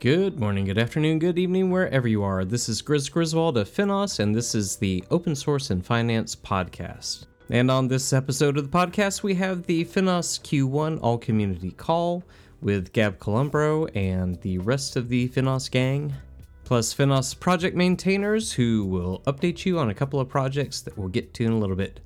Good 0.00 0.38
morning, 0.38 0.66
good 0.66 0.78
afternoon, 0.78 1.18
good 1.18 1.40
evening, 1.40 1.72
wherever 1.72 2.06
you 2.06 2.22
are. 2.22 2.44
This 2.44 2.68
is 2.68 2.82
Grizz 2.82 3.10
Griswold 3.10 3.58
of 3.58 3.68
Finos, 3.68 4.20
and 4.20 4.32
this 4.32 4.54
is 4.54 4.76
the 4.76 5.02
Open 5.10 5.34
Source 5.34 5.70
and 5.70 5.84
Finance 5.84 6.36
Podcast. 6.36 7.26
And 7.50 7.68
on 7.68 7.88
this 7.88 8.12
episode 8.12 8.56
of 8.56 8.70
the 8.70 8.78
podcast, 8.78 9.24
we 9.24 9.34
have 9.34 9.64
the 9.64 9.84
Finos 9.84 10.40
Q1 10.40 11.00
All 11.02 11.18
Community 11.18 11.72
Call 11.72 12.22
with 12.60 12.92
Gab 12.92 13.18
Columbro 13.18 13.90
and 13.96 14.40
the 14.42 14.58
rest 14.58 14.94
of 14.94 15.08
the 15.08 15.28
Finos 15.30 15.68
gang, 15.68 16.14
plus 16.62 16.94
Finos 16.94 17.36
project 17.36 17.74
maintainers 17.74 18.52
who 18.52 18.84
will 18.84 19.20
update 19.26 19.66
you 19.66 19.80
on 19.80 19.90
a 19.90 19.94
couple 19.94 20.20
of 20.20 20.28
projects 20.28 20.80
that 20.80 20.96
we'll 20.96 21.08
get 21.08 21.34
to 21.34 21.44
in 21.44 21.50
a 21.50 21.58
little 21.58 21.74
bit. 21.74 21.98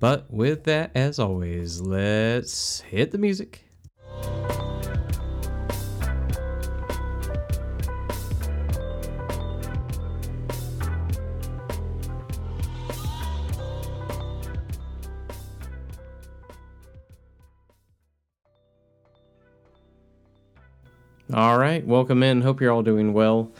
But 0.00 0.28
with 0.28 0.64
that, 0.64 0.90
as 0.96 1.20
always, 1.20 1.80
let's 1.80 2.80
hit 2.80 3.12
the 3.12 3.18
music. 3.18 3.64
All 21.38 21.56
right, 21.56 21.86
welcome 21.86 22.24
in. 22.24 22.42
Hope 22.42 22.60
you're 22.60 22.72
all 22.72 22.82
doing 22.82 23.12
well. 23.12 23.52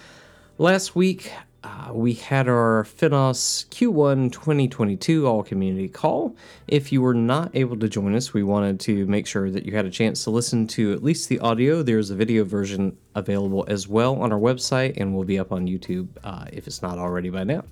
Last 0.58 0.96
week, 0.96 1.32
uh, 1.62 1.90
we 1.92 2.14
had 2.14 2.48
our 2.48 2.82
Finos 2.82 3.68
Q1 3.68 4.32
2022 4.32 5.28
All 5.28 5.44
Community 5.44 5.86
Call. 5.86 6.34
If 6.66 6.90
you 6.90 7.00
were 7.00 7.14
not 7.14 7.54
able 7.54 7.76
to 7.76 7.88
join 7.88 8.16
us, 8.16 8.34
we 8.34 8.42
wanted 8.42 8.80
to 8.80 9.06
make 9.06 9.28
sure 9.28 9.48
that 9.52 9.64
you 9.64 9.76
had 9.76 9.86
a 9.86 9.90
chance 9.90 10.24
to 10.24 10.30
listen 10.30 10.66
to 10.66 10.92
at 10.92 11.04
least 11.04 11.28
the 11.28 11.38
audio. 11.38 11.84
There's 11.84 12.10
a 12.10 12.16
video 12.16 12.42
version 12.42 12.96
available 13.14 13.64
as 13.68 13.86
well 13.86 14.16
on 14.16 14.32
our 14.32 14.40
website 14.40 14.96
and 14.96 15.14
will 15.14 15.22
be 15.22 15.38
up 15.38 15.52
on 15.52 15.68
YouTube 15.68 16.08
uh, 16.24 16.46
if 16.52 16.66
it's 16.66 16.82
not 16.82 16.98
already 16.98 17.30
by 17.30 17.44
now. 17.44 17.62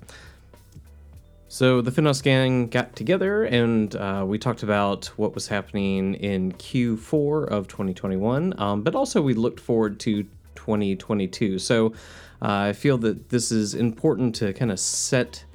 So 1.49 1.79
the 1.79 1.91
Finos 1.91 2.21
gang 2.21 2.67
got 2.67 2.93
together 2.95 3.45
and 3.45 3.95
uh, 3.95 4.25
we 4.27 4.37
talked 4.37 4.63
about 4.63 5.05
what 5.15 5.33
was 5.33 5.47
happening 5.47 6.15
in 6.15 6.51
Q4 6.51 7.47
of 7.47 7.69
2021, 7.69 8.59
um, 8.59 8.81
but 8.83 8.95
also 8.95 9.21
we 9.21 9.33
looked 9.33 9.61
forward 9.61 9.97
to 10.01 10.23
2022. 10.55 11.57
So 11.57 11.93
uh, 12.41 12.51
I 12.69 12.73
feel 12.73 12.97
that 12.97 13.29
this 13.29 13.53
is 13.53 13.75
important 13.75 14.35
to 14.35 14.51
kind 14.51 14.71
of 14.71 14.79
set 14.79 15.45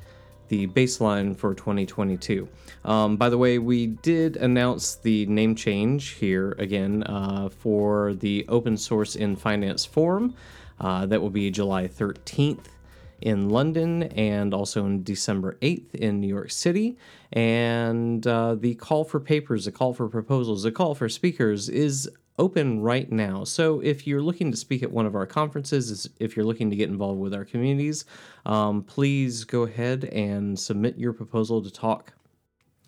the 0.48 0.66
baseline 0.68 1.36
for 1.36 1.54
2022. 1.54 2.48
Um, 2.86 3.18
by 3.18 3.28
the 3.28 3.36
way, 3.36 3.58
we 3.58 3.88
did 3.88 4.36
announce 4.38 4.94
the 4.94 5.26
name 5.26 5.54
change 5.54 6.10
here 6.10 6.56
again 6.58 7.02
uh, 7.02 7.50
for 7.50 8.14
the 8.14 8.46
Open 8.48 8.78
Source 8.78 9.14
in 9.14 9.36
Finance 9.36 9.84
Forum. 9.84 10.34
Uh, 10.80 11.04
that 11.04 11.20
will 11.20 11.30
be 11.30 11.50
July 11.50 11.86
13th 11.86 12.71
in 13.22 13.48
London 13.48 14.04
and 14.04 14.52
also 14.52 14.84
on 14.84 15.02
December 15.02 15.56
8th 15.62 15.94
in 15.94 16.20
New 16.20 16.28
York 16.28 16.50
City. 16.50 16.98
And 17.32 18.26
uh, 18.26 18.56
the 18.56 18.74
call 18.74 19.04
for 19.04 19.20
papers, 19.20 19.64
the 19.64 19.72
call 19.72 19.94
for 19.94 20.08
proposals, 20.08 20.62
the 20.62 20.72
call 20.72 20.94
for 20.94 21.08
speakers 21.08 21.68
is 21.68 22.10
open 22.38 22.80
right 22.80 23.10
now. 23.10 23.44
So 23.44 23.80
if 23.80 24.06
you're 24.06 24.22
looking 24.22 24.50
to 24.50 24.56
speak 24.56 24.82
at 24.82 24.90
one 24.90 25.06
of 25.06 25.14
our 25.14 25.26
conferences, 25.26 26.08
if 26.18 26.36
you're 26.36 26.46
looking 26.46 26.70
to 26.70 26.76
get 26.76 26.88
involved 26.88 27.20
with 27.20 27.34
our 27.34 27.44
communities, 27.44 28.04
um, 28.46 28.82
please 28.82 29.44
go 29.44 29.62
ahead 29.62 30.04
and 30.04 30.58
submit 30.58 30.98
your 30.98 31.12
proposal 31.12 31.62
to 31.62 31.70
talk. 31.70 32.12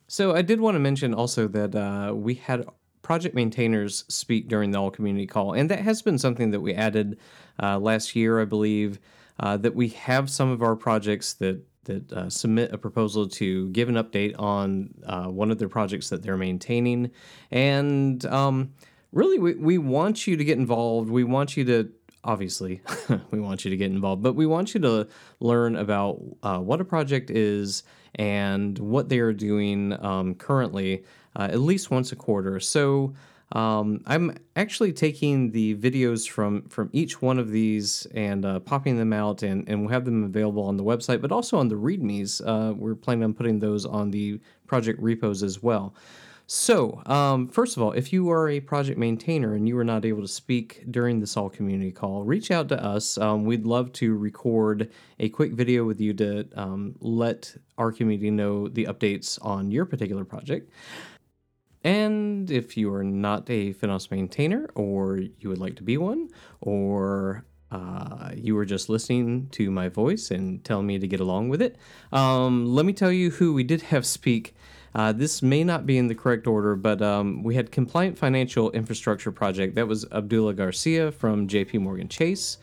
So 0.08 0.34
I 0.34 0.42
did 0.42 0.60
want 0.60 0.74
to 0.74 0.80
mention 0.80 1.14
also 1.14 1.48
that 1.48 1.74
uh, 1.74 2.14
we 2.14 2.34
had 2.34 2.66
project 3.02 3.34
maintainers 3.34 4.04
speak 4.08 4.48
during 4.48 4.70
the 4.70 4.78
all 4.78 4.90
community 4.90 5.26
call, 5.26 5.52
and 5.52 5.70
that 5.70 5.80
has 5.80 6.02
been 6.02 6.18
something 6.18 6.50
that 6.50 6.60
we 6.60 6.74
added 6.74 7.18
uh, 7.62 7.78
last 7.78 8.16
year, 8.16 8.40
I 8.40 8.44
believe 8.44 8.98
uh, 9.40 9.56
that 9.56 9.74
we 9.74 9.88
have 9.88 10.30
some 10.30 10.50
of 10.50 10.62
our 10.62 10.76
projects 10.76 11.34
that 11.34 11.62
that 11.84 12.12
uh, 12.12 12.30
submit 12.30 12.72
a 12.72 12.78
proposal 12.78 13.28
to 13.28 13.68
give 13.68 13.90
an 13.90 13.96
update 13.96 14.34
on 14.38 14.88
uh, 15.06 15.26
one 15.26 15.50
of 15.50 15.58
their 15.58 15.68
projects 15.68 16.08
that 16.08 16.22
they're 16.22 16.36
maintaining, 16.36 17.10
and 17.50 18.24
um, 18.26 18.72
really 19.12 19.38
we, 19.38 19.54
we 19.54 19.78
want 19.78 20.26
you 20.26 20.36
to 20.36 20.44
get 20.44 20.58
involved. 20.58 21.10
We 21.10 21.24
want 21.24 21.56
you 21.56 21.64
to 21.66 21.90
obviously 22.24 22.80
we 23.30 23.40
want 23.40 23.64
you 23.64 23.70
to 23.70 23.76
get 23.76 23.90
involved, 23.90 24.22
but 24.22 24.34
we 24.34 24.46
want 24.46 24.74
you 24.74 24.80
to 24.80 25.08
learn 25.40 25.76
about 25.76 26.20
uh, 26.42 26.58
what 26.58 26.80
a 26.80 26.84
project 26.84 27.30
is 27.30 27.82
and 28.16 28.78
what 28.78 29.08
they 29.08 29.18
are 29.18 29.32
doing 29.32 29.92
um, 30.04 30.34
currently 30.34 31.04
uh, 31.36 31.48
at 31.50 31.60
least 31.60 31.90
once 31.90 32.12
a 32.12 32.16
quarter. 32.16 32.60
So. 32.60 33.14
Um, 33.52 34.02
I'm 34.06 34.36
actually 34.56 34.92
taking 34.92 35.52
the 35.52 35.76
videos 35.76 36.28
from 36.28 36.62
from 36.68 36.90
each 36.92 37.22
one 37.22 37.38
of 37.38 37.50
these 37.50 38.06
and 38.14 38.44
uh, 38.44 38.60
popping 38.60 38.96
them 38.96 39.12
out, 39.12 39.42
and, 39.42 39.68
and 39.68 39.80
we'll 39.80 39.90
have 39.90 40.04
them 40.04 40.24
available 40.24 40.64
on 40.64 40.76
the 40.76 40.84
website, 40.84 41.20
but 41.20 41.30
also 41.30 41.58
on 41.58 41.68
the 41.68 41.76
READMEs. 41.76 42.40
Uh, 42.44 42.74
we're 42.74 42.94
planning 42.94 43.24
on 43.24 43.34
putting 43.34 43.60
those 43.60 43.84
on 43.86 44.10
the 44.10 44.40
project 44.66 45.00
repos 45.00 45.42
as 45.42 45.62
well. 45.62 45.94
So, 46.46 47.02
um, 47.06 47.48
first 47.48 47.78
of 47.78 47.82
all, 47.82 47.92
if 47.92 48.12
you 48.12 48.30
are 48.30 48.50
a 48.50 48.60
project 48.60 48.98
maintainer 48.98 49.54
and 49.54 49.66
you 49.66 49.76
were 49.76 49.84
not 49.84 50.04
able 50.04 50.20
to 50.20 50.28
speak 50.28 50.84
during 50.90 51.18
this 51.18 51.38
all 51.38 51.48
community 51.48 51.90
call, 51.90 52.22
reach 52.22 52.50
out 52.50 52.68
to 52.68 52.84
us. 52.84 53.16
Um, 53.16 53.44
we'd 53.46 53.64
love 53.64 53.92
to 53.94 54.14
record 54.14 54.90
a 55.18 55.30
quick 55.30 55.52
video 55.52 55.84
with 55.84 56.02
you 56.02 56.12
to 56.14 56.46
um, 56.54 56.96
let 57.00 57.56
our 57.78 57.90
community 57.90 58.30
know 58.30 58.68
the 58.68 58.84
updates 58.84 59.38
on 59.42 59.70
your 59.70 59.86
particular 59.86 60.24
project. 60.24 60.70
And 61.84 62.50
if 62.50 62.78
you 62.78 62.92
are 62.94 63.04
not 63.04 63.48
a 63.50 63.74
Finos 63.74 64.10
maintainer, 64.10 64.70
or 64.74 65.18
you 65.18 65.50
would 65.50 65.58
like 65.58 65.76
to 65.76 65.82
be 65.82 65.98
one, 65.98 66.30
or 66.62 67.44
uh, 67.70 68.30
you 68.34 68.54
were 68.54 68.64
just 68.64 68.88
listening 68.88 69.48
to 69.52 69.70
my 69.70 69.90
voice 69.90 70.30
and 70.30 70.64
telling 70.64 70.86
me 70.86 70.98
to 70.98 71.06
get 71.06 71.20
along 71.20 71.50
with 71.50 71.60
it, 71.60 71.76
um, 72.10 72.64
let 72.74 72.86
me 72.86 72.94
tell 72.94 73.12
you 73.12 73.30
who 73.30 73.52
we 73.52 73.64
did 73.64 73.82
have 73.82 74.06
speak. 74.06 74.54
Uh, 74.94 75.12
this 75.12 75.42
may 75.42 75.62
not 75.62 75.84
be 75.84 75.98
in 75.98 76.06
the 76.06 76.14
correct 76.14 76.46
order, 76.46 76.74
but 76.74 77.02
um, 77.02 77.42
we 77.42 77.54
had 77.54 77.70
Compliant 77.70 78.16
Financial 78.16 78.70
Infrastructure 78.70 79.32
Project. 79.32 79.74
That 79.74 79.88
was 79.88 80.06
Abdullah 80.10 80.54
Garcia 80.54 81.12
from 81.12 81.48
JP 81.48 81.80
Morgan 81.80 82.08
Chase. 82.08 82.58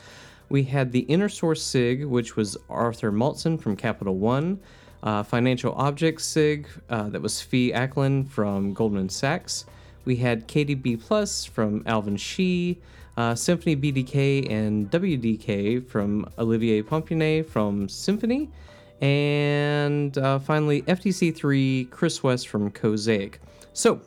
We 0.49 0.63
had 0.63 0.93
the 0.93 1.01
Inner 1.01 1.29
Source 1.29 1.61
SIG, 1.61 2.05
which 2.05 2.35
was 2.35 2.57
Arthur 2.69 3.11
Maltzen 3.11 3.61
from 3.61 3.75
Capital 3.75 4.17
One. 4.17 4.61
Uh, 5.03 5.23
financial 5.23 5.73
Objects 5.73 6.23
SIG, 6.25 6.67
uh, 6.89 7.09
that 7.09 7.21
was 7.21 7.41
Fee 7.41 7.71
Acklin 7.71 8.29
from 8.29 8.73
Goldman 8.73 9.09
Sachs. 9.09 9.65
We 10.05 10.15
had 10.15 10.47
KDB 10.47 11.01
Plus 11.01 11.43
from 11.45 11.83
Alvin 11.85 12.17
Shi, 12.17 12.79
uh, 13.17 13.35
Symphony 13.35 13.75
BDK 13.75 14.49
and 14.49 14.89
WDK 14.91 15.87
from 15.87 16.29
Olivier 16.37 16.81
Pompinet 16.81 17.47
from 17.47 17.89
Symphony, 17.89 18.49
and 19.01 20.17
uh, 20.17 20.39
finally 20.39 20.83
FDC3 20.83 21.89
Chris 21.89 22.23
West 22.23 22.47
from 22.47 22.71
Cosaic. 22.71 23.39
So, 23.73 24.01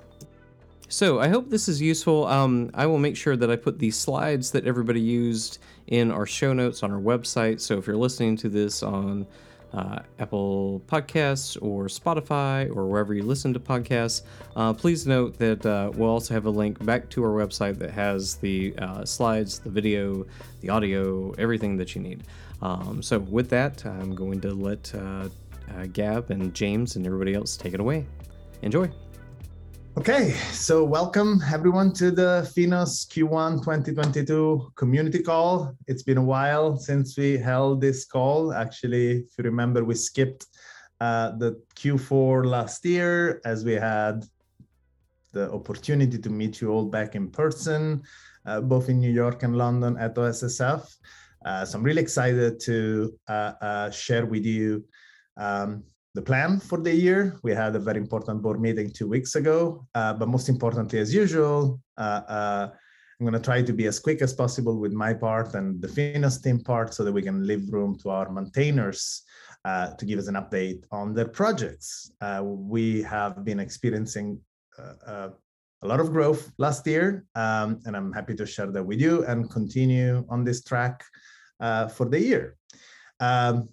so 0.88 1.18
I 1.20 1.28
hope 1.28 1.50
this 1.50 1.68
is 1.68 1.80
useful. 1.82 2.26
Um, 2.26 2.70
I 2.74 2.86
will 2.86 2.98
make 2.98 3.16
sure 3.16 3.36
that 3.36 3.50
I 3.50 3.56
put 3.56 3.78
the 3.78 3.90
slides 3.90 4.52
that 4.52 4.66
everybody 4.66 5.00
used 5.00 5.58
in 5.88 6.10
our 6.10 6.26
show 6.26 6.52
notes 6.52 6.82
on 6.82 6.92
our 6.92 7.00
website. 7.00 7.60
So 7.60 7.78
if 7.78 7.86
you're 7.86 7.96
listening 7.96 8.36
to 8.38 8.48
this 8.48 8.82
on 8.82 9.26
uh, 9.74 9.98
Apple 10.18 10.80
Podcasts 10.86 11.60
or 11.60 11.86
Spotify 11.86 12.74
or 12.74 12.86
wherever 12.86 13.12
you 13.12 13.22
listen 13.22 13.52
to 13.52 13.60
podcasts, 13.60 14.22
uh, 14.56 14.72
please 14.72 15.06
note 15.06 15.36
that 15.38 15.66
uh, 15.66 15.90
we'll 15.94 16.10
also 16.10 16.32
have 16.32 16.46
a 16.46 16.50
link 16.50 16.84
back 16.84 17.10
to 17.10 17.24
our 17.24 17.30
website 17.30 17.78
that 17.78 17.90
has 17.90 18.36
the 18.36 18.74
uh, 18.78 19.04
slides, 19.04 19.58
the 19.58 19.70
video, 19.70 20.24
the 20.60 20.70
audio, 20.70 21.32
everything 21.32 21.76
that 21.76 21.94
you 21.94 22.00
need. 22.00 22.22
Um, 22.62 23.02
so, 23.02 23.18
with 23.18 23.50
that, 23.50 23.84
I'm 23.84 24.14
going 24.14 24.40
to 24.42 24.54
let 24.54 24.94
uh, 24.94 25.28
uh, 25.76 25.86
Gab 25.92 26.30
and 26.30 26.54
James 26.54 26.96
and 26.96 27.04
everybody 27.04 27.34
else 27.34 27.56
take 27.56 27.74
it 27.74 27.80
away. 27.80 28.06
Enjoy. 28.62 28.90
Okay, 29.96 30.32
so 30.50 30.82
welcome 30.82 31.40
everyone 31.52 31.92
to 31.92 32.10
the 32.10 32.50
Finos 32.56 33.06
Q1 33.06 33.60
2022 33.60 34.72
community 34.74 35.22
call. 35.22 35.72
It's 35.86 36.02
been 36.02 36.18
a 36.18 36.24
while 36.24 36.76
since 36.76 37.16
we 37.16 37.36
held 37.36 37.80
this 37.80 38.04
call. 38.04 38.52
Actually, 38.52 39.18
if 39.18 39.38
you 39.38 39.44
remember, 39.44 39.84
we 39.84 39.94
skipped 39.94 40.46
uh, 41.00 41.36
the 41.38 41.62
Q4 41.76 42.44
last 42.44 42.84
year 42.84 43.40
as 43.44 43.64
we 43.64 43.74
had 43.74 44.24
the 45.30 45.52
opportunity 45.52 46.18
to 46.18 46.28
meet 46.28 46.60
you 46.60 46.70
all 46.70 46.86
back 46.86 47.14
in 47.14 47.30
person, 47.30 48.02
uh, 48.46 48.60
both 48.62 48.88
in 48.88 48.98
New 48.98 49.12
York 49.12 49.44
and 49.44 49.56
London 49.56 49.96
at 49.96 50.16
OSSF. 50.16 50.92
Uh, 51.44 51.64
so 51.64 51.78
I'm 51.78 51.84
really 51.84 52.02
excited 52.02 52.58
to 52.62 53.16
uh, 53.28 53.52
uh, 53.60 53.90
share 53.90 54.26
with 54.26 54.44
you 54.44 54.84
um, 55.36 55.84
the 56.14 56.22
plan 56.22 56.60
for 56.60 56.80
the 56.80 56.94
year. 56.94 57.36
We 57.42 57.52
had 57.52 57.74
a 57.74 57.78
very 57.78 57.98
important 57.98 58.40
board 58.40 58.60
meeting 58.60 58.90
two 58.90 59.08
weeks 59.08 59.34
ago, 59.34 59.86
uh, 59.94 60.14
but 60.14 60.28
most 60.28 60.48
importantly, 60.48 61.00
as 61.00 61.12
usual, 61.12 61.80
uh, 61.98 62.20
uh, 62.28 62.68
I'm 63.18 63.26
going 63.26 63.40
to 63.40 63.40
try 63.40 63.62
to 63.62 63.72
be 63.72 63.86
as 63.86 63.98
quick 63.98 64.22
as 64.22 64.32
possible 64.32 64.78
with 64.78 64.92
my 64.92 65.12
part 65.12 65.54
and 65.54 65.80
the 65.80 65.88
Finos 65.88 66.42
team 66.42 66.60
part 66.60 66.94
so 66.94 67.04
that 67.04 67.12
we 67.12 67.22
can 67.22 67.46
leave 67.46 67.72
room 67.72 67.98
to 68.02 68.10
our 68.10 68.30
maintainers 68.30 69.22
uh, 69.64 69.94
to 69.94 70.04
give 70.04 70.18
us 70.18 70.28
an 70.28 70.34
update 70.34 70.84
on 70.92 71.14
their 71.14 71.28
projects. 71.28 72.12
Uh, 72.20 72.42
we 72.44 73.02
have 73.02 73.44
been 73.44 73.60
experiencing 73.60 74.40
a 75.84 75.86
lot 75.86 76.00
of 76.00 76.12
growth 76.12 76.50
last 76.58 76.86
year, 76.86 77.24
um, 77.34 77.80
and 77.84 77.96
I'm 77.96 78.12
happy 78.12 78.34
to 78.36 78.46
share 78.46 78.70
that 78.72 78.82
with 78.82 79.00
you 79.00 79.24
and 79.26 79.50
continue 79.50 80.24
on 80.30 80.42
this 80.42 80.64
track 80.64 81.04
uh, 81.60 81.88
for 81.88 82.08
the 82.08 82.18
year. 82.18 82.56
Um, 83.20 83.68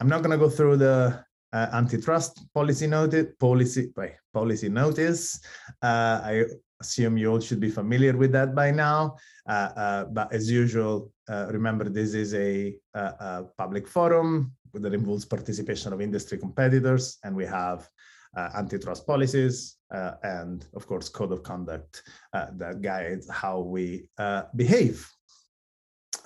I'm 0.00 0.08
not 0.08 0.22
going 0.22 0.38
to 0.38 0.44
go 0.44 0.50
through 0.50 0.76
the 0.76 1.24
uh, 1.52 1.68
antitrust 1.72 2.52
policy 2.52 2.86
notice. 2.86 3.26
Policy, 3.38 3.92
wait, 3.96 4.14
policy 4.32 4.68
notice. 4.68 5.40
Uh, 5.82 6.20
I 6.22 6.44
assume 6.80 7.16
you 7.16 7.30
all 7.30 7.40
should 7.40 7.60
be 7.60 7.70
familiar 7.70 8.16
with 8.16 8.32
that 8.32 8.54
by 8.54 8.70
now. 8.70 9.16
Uh, 9.48 9.70
uh, 9.76 10.04
but 10.04 10.32
as 10.32 10.50
usual, 10.50 11.12
uh, 11.28 11.46
remember 11.50 11.88
this 11.88 12.14
is 12.14 12.34
a, 12.34 12.76
a, 12.94 13.00
a, 13.00 13.44
public 13.56 13.86
forum 13.86 14.52
that 14.74 14.92
involves 14.92 15.24
participation 15.24 15.92
of 15.92 16.00
industry 16.00 16.36
competitors, 16.36 17.18
and 17.24 17.34
we 17.34 17.46
have 17.46 17.88
uh, 18.36 18.50
antitrust 18.56 19.06
policies 19.06 19.76
uh, 19.94 20.12
and, 20.22 20.66
of 20.74 20.86
course, 20.86 21.08
code 21.08 21.32
of 21.32 21.42
conduct 21.42 22.02
uh, 22.34 22.46
that 22.56 22.82
guides 22.82 23.30
how 23.30 23.60
we 23.60 24.06
behave. 24.54 25.08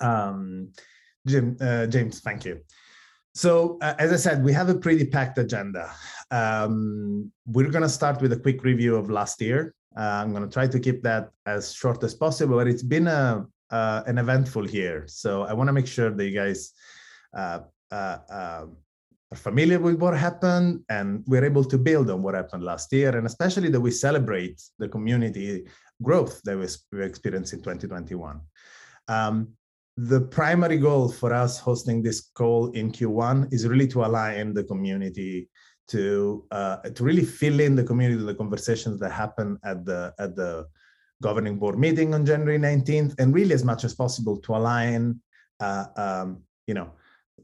Um, 0.01 0.71
Jim, 1.25 1.55
James, 1.89 2.19
thank 2.19 2.43
you. 2.43 2.59
So, 3.33 3.77
as 3.81 4.11
I 4.11 4.17
said, 4.17 4.43
we 4.43 4.51
have 4.53 4.69
a 4.69 4.75
pretty 4.75 5.05
packed 5.05 5.37
agenda. 5.37 5.89
Um, 6.31 7.31
we're 7.45 7.69
going 7.69 7.83
to 7.83 7.89
start 7.89 8.21
with 8.21 8.33
a 8.33 8.39
quick 8.39 8.63
review 8.63 8.95
of 8.95 9.09
last 9.09 9.41
year. 9.41 9.73
Uh, 9.97 10.01
I'm 10.01 10.31
going 10.31 10.43
to 10.43 10.53
try 10.53 10.67
to 10.67 10.79
keep 10.79 11.01
that 11.03 11.31
as 11.45 11.73
short 11.73 12.03
as 12.03 12.13
possible, 12.13 12.57
but 12.57 12.67
it's 12.67 12.83
been 12.83 13.07
a 13.07 13.45
uh, 13.71 14.03
an 14.05 14.17
eventful 14.17 14.69
year. 14.69 15.05
So 15.07 15.43
I 15.43 15.53
want 15.53 15.67
to 15.69 15.73
make 15.73 15.87
sure 15.87 16.09
that 16.09 16.25
you 16.25 16.33
guys 16.33 16.73
uh, 17.35 17.59
uh, 17.91 18.17
uh, 18.29 18.65
are 19.31 19.37
familiar 19.37 19.79
with 19.79 19.95
what 19.95 20.17
happened 20.17 20.81
and 20.89 21.23
we're 21.25 21.45
able 21.45 21.63
to 21.63 21.77
build 21.77 22.09
on 22.09 22.21
what 22.21 22.35
happened 22.35 22.63
last 22.63 22.91
year, 22.91 23.15
and 23.17 23.25
especially 23.25 23.69
that 23.69 23.79
we 23.79 23.91
celebrate 23.91 24.61
the 24.77 24.89
community 24.89 25.65
growth 26.03 26.41
that 26.43 26.57
we 26.57 27.03
experienced 27.03 27.53
in 27.53 27.59
2021. 27.59 28.41
Um, 29.07 29.53
the 29.97 30.21
primary 30.21 30.77
goal 30.77 31.11
for 31.11 31.33
us 31.33 31.59
hosting 31.59 32.01
this 32.01 32.29
call 32.33 32.71
in 32.71 32.91
Q1 32.91 33.53
is 33.53 33.67
really 33.67 33.87
to 33.89 34.05
align 34.05 34.53
the 34.53 34.63
community 34.63 35.49
to 35.89 36.45
uh, 36.51 36.77
to 36.77 37.03
really 37.03 37.25
fill 37.25 37.59
in 37.59 37.75
the 37.75 37.83
community 37.83 38.23
the 38.23 38.35
conversations 38.35 38.99
that 38.99 39.11
happen 39.11 39.57
at 39.63 39.85
the 39.85 40.13
at 40.19 40.35
the 40.35 40.65
governing 41.21 41.57
board 41.57 41.77
meeting 41.77 42.13
on 42.13 42.25
January 42.25 42.57
19th, 42.57 43.13
and 43.19 43.33
really 43.33 43.53
as 43.53 43.63
much 43.63 43.83
as 43.83 43.93
possible 43.93 44.37
to 44.37 44.55
align, 44.55 45.21
uh, 45.59 45.85
um, 45.95 46.41
you 46.67 46.73
know, 46.73 46.91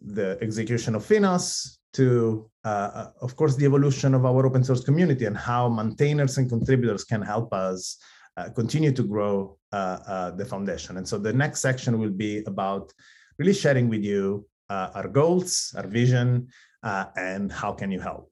the 0.02 0.38
execution 0.42 0.96
of 0.96 1.06
Finos 1.06 1.78
to, 1.94 2.50
uh, 2.66 2.90
uh, 2.94 3.12
of 3.22 3.36
course, 3.36 3.56
the 3.56 3.66
evolution 3.66 4.14
of 4.14 4.26
our 4.26 4.46
open 4.46 4.64
source 4.64 4.84
community 4.84 5.26
and 5.26 5.38
how 5.38 5.70
maintainers 5.70 6.38
and 6.38 6.50
contributors 6.50 7.04
can 7.04 7.22
help 7.22 7.54
us 7.54 7.98
uh, 8.38 8.50
continue 8.50 8.92
to 8.92 9.04
grow 9.04 9.57
the 9.72 10.48
foundation. 10.50 10.98
And 10.98 11.08
so 11.08 11.18
the 11.18 11.34
next 11.34 11.62
section 11.62 12.00
will 12.00 12.12
be 12.12 12.44
about 12.46 12.94
really 13.38 13.54
sharing 13.54 13.90
with 13.90 14.04
you 14.04 14.46
our 14.70 15.08
goals, 15.08 15.74
our 15.78 15.88
vision, 15.88 16.48
and 16.84 17.52
how 17.52 17.72
can 17.74 17.92
you 17.92 18.00
help. 18.00 18.32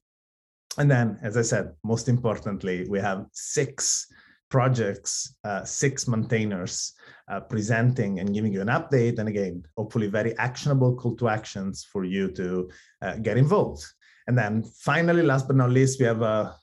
And 0.77 0.91
then, 0.91 1.17
as 1.21 1.37
I 1.37 1.41
said, 1.41 1.73
most 1.83 2.09
importantly, 2.09 2.85
we 2.89 2.99
have 2.99 3.25
six 3.31 4.07
projects, 4.49 5.35
uh, 5.43 5.63
six 5.63 6.07
maintainers 6.07 6.93
uh, 7.31 7.39
presenting 7.39 8.19
and 8.19 8.33
giving 8.33 8.53
you 8.53 8.61
an 8.61 8.67
update. 8.67 9.19
And 9.19 9.27
again, 9.27 9.63
hopefully 9.77 10.07
very 10.07 10.37
actionable 10.37 10.95
call 10.95 11.15
to 11.17 11.29
actions 11.29 11.85
for 11.91 12.03
you 12.03 12.31
to 12.31 12.69
uh, 13.01 13.15
get 13.17 13.37
involved. 13.37 13.85
And 14.27 14.37
then 14.37 14.63
finally, 14.81 15.23
last 15.23 15.47
but 15.47 15.55
not 15.55 15.71
least, 15.71 15.99
we 15.99 16.05
have 16.05 16.21
a, 16.21 16.55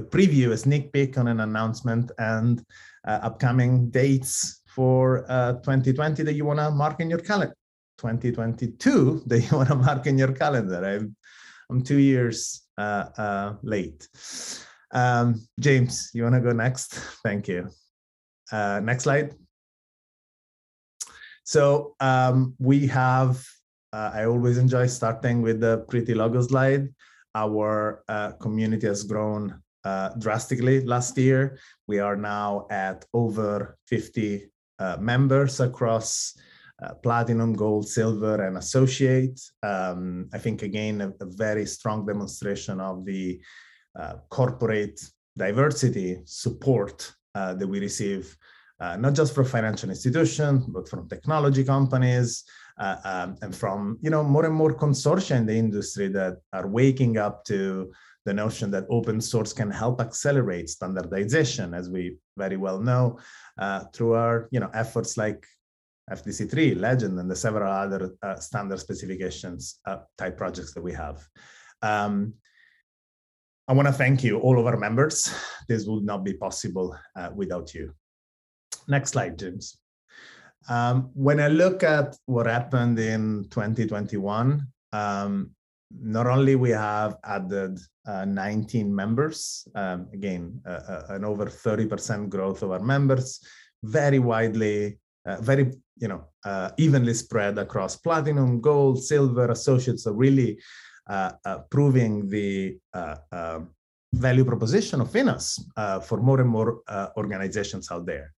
a 0.00 0.02
preview, 0.16 0.52
a 0.52 0.56
sneak 0.56 0.92
peek 0.92 1.18
on 1.18 1.28
an 1.28 1.40
announcement 1.40 2.10
and 2.18 2.64
uh, 3.06 3.20
upcoming 3.22 3.90
dates 3.90 4.62
for 4.74 5.20
2020 5.28 6.22
uh, 6.22 6.24
that 6.24 6.34
you 6.34 6.44
want 6.44 6.58
to 6.58 6.70
mark 6.70 7.00
in 7.00 7.10
your 7.10 7.20
calendar. 7.20 7.54
2022 7.98 9.22
that 9.26 9.40
you 9.40 9.56
want 9.56 9.68
to 9.68 9.74
mark 9.74 10.06
in 10.06 10.16
your 10.16 10.32
calendar. 10.32 10.84
I'm, 10.84 11.14
I'm 11.70 11.82
two 11.82 11.98
years 11.98 12.62
uh, 12.78 13.06
uh, 13.16 13.54
late. 13.62 14.08
Um, 14.92 15.46
James, 15.58 16.10
you 16.14 16.22
want 16.22 16.34
to 16.34 16.40
go 16.40 16.52
next? 16.52 16.94
Thank 17.24 17.46
you. 17.46 17.68
Uh, 18.50 18.80
next 18.82 19.04
slide. 19.04 19.34
So 21.44 21.94
um, 22.00 22.54
we 22.58 22.86
have, 22.88 23.44
uh, 23.92 24.10
I 24.14 24.24
always 24.24 24.56
enjoy 24.56 24.86
starting 24.86 25.42
with 25.42 25.60
the 25.60 25.84
pretty 25.88 26.14
logo 26.14 26.40
slide. 26.42 26.88
Our 27.34 28.02
uh, 28.08 28.32
community 28.32 28.86
has 28.86 29.04
grown 29.04 29.60
uh, 29.84 30.10
drastically 30.18 30.84
last 30.84 31.16
year. 31.18 31.58
We 31.86 31.98
are 31.98 32.16
now 32.16 32.66
at 32.70 33.04
over 33.12 33.76
50 33.86 34.50
members 34.98 35.60
across 35.60 36.34
uh, 36.82 36.94
platinum, 36.94 37.52
gold, 37.52 37.86
silver, 37.86 38.42
and 38.42 38.56
associate. 38.56 39.38
Um, 39.62 40.28
I 40.32 40.38
think 40.38 40.62
again 40.62 41.00
a, 41.02 41.08
a, 41.20 41.26
very 41.26 41.66
strong 41.66 42.06
demonstration 42.06 42.80
of 42.80 43.04
the 43.04 43.40
uh, 43.98 44.14
corporate 44.30 44.98
diversity 45.36 46.20
support 46.24 47.12
uh, 47.34 47.54
that 47.54 47.66
we 47.66 47.80
receive, 47.80 48.36
uh, 48.80 48.96
not 48.96 49.14
just 49.14 49.34
from 49.34 49.44
financial 49.44 49.90
institutions, 49.90 50.64
but 50.66 50.88
from 50.88 51.08
technology 51.08 51.64
companies, 51.64 52.44
uh, 52.78 52.96
um, 53.04 53.36
and 53.42 53.54
from 53.54 53.98
you 54.00 54.08
know 54.08 54.24
more 54.24 54.46
and 54.46 54.54
more 54.54 54.72
consortia 54.72 55.36
in 55.36 55.44
the 55.44 55.54
industry 55.54 56.08
that 56.08 56.38
are 56.54 56.66
waking 56.66 57.18
up 57.18 57.44
to 57.44 57.92
the 58.26 58.34
notion 58.34 58.70
that 58.70 58.86
open 58.90 59.20
source 59.20 59.52
can 59.52 59.70
help 59.70 60.00
accelerate 60.00 60.68
standardization, 60.68 61.74
as 61.74 61.88
we 61.88 62.16
very 62.36 62.56
well 62.56 62.80
know, 62.80 63.18
uh, 63.58 63.84
through 63.92 64.14
our 64.14 64.48
you 64.50 64.60
know 64.60 64.70
efforts 64.74 65.16
like 65.16 65.46
FDC3, 66.10 66.78
Legend, 66.78 67.18
and 67.18 67.30
the 67.30 67.36
several 67.36 67.72
other 67.72 68.10
uh, 68.22 68.36
standard 68.36 68.80
specifications 68.80 69.80
uh, 69.86 69.98
type 70.18 70.36
projects 70.36 70.74
that 70.74 70.82
we 70.82 70.92
have. 70.92 71.26
Um, 71.82 72.34
I 73.68 73.72
want 73.72 73.86
to 73.86 73.94
thank 73.94 74.24
you, 74.24 74.38
all 74.38 74.58
of 74.58 74.66
our 74.66 74.76
members. 74.76 75.32
This 75.68 75.86
would 75.86 76.02
not 76.04 76.24
be 76.24 76.34
possible 76.34 76.96
uh, 77.14 77.30
without 77.32 77.72
you. 77.72 77.94
Next 78.88 79.10
slide, 79.10 79.38
James. 79.38 79.78
Um, 80.68 81.10
when 81.14 81.38
I 81.38 81.48
look 81.48 81.84
at 81.84 82.16
what 82.26 82.46
happened 82.46 82.98
in 82.98 83.46
2021, 83.50 84.66
um, 84.92 85.50
not 85.90 86.26
only 86.26 86.56
we 86.56 86.70
have 86.70 87.16
added 87.24 87.78
uh, 88.10 88.24
19 88.24 88.94
members, 89.02 89.68
um, 89.74 90.08
again, 90.12 90.60
uh, 90.66 90.80
uh, 90.92 91.02
an 91.10 91.24
over 91.24 91.46
30% 91.46 92.28
growth 92.28 92.62
of 92.62 92.70
our 92.72 92.84
members, 92.94 93.28
very 93.82 94.18
widely 94.18 94.98
uh, 95.26 95.36
very 95.40 95.72
you 95.98 96.08
know 96.08 96.24
uh, 96.44 96.70
evenly 96.78 97.14
spread 97.14 97.58
across 97.58 97.96
platinum, 97.96 98.60
gold, 98.60 99.02
silver 99.02 99.50
associates 99.50 100.06
are 100.06 100.14
really 100.14 100.58
uh, 101.08 101.32
uh 101.44 101.58
proving 101.70 102.28
the 102.28 102.78
uh, 102.94 103.16
uh, 103.32 103.60
value 104.14 104.44
proposition 104.44 105.00
of 105.00 105.08
Finos 105.08 105.60
for 106.06 106.20
more 106.20 106.40
and 106.40 106.48
more 106.48 106.80
organizations 107.16 107.90
out 107.92 108.06
there. 108.06 108.32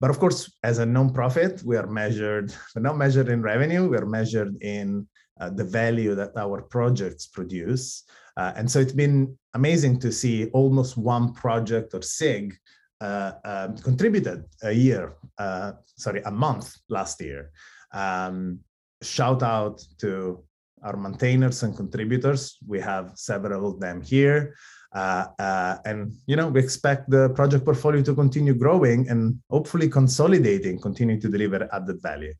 But 0.00 0.10
of 0.10 0.18
course, 0.20 0.50
as 0.62 0.78
a 0.78 0.86
nonprofit, 0.86 1.62
we 1.64 1.76
are 1.76 1.86
measured, 1.86 2.54
we're 2.74 2.82
not 2.82 2.96
measured 2.96 3.28
in 3.28 3.42
revenue, 3.42 3.88
we're 3.88 4.06
measured 4.06 4.56
in 4.62 5.06
the 5.54 5.64
value 5.64 6.14
that 6.14 6.36
our 6.36 6.62
projects 6.62 7.26
produce. 7.26 8.04
And 8.56 8.70
so 8.70 8.78
it's 8.78 8.92
been 8.92 9.36
amazing 9.54 9.98
to 10.00 10.12
see 10.12 10.46
almost 10.50 10.96
one 10.96 11.32
project 11.32 11.94
or 11.94 12.02
SIG 12.02 12.56
uh, 13.00 13.32
um, 13.44 13.76
contributed 13.78 14.44
a 14.62 14.72
year, 14.72 15.16
uh, 15.38 15.72
sorry, 15.84 16.22
a 16.22 16.30
month 16.30 16.74
last 16.88 17.20
year. 17.20 17.50
Um, 17.92 18.60
shout 19.02 19.42
out 19.42 19.82
to 19.98 20.44
our 20.82 20.96
maintainers 20.96 21.62
and 21.62 21.76
contributors. 21.76 22.58
We 22.66 22.80
have 22.80 23.12
several 23.14 23.68
of 23.68 23.80
them 23.80 24.02
here. 24.02 24.54
Uh, 24.94 25.26
uh, 25.38 25.76
and 25.84 26.14
you 26.26 26.34
know 26.34 26.48
we 26.48 26.58
expect 26.60 27.10
the 27.10 27.28
project 27.30 27.62
portfolio 27.62 28.02
to 28.02 28.14
continue 28.14 28.54
growing 28.54 29.06
and 29.10 29.38
hopefully 29.50 29.88
consolidating, 29.88 30.80
continuing 30.80 31.20
to 31.20 31.28
deliver 31.28 31.68
added 31.72 32.00
value. 32.00 32.32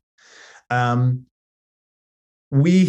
Um, 0.70 1.26
we, 2.50 2.86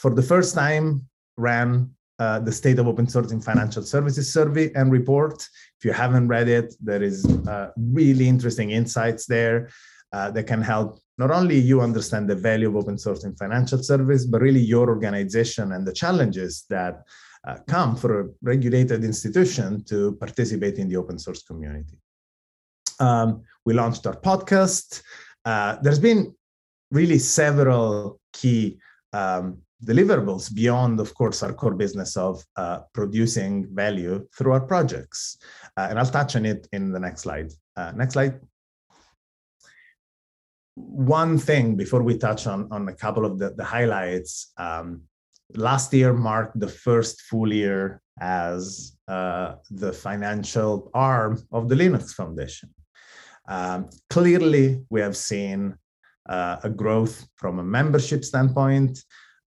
for 0.00 0.14
the 0.14 0.22
first 0.22 0.54
time, 0.54 1.06
ran 1.36 1.90
uh, 2.18 2.38
the 2.38 2.52
State 2.52 2.78
of 2.78 2.86
Open 2.86 3.08
Source 3.08 3.32
in 3.32 3.40
Financial 3.40 3.82
Services 3.82 4.32
survey 4.32 4.70
and 4.74 4.92
report. 4.92 5.42
If 5.78 5.84
you 5.84 5.92
haven't 5.92 6.28
read 6.28 6.48
it, 6.48 6.74
there 6.80 7.02
is 7.02 7.24
uh, 7.48 7.70
really 7.76 8.28
interesting 8.28 8.70
insights 8.70 9.26
there 9.26 9.70
uh, 10.12 10.30
that 10.30 10.44
can 10.44 10.62
help 10.62 11.00
not 11.18 11.30
only 11.30 11.58
you 11.58 11.80
understand 11.80 12.28
the 12.28 12.34
value 12.34 12.68
of 12.68 12.76
open 12.76 12.98
source 12.98 13.24
in 13.24 13.34
financial 13.36 13.82
service, 13.82 14.26
but 14.26 14.40
really 14.40 14.60
your 14.60 14.88
organization 14.88 15.72
and 15.72 15.86
the 15.86 15.92
challenges 15.92 16.64
that 16.70 17.02
uh, 17.46 17.56
come 17.68 17.94
for 17.94 18.20
a 18.20 18.28
regulated 18.42 19.04
institution 19.04 19.84
to 19.84 20.12
participate 20.16 20.78
in 20.78 20.88
the 20.88 20.96
open 20.96 21.18
source 21.18 21.42
community. 21.42 21.98
Um, 23.00 23.42
we 23.64 23.74
launched 23.74 24.06
our 24.06 24.16
podcast. 24.16 25.02
Uh, 25.44 25.76
there's 25.82 25.98
been 25.98 26.34
really 26.90 27.18
several 27.18 28.20
key 28.32 28.78
um, 29.12 29.58
deliverables 29.84 30.52
beyond, 30.54 31.00
of 31.00 31.14
course, 31.14 31.42
our 31.42 31.52
core 31.52 31.74
business 31.74 32.16
of 32.16 32.42
uh, 32.56 32.80
producing 32.92 33.66
value 33.74 34.26
through 34.36 34.52
our 34.52 34.60
projects. 34.60 35.38
Uh, 35.76 35.86
and 35.90 35.98
I'll 35.98 36.06
touch 36.06 36.36
on 36.36 36.44
it 36.46 36.66
in 36.72 36.92
the 36.92 37.00
next 37.00 37.22
slide. 37.22 37.50
Uh, 37.76 37.92
next 37.94 38.14
slide. 38.14 38.40
One 40.76 41.38
thing 41.38 41.76
before 41.76 42.02
we 42.02 42.18
touch 42.18 42.46
on, 42.46 42.68
on 42.72 42.88
a 42.88 42.94
couple 42.94 43.24
of 43.24 43.38
the, 43.38 43.50
the 43.50 43.64
highlights. 43.64 44.52
Um, 44.56 45.02
last 45.54 45.92
year 45.92 46.12
marked 46.12 46.58
the 46.58 46.68
first 46.68 47.22
full 47.22 47.52
year 47.52 48.00
as 48.20 48.96
uh, 49.08 49.56
the 49.70 49.92
financial 49.92 50.90
arm 50.94 51.42
of 51.52 51.68
the 51.68 51.74
Linux 51.74 52.12
Foundation. 52.12 52.70
Um, 53.46 53.90
clearly, 54.08 54.82
we 54.90 55.00
have 55.00 55.16
seen 55.16 55.76
uh, 56.28 56.56
a 56.62 56.70
growth 56.70 57.26
from 57.36 57.58
a 57.58 57.64
membership 57.64 58.24
standpoint 58.24 58.98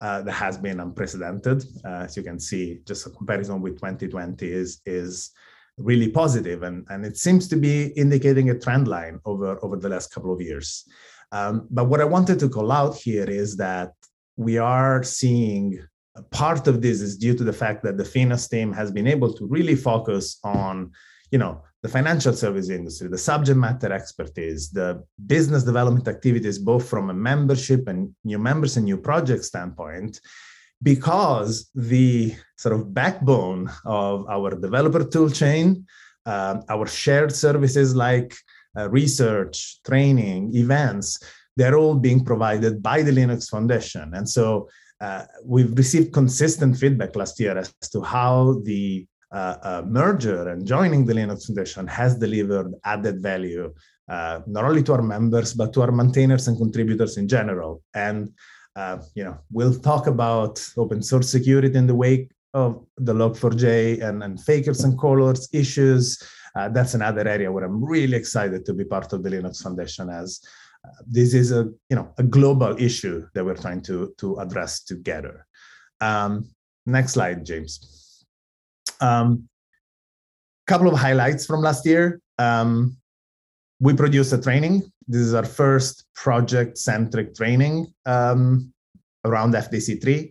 uh, 0.01 0.21
that 0.21 0.31
has 0.31 0.57
been 0.57 0.79
unprecedented. 0.79 1.63
Uh, 1.85 2.03
as 2.05 2.15
you 2.17 2.23
can 2.23 2.39
see, 2.39 2.79
just 2.85 3.07
a 3.07 3.09
comparison 3.09 3.61
with 3.61 3.75
2020 3.75 4.51
is, 4.51 4.81
is 4.85 5.31
really 5.77 6.09
positive, 6.09 6.63
and, 6.63 6.85
and 6.89 7.05
it 7.05 7.17
seems 7.17 7.47
to 7.47 7.55
be 7.55 7.87
indicating 7.95 8.49
a 8.49 8.59
trend 8.59 8.87
line 8.87 9.19
over, 9.25 9.63
over 9.63 9.77
the 9.77 9.89
last 9.89 10.13
couple 10.13 10.33
of 10.33 10.41
years. 10.41 10.85
Um, 11.31 11.67
but 11.69 11.85
what 11.85 12.01
I 12.01 12.05
wanted 12.05 12.39
to 12.39 12.49
call 12.49 12.71
out 12.71 12.95
here 12.95 13.29
is 13.29 13.57
that 13.57 13.91
we 14.37 14.57
are 14.57 15.03
seeing 15.03 15.79
part 16.31 16.67
of 16.67 16.81
this 16.81 17.01
is 17.01 17.17
due 17.17 17.35
to 17.35 17.43
the 17.43 17.53
fact 17.53 17.83
that 17.83 17.97
the 17.97 18.03
Finos 18.03 18.49
team 18.49 18.71
has 18.73 18.91
been 18.91 19.07
able 19.07 19.33
to 19.33 19.45
really 19.45 19.75
focus 19.75 20.39
on, 20.43 20.91
you 21.31 21.37
know, 21.37 21.63
the 21.83 21.89
financial 21.89 22.33
service 22.33 22.69
industry, 22.69 23.07
the 23.07 23.17
subject 23.17 23.57
matter 23.57 23.93
expertise, 23.93 24.69
the 24.69 25.03
business 25.27 25.63
development 25.63 26.07
activities, 26.07 26.57
both 26.57 26.89
from 26.89 27.09
a 27.09 27.13
membership 27.13 27.87
and 27.87 28.13
new 28.23 28.39
members 28.39 28.77
and 28.77 28.85
new 28.85 28.97
project 28.97 29.43
standpoint, 29.45 30.19
because 30.81 31.69
the 31.75 32.35
sort 32.57 32.75
of 32.75 32.93
backbone 32.93 33.69
of 33.85 34.27
our 34.27 34.51
developer 34.51 35.03
tool 35.03 35.29
chain, 35.29 35.85
uh, 36.25 36.61
our 36.69 36.87
shared 36.87 37.33
services 37.33 37.95
like 37.95 38.35
uh, 38.77 38.89
research, 38.89 39.81
training, 39.83 40.55
events, 40.55 41.19
they're 41.55 41.77
all 41.77 41.95
being 41.95 42.23
provided 42.23 42.81
by 42.81 43.01
the 43.01 43.11
Linux 43.11 43.49
Foundation. 43.49 44.13
And 44.13 44.27
so 44.27 44.69
uh, 44.99 45.23
we've 45.43 45.75
received 45.77 46.13
consistent 46.13 46.77
feedback 46.77 47.15
last 47.15 47.39
year 47.39 47.57
as 47.57 47.73
to 47.91 48.01
how 48.01 48.61
the 48.63 49.05
uh, 49.31 49.55
uh, 49.61 49.83
merger 49.85 50.49
and 50.49 50.65
joining 50.65 51.05
the 51.05 51.13
Linux 51.13 51.47
Foundation 51.47 51.85
has 51.87 52.17
delivered 52.17 52.73
added 52.85 53.21
value, 53.21 53.73
uh, 54.09 54.41
not 54.47 54.63
only 54.65 54.83
to 54.83 54.93
our 54.93 55.01
members, 55.01 55.53
but 55.53 55.73
to 55.73 55.81
our 55.81 55.91
maintainers 55.91 56.47
and 56.47 56.57
contributors 56.57 57.17
in 57.17 57.27
general. 57.27 57.83
And, 57.93 58.31
uh, 58.75 58.99
you 59.15 59.23
know, 59.23 59.37
we'll 59.51 59.77
talk 59.79 60.07
about 60.07 60.65
open 60.77 61.01
source 61.01 61.29
security 61.29 61.77
in 61.77 61.87
the 61.87 61.95
wake 61.95 62.31
of 62.53 62.85
the 62.97 63.13
Log4j 63.13 64.01
and, 64.01 64.23
and 64.23 64.41
fakers 64.41 64.83
and 64.83 64.97
colors 64.97 65.49
issues. 65.51 66.21
Uh, 66.55 66.69
that's 66.69 66.93
another 66.93 67.27
area 67.27 67.51
where 67.51 67.65
I'm 67.65 67.83
really 67.83 68.15
excited 68.15 68.65
to 68.65 68.73
be 68.73 68.85
part 68.85 69.11
of 69.13 69.23
the 69.23 69.29
Linux 69.29 69.61
Foundation 69.61 70.09
as 70.09 70.41
this 71.05 71.33
is 71.33 71.51
a 71.51 71.65
you 71.89 71.95
know 71.95 72.13
a 72.17 72.23
global 72.23 72.75
issue 72.81 73.27
that 73.33 73.43
we're 73.43 73.55
trying 73.55 73.81
to 73.81 74.13
to 74.17 74.39
address 74.39 74.83
together. 74.83 75.45
Um, 76.01 76.49
next 76.85 77.13
slide, 77.13 77.45
James. 77.45 77.96
Um, 79.01 79.47
couple 80.67 80.87
of 80.87 80.99
highlights 80.99 81.45
from 81.45 81.61
last 81.61 81.85
year. 81.85 82.21
Um, 82.37 82.97
we 83.79 83.93
produced 83.93 84.33
a 84.33 84.41
training. 84.41 84.83
This 85.07 85.21
is 85.21 85.33
our 85.33 85.45
first 85.45 86.05
project-centric 86.15 87.35
training 87.35 87.87
um, 88.05 88.73
around 89.23 89.53
FDC3. 89.53 90.29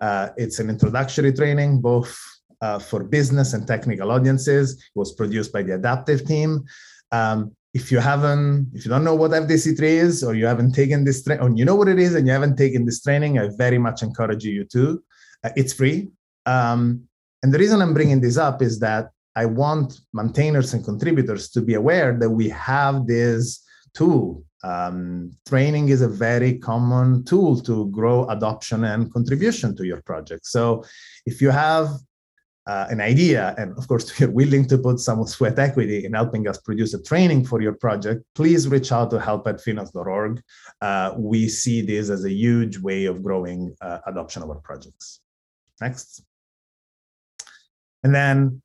Uh, 0.00 0.28
it's 0.36 0.58
an 0.58 0.68
introductory 0.68 1.32
training, 1.32 1.80
both 1.80 2.18
uh, 2.60 2.78
for 2.78 3.04
business 3.04 3.52
and 3.52 3.66
technical 3.66 4.10
audiences. 4.10 4.74
It 4.74 4.98
was 4.98 5.14
produced 5.14 5.52
by 5.52 5.62
the 5.62 5.74
adaptive 5.74 6.26
team. 6.26 6.64
Um, 7.12 7.54
if 7.74 7.92
you 7.92 7.98
haven't, 7.98 8.70
if 8.74 8.84
you 8.84 8.90
don't 8.90 9.04
know 9.04 9.14
what 9.14 9.32
FDC3 9.32 9.80
is, 9.82 10.24
or 10.24 10.34
you 10.34 10.46
haven't 10.46 10.72
taken 10.72 11.04
this 11.04 11.22
training, 11.22 11.44
or 11.44 11.50
you 11.54 11.64
know 11.64 11.74
what 11.74 11.88
it 11.88 11.98
is 11.98 12.14
and 12.14 12.26
you 12.26 12.32
haven't 12.32 12.56
taken 12.56 12.84
this 12.86 13.02
training, 13.02 13.38
I 13.38 13.50
very 13.56 13.78
much 13.78 14.02
encourage 14.02 14.44
you 14.44 14.64
to. 14.64 15.02
Uh, 15.44 15.50
it's 15.56 15.74
free. 15.74 16.08
Um, 16.46 17.05
and 17.42 17.52
the 17.52 17.58
reason 17.58 17.80
I'm 17.80 17.94
bringing 17.94 18.20
this 18.20 18.36
up 18.36 18.62
is 18.62 18.78
that 18.80 19.10
I 19.36 19.44
want 19.44 20.00
maintainers 20.14 20.72
and 20.72 20.84
contributors 20.84 21.50
to 21.50 21.60
be 21.60 21.74
aware 21.74 22.16
that 22.18 22.30
we 22.30 22.48
have 22.48 23.06
this 23.06 23.62
tool. 23.94 24.42
Um, 24.64 25.32
training 25.46 25.90
is 25.90 26.00
a 26.00 26.08
very 26.08 26.58
common 26.58 27.24
tool 27.24 27.60
to 27.60 27.86
grow 27.90 28.26
adoption 28.28 28.84
and 28.84 29.12
contribution 29.12 29.76
to 29.76 29.86
your 29.86 30.02
project. 30.02 30.46
So 30.46 30.84
if 31.26 31.40
you 31.42 31.50
have 31.50 31.88
uh, 32.66 32.86
an 32.90 33.00
idea, 33.00 33.54
and 33.58 33.76
of 33.78 33.86
course, 33.86 34.06
you're 34.18 34.30
willing 34.30 34.66
to 34.68 34.78
put 34.78 34.98
some 34.98 35.24
sweat 35.26 35.58
equity 35.58 36.04
in 36.04 36.14
helping 36.14 36.48
us 36.48 36.58
produce 36.58 36.94
a 36.94 37.02
training 37.02 37.44
for 37.44 37.60
your 37.60 37.74
project, 37.74 38.24
please 38.34 38.66
reach 38.66 38.90
out 38.90 39.10
to 39.10 39.20
help 39.20 39.46
at 39.46 39.56
finos.org. 39.56 40.42
Uh, 40.80 41.14
we 41.16 41.48
see 41.48 41.82
this 41.82 42.08
as 42.08 42.24
a 42.24 42.32
huge 42.32 42.78
way 42.78 43.04
of 43.04 43.22
growing 43.22 43.76
uh, 43.82 43.98
adoption 44.06 44.42
of 44.42 44.50
our 44.50 44.60
projects. 44.60 45.20
Next. 45.80 46.24
And 48.06 48.14
then 48.14 48.62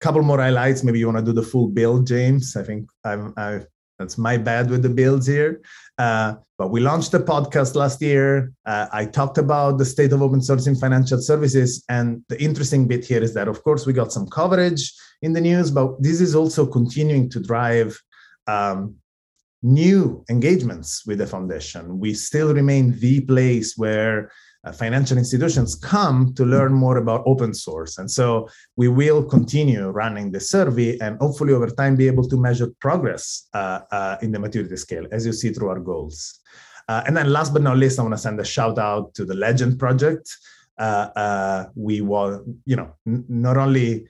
a 0.00 0.02
couple 0.02 0.22
more 0.22 0.38
highlights. 0.38 0.82
Maybe 0.82 0.98
you 0.98 1.04
want 1.04 1.18
to 1.18 1.24
do 1.30 1.34
the 1.38 1.42
full 1.42 1.68
build, 1.68 2.06
James. 2.06 2.56
I 2.56 2.62
think 2.62 2.88
I've 3.04 3.66
that's 3.98 4.16
my 4.16 4.38
bad 4.38 4.70
with 4.70 4.82
the 4.82 4.88
builds 4.88 5.26
here. 5.26 5.60
Uh, 5.98 6.36
but 6.56 6.68
we 6.68 6.80
launched 6.80 7.12
the 7.12 7.18
podcast 7.18 7.74
last 7.74 8.00
year. 8.00 8.50
Uh, 8.64 8.86
I 8.90 9.04
talked 9.04 9.36
about 9.36 9.76
the 9.76 9.84
state 9.84 10.12
of 10.14 10.22
open 10.22 10.40
source 10.40 10.66
in 10.66 10.74
financial 10.74 11.20
services. 11.20 11.84
And 11.90 12.22
the 12.30 12.40
interesting 12.40 12.88
bit 12.88 13.04
here 13.04 13.22
is 13.22 13.34
that, 13.34 13.46
of 13.46 13.62
course, 13.62 13.84
we 13.84 13.92
got 13.92 14.10
some 14.10 14.26
coverage 14.28 14.90
in 15.20 15.34
the 15.34 15.42
news, 15.42 15.70
but 15.70 16.02
this 16.02 16.22
is 16.22 16.34
also 16.34 16.64
continuing 16.64 17.28
to 17.28 17.40
drive 17.40 18.00
um, 18.46 18.94
new 19.62 20.24
engagements 20.30 21.04
with 21.06 21.18
the 21.18 21.26
foundation. 21.26 21.98
We 21.98 22.14
still 22.14 22.54
remain 22.54 22.98
the 22.98 23.20
place 23.20 23.76
where 23.76 24.30
financial 24.72 25.18
institutions 25.18 25.74
come 25.74 26.32
to 26.34 26.44
learn 26.44 26.72
more 26.72 26.98
about 26.98 27.22
open 27.26 27.54
source. 27.54 27.98
And 27.98 28.10
so 28.10 28.48
we 28.76 28.88
will 28.88 29.22
continue 29.22 29.88
running 29.88 30.32
the 30.32 30.40
survey 30.40 30.98
and 30.98 31.18
hopefully 31.18 31.52
over 31.52 31.68
time 31.68 31.96
be 31.96 32.06
able 32.06 32.28
to 32.28 32.36
measure 32.36 32.68
progress 32.80 33.48
uh, 33.54 33.80
uh, 33.90 34.16
in 34.22 34.32
the 34.32 34.38
maturity 34.38 34.76
scale, 34.76 35.06
as 35.12 35.26
you 35.26 35.32
see 35.32 35.50
through 35.52 35.68
our 35.68 35.80
goals. 35.80 36.40
Uh, 36.88 37.02
and 37.06 37.16
then 37.16 37.30
last 37.30 37.52
but 37.52 37.62
not 37.62 37.76
least, 37.76 37.98
I 37.98 38.02
want 38.02 38.14
to 38.14 38.18
send 38.18 38.40
a 38.40 38.44
shout 38.44 38.78
out 38.78 39.14
to 39.14 39.24
the 39.24 39.34
Legend 39.34 39.78
Project. 39.78 40.34
Uh, 40.78 41.08
uh, 41.16 41.66
we 41.74 42.00
will, 42.00 42.44
you 42.64 42.76
know, 42.76 42.94
not 43.04 43.56
only 43.56 44.06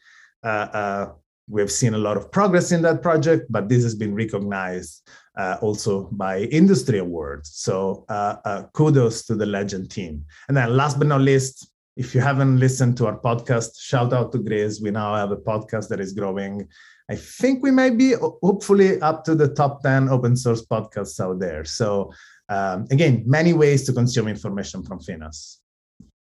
we've 1.49 1.71
seen 1.71 1.95
a 1.95 1.99
lot 1.99 2.17
of 2.17 2.31
progress 2.31 2.73
in 2.73 2.83
that 2.83 3.03
project, 3.03 3.47
but 3.51 3.69
this 3.69 3.83
has 3.83 3.95
been 3.95 4.15
recognized 4.15 5.09
uh, 5.37 5.57
also 5.61 6.09
by 6.13 6.41
industry 6.41 6.99
awards. 6.99 7.51
So 7.55 8.05
uh, 8.09 8.37
uh, 8.45 8.63
kudos 8.73 9.25
to 9.27 9.35
the 9.35 9.47
Legend 9.47 9.91
team. 9.91 10.25
And 10.49 10.57
then 10.57 10.77
last 10.77 10.99
but 10.99 11.07
not 11.07 11.21
least, 11.21 11.71
if 11.97 12.15
you 12.15 12.21
haven't 12.21 12.59
listened 12.59 12.97
to 12.99 13.07
our 13.07 13.19
podcast, 13.19 13.81
shout 13.81 14.13
out 14.13 14.31
to 14.33 14.39
Grace. 14.39 14.81
We 14.81 14.91
now 14.91 15.15
have 15.15 15.33
a 15.33 15.37
podcast 15.37 15.89
that 15.89 16.01
is 16.01 16.13
growing. 16.13 16.69
I 17.11 17.17
think 17.17 17.63
we 17.63 17.71
might 17.71 17.97
be 17.97 18.13
hopefully 18.13 19.01
up 19.01 19.25
to 19.25 19.35
the 19.35 19.49
top 19.49 19.83
10 19.83 20.09
open 20.09 20.37
source 20.37 20.65
podcasts 20.65 21.19
out 21.19 21.41
there. 21.41 21.65
So 21.65 22.13
um, 22.49 22.87
again, 22.91 23.25
many 23.27 23.53
ways 23.53 23.85
to 23.87 23.93
consume 23.93 24.29
information 24.29 24.83
from 24.83 25.01
Finos. 25.01 25.57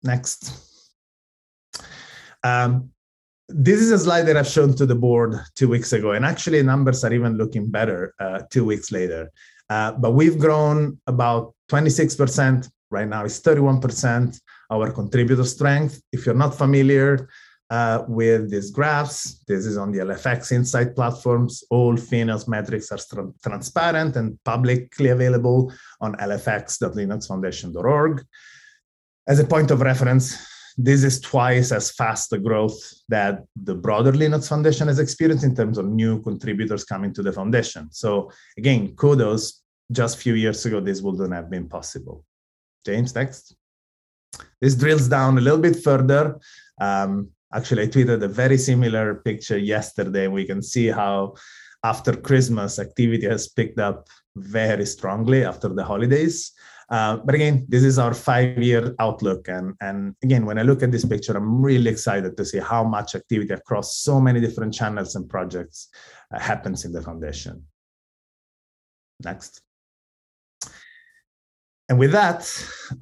Next. 0.02 0.52
Um, 2.45 2.91
this 3.54 3.80
is 3.80 3.90
a 3.90 3.99
slide 3.99 4.23
that 4.23 4.37
I've 4.37 4.47
shown 4.47 4.75
to 4.76 4.87
the 4.87 4.94
board 4.94 5.35
two 5.54 5.68
weeks 5.68 5.92
ago, 5.92 6.12
and 6.12 6.25
actually 6.25 6.62
numbers 6.62 7.04
are 7.04 7.12
even 7.12 7.37
looking 7.37 7.68
better 7.71 8.14
uh, 8.18 8.40
two 8.50 8.64
weeks 8.64 8.90
later. 8.92 9.30
Uh, 9.68 9.92
but 9.92 10.12
we've 10.12 10.38
grown 10.38 10.99
about 11.06 11.54
26%. 11.71 12.71
Right 12.90 13.09
now, 13.09 13.25
it's 13.25 13.40
31% 13.40 14.40
our 14.71 14.90
contributor 14.90 15.44
strength. 15.44 16.02
If 16.12 16.26
you're 16.26 16.35
not 16.35 16.56
familiar 16.56 17.28
uh, 17.71 18.04
with 18.06 18.50
these 18.50 18.71
graphs, 18.71 19.42
this 19.49 19.64
is 19.64 19.78
on 19.78 19.92
the 19.92 20.00
LFX 20.00 20.52
Insight 20.52 20.94
platforms. 20.94 21.64
All 21.71 21.94
Finos 21.94 22.47
metrics 22.47 22.92
are 22.92 22.99
tra- 22.99 23.32
transparent 23.42 24.16
and 24.16 24.38
publicly 24.44 25.09
available 25.09 25.73
on 26.00 26.14
lfx.linuxfoundation.org. 26.16 28.26
As 29.26 29.38
a 29.38 29.44
point 29.44 29.71
of 29.71 29.80
reference, 29.80 30.51
this 30.76 31.05
is 31.05 31.21
twice 31.21 31.73
as 31.73 31.91
fast 31.93 32.31
the 32.31 32.38
growth 32.38 32.79
that 33.09 33.45
the 33.57 33.75
broader 33.75 34.12
Linux 34.12 34.49
Foundation 34.49 34.88
has 34.88 34.99
experienced 34.99 35.45
in 35.45 35.55
terms 35.55 35.79
of 35.79 35.87
new 35.87 36.23
contributors 36.23 36.85
coming 36.85 37.12
to 37.14 37.23
the 37.23 37.33
foundation. 37.33 37.88
So 37.93 38.31
again, 38.57 38.95
kudos. 38.97 39.61
Just 39.91 40.17
a 40.17 40.21
few 40.21 40.35
years 40.35 40.64
ago, 40.64 40.81
this 40.81 41.02
wouldn't 41.02 41.35
have 41.35 41.50
been 41.50 41.69
possible. 41.69 42.25
James, 42.87 43.14
next. 43.14 43.55
This 44.59 44.75
drills 44.75 45.07
down 45.07 45.37
a 45.37 45.41
little 45.41 45.61
bit 45.61 45.83
further. 45.83 46.38
Um, 46.81 47.29
actually, 47.52 47.83
I 47.83 47.87
tweeted 47.88 48.23
a 48.23 48.29
very 48.29 48.57
similar 48.57 49.17
picture 49.17 49.59
yesterday. 49.59 50.29
We 50.29 50.47
can 50.47 50.62
see 50.62 50.87
how 50.87 51.35
after 51.85 52.17
Christmas, 52.17 52.79
activity 52.79 53.26
has 53.26 53.49
picked 53.49 53.79
up 53.79 54.09
very 54.37 54.87
strongly 54.87 55.45
after 55.45 55.69
the 55.69 55.85
holidays. 55.85 56.52
Uh, 56.90 57.16
but 57.16 57.34
again, 57.34 57.64
this 57.68 57.82
is 57.82 57.98
our 57.98 58.14
five-year 58.14 58.94
outlook, 58.98 59.48
and 59.48 59.74
and 59.80 60.14
again, 60.22 60.44
when 60.44 60.58
I 60.58 60.62
look 60.62 60.82
at 60.82 60.92
this 60.92 61.04
picture, 61.04 61.36
I'm 61.36 61.62
really 61.62 61.90
excited 61.90 62.36
to 62.36 62.44
see 62.44 62.58
how 62.58 62.84
much 62.84 63.14
activity 63.14 63.54
across 63.54 63.96
so 63.96 64.20
many 64.20 64.40
different 64.40 64.74
channels 64.74 65.14
and 65.16 65.28
projects 65.28 65.88
uh, 66.34 66.38
happens 66.38 66.84
in 66.84 66.92
the 66.92 67.02
foundation. 67.02 67.64
Next. 69.24 69.62
And 71.88 71.98
with 71.98 72.12
that, 72.12 72.48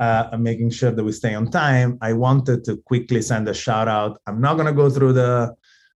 uh, 0.00 0.36
making 0.38 0.70
sure 0.70 0.90
that 0.90 1.04
we 1.04 1.12
stay 1.12 1.34
on 1.34 1.50
time. 1.50 1.96
I 2.00 2.12
wanted 2.12 2.64
to 2.64 2.76
quickly 2.78 3.22
send 3.22 3.48
a 3.48 3.54
shout 3.54 3.86
out. 3.86 4.20
I'm 4.26 4.40
not 4.40 4.54
going 4.54 4.66
to 4.66 4.72
go 4.72 4.90
through 4.90 5.12
the 5.12 5.54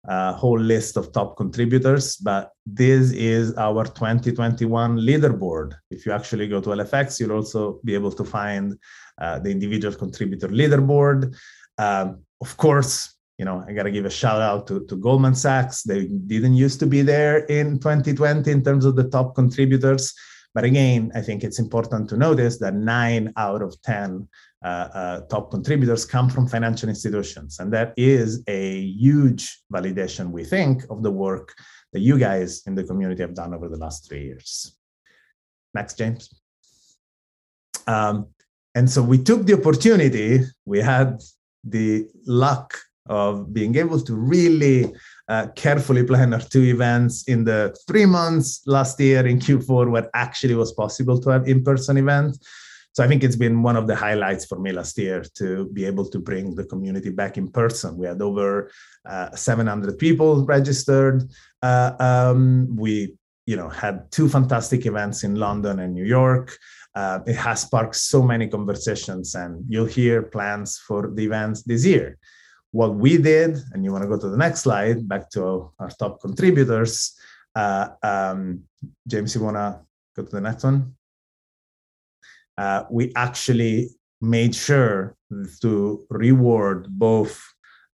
uh, 0.07 0.33
whole 0.33 0.59
list 0.59 0.97
of 0.97 1.11
top 1.11 1.37
contributors, 1.37 2.17
but 2.17 2.51
this 2.65 3.11
is 3.11 3.55
our 3.55 3.85
2021 3.85 4.97
leaderboard. 4.97 5.73
If 5.89 6.05
you 6.05 6.11
actually 6.11 6.47
go 6.47 6.59
to 6.59 6.69
LFX, 6.69 7.19
you'll 7.19 7.31
also 7.31 7.79
be 7.83 7.93
able 7.93 8.11
to 8.11 8.23
find 8.23 8.77
uh, 9.21 9.39
the 9.39 9.49
individual 9.49 9.95
contributor 9.95 10.49
leaderboard. 10.49 11.35
Um, 11.77 12.23
of 12.41 12.57
course, 12.57 13.15
you 13.37 13.45
know, 13.45 13.63
I 13.67 13.73
got 13.73 13.83
to 13.83 13.91
give 13.91 14.05
a 14.05 14.09
shout 14.09 14.41
out 14.41 14.67
to, 14.67 14.85
to 14.87 14.95
Goldman 14.95 15.35
Sachs. 15.35 15.83
They 15.83 16.05
didn't 16.05 16.55
used 16.55 16.79
to 16.81 16.85
be 16.85 17.01
there 17.01 17.45
in 17.45 17.79
2020 17.79 18.51
in 18.51 18.63
terms 18.63 18.85
of 18.85 18.95
the 18.95 19.09
top 19.09 19.35
contributors. 19.35 20.13
But 20.53 20.65
again, 20.65 21.11
I 21.15 21.21
think 21.21 21.43
it's 21.43 21.59
important 21.59 22.09
to 22.09 22.17
notice 22.17 22.59
that 22.59 22.75
nine 22.75 23.33
out 23.37 23.61
of 23.61 23.81
10 23.81 23.95
uh, 24.01 24.19
uh, 24.21 24.52
top 24.63 25.51
contributors 25.51 26.05
come 26.05 26.29
from 26.29 26.47
financial 26.47 26.89
institutions. 26.89 27.59
And 27.59 27.71
that 27.73 27.93
is 27.97 28.43
a 28.47 28.81
huge 28.81 29.61
validation, 29.73 30.31
we 30.31 30.43
think, 30.43 30.83
of 30.89 31.03
the 31.03 31.11
work 31.11 31.53
that 31.91 31.99
you 31.99 32.17
guys 32.17 32.63
in 32.65 32.75
the 32.75 32.83
community 32.83 33.21
have 33.21 33.35
done 33.35 33.53
over 33.53 33.69
the 33.69 33.77
last 33.77 34.07
three 34.07 34.23
years. 34.23 34.75
Next, 35.73 35.97
James. 35.97 36.29
Um, 37.87 38.27
and 38.75 38.89
so 38.89 39.03
we 39.03 39.17
took 39.17 39.45
the 39.45 39.53
opportunity, 39.53 40.41
we 40.65 40.79
had 40.79 41.21
the 41.63 42.07
luck 42.25 42.77
of 43.07 43.53
being 43.53 43.75
able 43.75 43.99
to 43.99 44.15
really 44.15 44.93
uh, 45.27 45.47
carefully 45.55 46.03
plan 46.03 46.33
our 46.33 46.39
two 46.39 46.63
events 46.63 47.23
in 47.27 47.43
the 47.43 47.75
three 47.87 48.05
months 48.05 48.61
last 48.65 48.99
year 48.99 49.25
in 49.27 49.39
Q4 49.39 49.91
where 49.91 50.09
actually 50.13 50.55
was 50.55 50.71
possible 50.71 51.19
to 51.19 51.29
have 51.29 51.47
in-person 51.47 51.97
events. 51.97 52.39
So 52.93 53.03
I 53.03 53.07
think 53.07 53.23
it's 53.23 53.35
been 53.35 53.63
one 53.63 53.75
of 53.75 53.87
the 53.87 53.95
highlights 53.95 54.45
for 54.45 54.59
me 54.59 54.71
last 54.71 54.97
year 54.97 55.23
to 55.35 55.67
be 55.73 55.85
able 55.85 56.05
to 56.09 56.19
bring 56.19 56.55
the 56.55 56.63
community 56.63 57.09
back 57.09 57.37
in 57.37 57.51
person. 57.51 57.97
We 57.97 58.07
had 58.07 58.21
over 58.21 58.71
uh, 59.05 59.35
700 59.35 59.97
people 59.97 60.45
registered. 60.45 61.23
Uh, 61.61 61.91
um, 61.99 62.75
we, 62.75 63.15
you 63.45 63.55
know, 63.55 63.69
had 63.69 64.11
two 64.11 64.29
fantastic 64.29 64.85
events 64.85 65.23
in 65.23 65.35
London 65.35 65.79
and 65.79 65.93
New 65.93 66.05
York. 66.05 66.55
Uh, 66.95 67.19
it 67.25 67.35
has 67.35 67.61
sparked 67.61 67.95
so 67.95 68.21
many 68.21 68.47
conversations, 68.47 69.33
and 69.33 69.65
you'll 69.67 69.85
hear 69.85 70.21
plans 70.21 70.77
for 70.77 71.11
the 71.15 71.25
events 71.25 71.63
this 71.63 71.83
year 71.83 72.19
what 72.73 72.95
we 72.95 73.17
did, 73.17 73.55
and 73.71 73.85
you 73.85 73.91
want 73.91 74.03
to 74.03 74.09
go 74.09 74.17
to 74.17 74.29
the 74.29 74.37
next 74.37 74.61
slide, 74.61 75.07
back 75.07 75.29
to 75.29 75.71
our 75.79 75.89
top 75.91 76.19
contributors. 76.19 77.15
Uh, 77.55 77.89
um, 78.01 78.63
James, 79.07 79.35
you 79.35 79.41
want 79.41 79.55
to 79.55 79.79
go 80.15 80.23
to 80.23 80.31
the 80.31 80.41
next 80.41 80.63
one? 80.63 80.95
Uh, 82.57 82.83
we 82.89 83.11
actually 83.15 83.89
made 84.21 84.55
sure 84.55 85.15
to 85.61 86.05
reward 86.09 86.87
both 86.89 87.41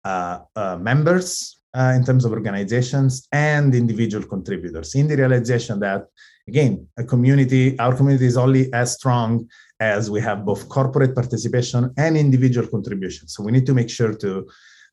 uh, 0.06 0.40
uh 0.56 0.78
members 0.78 1.60
uh, 1.76 1.94
in 1.96 2.04
terms 2.04 2.26
of 2.26 2.32
organizations 2.32 3.28
and 3.32 3.76
individual 3.76 4.26
contributors 4.26 4.96
in 4.96 5.08
the 5.08 5.16
realization 5.16 5.80
that, 5.80 6.06
again, 6.48 6.88
a 6.98 7.04
community, 7.04 7.78
our 7.80 7.96
community 7.96 8.26
is 8.26 8.38
only 8.38 8.72
as 8.74 8.94
strong 8.94 9.48
as 9.80 10.10
we 10.10 10.20
have 10.20 10.46
both 10.46 10.68
corporate 10.68 11.16
participation 11.16 11.94
and 11.98 12.18
individual 12.18 12.68
contribution. 12.68 13.28
So 13.28 13.44
we 13.44 13.52
need 13.52 13.66
to 13.66 13.74
make 13.74 13.90
sure 13.90 14.14
to 14.16 14.48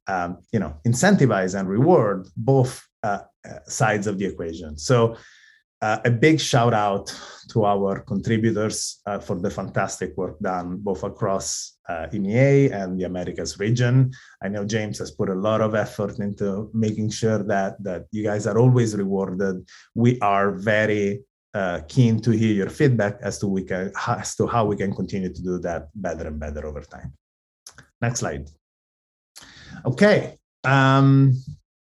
um, 0.08 0.38
you 0.52 0.60
know, 0.60 0.76
incentivize 0.86 1.58
and 1.58 1.68
reward 1.68 2.28
both 2.36 2.86
uh, 3.02 3.20
uh, 3.44 3.58
sides 3.66 4.06
of 4.06 4.18
the 4.18 4.26
equation. 4.26 4.78
So 4.78 5.16
uh, 5.82 5.98
a 6.04 6.10
big 6.10 6.40
shout 6.40 6.72
out 6.72 7.14
to 7.50 7.64
our 7.64 8.00
contributors 8.00 9.00
uh, 9.06 9.18
for 9.18 9.38
the 9.38 9.50
fantastic 9.50 10.16
work 10.16 10.38
done 10.40 10.78
both 10.78 11.02
across 11.02 11.76
uh, 11.88 12.06
EMEA 12.12 12.72
and 12.72 12.98
the 12.98 13.04
Americas 13.04 13.58
region. 13.58 14.10
I 14.42 14.48
know 14.48 14.64
James 14.64 14.98
has 14.98 15.10
put 15.10 15.28
a 15.28 15.34
lot 15.34 15.60
of 15.60 15.74
effort 15.74 16.18
into 16.18 16.70
making 16.72 17.10
sure 17.10 17.42
that 17.44 17.82
that 17.82 18.06
you 18.10 18.22
guys 18.22 18.46
are 18.46 18.58
always 18.58 18.96
rewarded. 18.96 19.68
We 19.94 20.18
are 20.20 20.52
very 20.52 21.22
uh, 21.54 21.80
keen 21.88 22.20
to 22.20 22.30
hear 22.30 22.54
your 22.54 22.70
feedback 22.70 23.18
as 23.22 23.38
to 23.38 23.46
we 23.46 23.62
can 23.62 23.92
as 24.08 24.34
to 24.36 24.46
how 24.46 24.64
we 24.64 24.76
can 24.76 24.94
continue 24.94 25.32
to 25.32 25.42
do 25.42 25.58
that 25.58 25.88
better 25.94 26.26
and 26.28 26.40
better 26.40 26.66
over 26.66 26.80
time. 26.80 27.12
Next 28.00 28.20
slide. 28.20 28.48
Okay. 29.84 30.38
Um, 30.64 31.34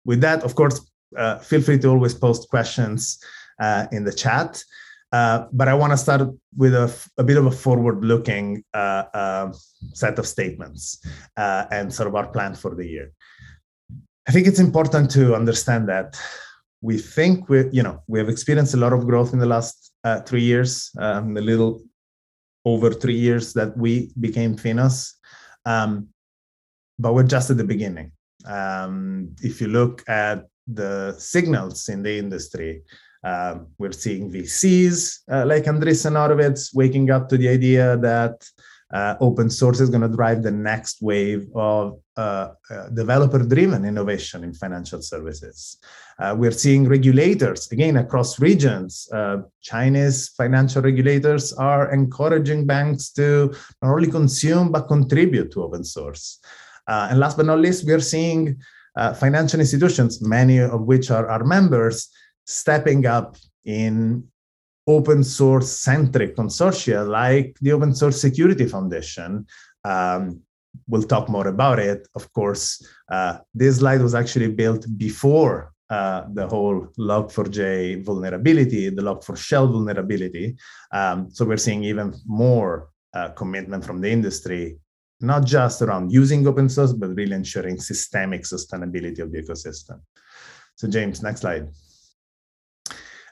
with 0.05 0.21
that, 0.21 0.43
of 0.43 0.55
course, 0.55 0.89
uh, 1.15 1.39
feel 1.39 1.61
free 1.61 1.77
to 1.79 1.89
always 1.89 2.13
post 2.13 2.49
questions 2.49 3.19
uh, 3.61 3.87
in 3.91 4.03
the 4.03 4.13
chat. 4.13 4.63
Uh, 5.11 5.45
but 5.51 5.67
I 5.67 5.73
want 5.73 5.91
to 5.91 5.97
start 5.97 6.21
with 6.55 6.73
a, 6.73 6.93
a, 7.17 7.23
bit 7.23 7.37
of 7.37 7.45
a 7.45 7.51
forward-looking 7.51 8.63
uh, 8.73 9.03
uh, 9.13 9.53
set 9.93 10.17
of 10.17 10.25
statements 10.25 11.05
uh, 11.35 11.65
and 11.69 11.93
sort 11.93 12.07
of 12.07 12.15
our 12.15 12.27
plan 12.27 12.55
for 12.55 12.73
the 12.75 12.87
year. 12.87 13.11
I 14.27 14.31
think 14.31 14.47
it's 14.47 14.59
important 14.59 15.11
to 15.11 15.35
understand 15.35 15.89
that 15.89 16.17
we 16.81 16.97
think 16.97 17.49
we, 17.49 17.69
you 17.71 17.83
know, 17.83 18.01
we 18.07 18.19
have 18.19 18.29
experienced 18.29 18.73
a 18.73 18.77
lot 18.77 18.93
of 18.93 19.05
growth 19.05 19.33
in 19.33 19.39
the 19.39 19.45
last 19.45 19.91
three 20.25 20.43
years, 20.43 20.89
um, 20.97 21.35
a 21.37 21.41
little 21.41 21.83
over 22.65 22.91
three 22.91 23.17
years 23.17 23.53
that 23.53 23.77
we 23.77 24.11
became 24.19 24.55
Finos. 24.55 25.13
Um, 25.65 26.07
but 26.97 27.13
we're 27.13 27.23
just 27.23 27.49
at 27.49 27.57
the 27.57 27.63
beginning. 27.63 28.11
Um, 28.45 29.35
if 29.41 29.59
you 29.59 29.67
look 29.67 30.07
at 30.07 30.45
the 30.67 31.15
signals 31.17 31.89
in 31.89 32.01
the 32.01 32.17
industry, 32.17 32.83
um, 33.23 33.67
we're 33.77 33.91
seeing 33.91 34.31
VCs 34.31 35.19
uh, 35.31 35.45
like 35.45 35.65
Andreessen 35.65 36.15
Horowitz 36.15 36.73
waking 36.73 37.11
up 37.11 37.29
to 37.29 37.37
the 37.37 37.49
idea 37.49 37.97
that 37.97 38.43
uh, 38.93 39.15
open 39.21 39.49
source 39.49 39.79
is 39.79 39.89
going 39.89 40.01
to 40.01 40.09
drive 40.09 40.43
the 40.43 40.51
next 40.51 41.01
wave 41.01 41.47
of 41.55 41.99
uh, 42.17 42.49
uh 42.69 42.89
developer-driven 42.89 43.85
innovation 43.85 44.43
in 44.43 44.53
financial 44.53 45.01
services. 45.01 45.77
Uh, 46.19 46.35
we're 46.37 46.51
seeing 46.51 46.87
regulators, 46.87 47.71
again, 47.71 47.97
across 47.97 48.39
regions. 48.39 49.07
Uh, 49.13 49.37
Chinese 49.61 50.29
financial 50.29 50.81
regulators 50.81 51.53
are 51.53 51.91
encouraging 51.93 52.65
banks 52.65 53.11
to 53.11 53.55
not 53.81 53.93
only 53.93 54.11
consume, 54.11 54.71
but 54.71 54.87
contribute 54.87 55.51
to 55.51 55.63
open 55.63 55.83
source. 55.83 56.39
Uh, 56.87 57.07
and 57.09 57.19
last 57.19 57.37
but 57.37 57.45
not 57.45 57.59
least, 57.59 57.85
we 57.85 57.93
are 57.93 58.01
seeing 58.01 58.57
financial 59.15 59.61
institutions, 59.61 60.21
many 60.21 60.57
of 60.59 60.81
which 60.81 61.09
are 61.11 61.29
our 61.29 61.45
members, 61.45 62.09
stepping 62.45 63.05
up 63.05 63.37
in 63.65 64.23
open 64.87 65.23
source 65.23 65.71
centric 65.79 66.35
consortia 66.35 67.07
like 67.07 67.55
the 67.61 67.71
Open 67.71 67.93
Source 67.93 68.19
Security 68.19 68.65
Foundation. 68.65 69.45
Um, 69.83 70.41
we'll 70.87 71.03
talk 71.03 71.29
more 71.29 71.47
about 71.47 71.79
it. 71.79 72.07
Of 72.15 72.31
course, 72.33 72.85
uh, 73.11 73.39
this 73.53 73.77
slide 73.77 74.01
was 74.01 74.15
actually 74.15 74.49
built 74.49 74.85
before 74.97 75.73
uh, 75.89 76.23
the 76.33 76.47
whole 76.47 76.87
Log4j 76.97 78.03
vulnerability, 78.03 78.89
the 78.89 79.01
Log4Shell 79.01 79.71
vulnerability. 79.71 80.55
Um, 80.91 81.29
so 81.29 81.45
we're 81.45 81.57
seeing 81.57 81.83
even 81.83 82.13
more 82.25 82.89
uh, 83.13 83.29
commitment 83.29 83.85
from 83.85 84.01
the 84.01 84.09
industry 84.09 84.77
not 85.21 85.45
just 85.45 85.81
around 85.81 86.11
using 86.11 86.45
open 86.47 86.67
source, 86.67 86.93
but 86.93 87.15
really 87.15 87.33
ensuring 87.33 87.79
systemic 87.79 88.41
sustainability 88.41 89.19
of 89.19 89.31
the 89.31 89.41
ecosystem. 89.41 90.01
So 90.75 90.87
James, 90.87 91.21
next 91.21 91.41
slide. 91.41 91.69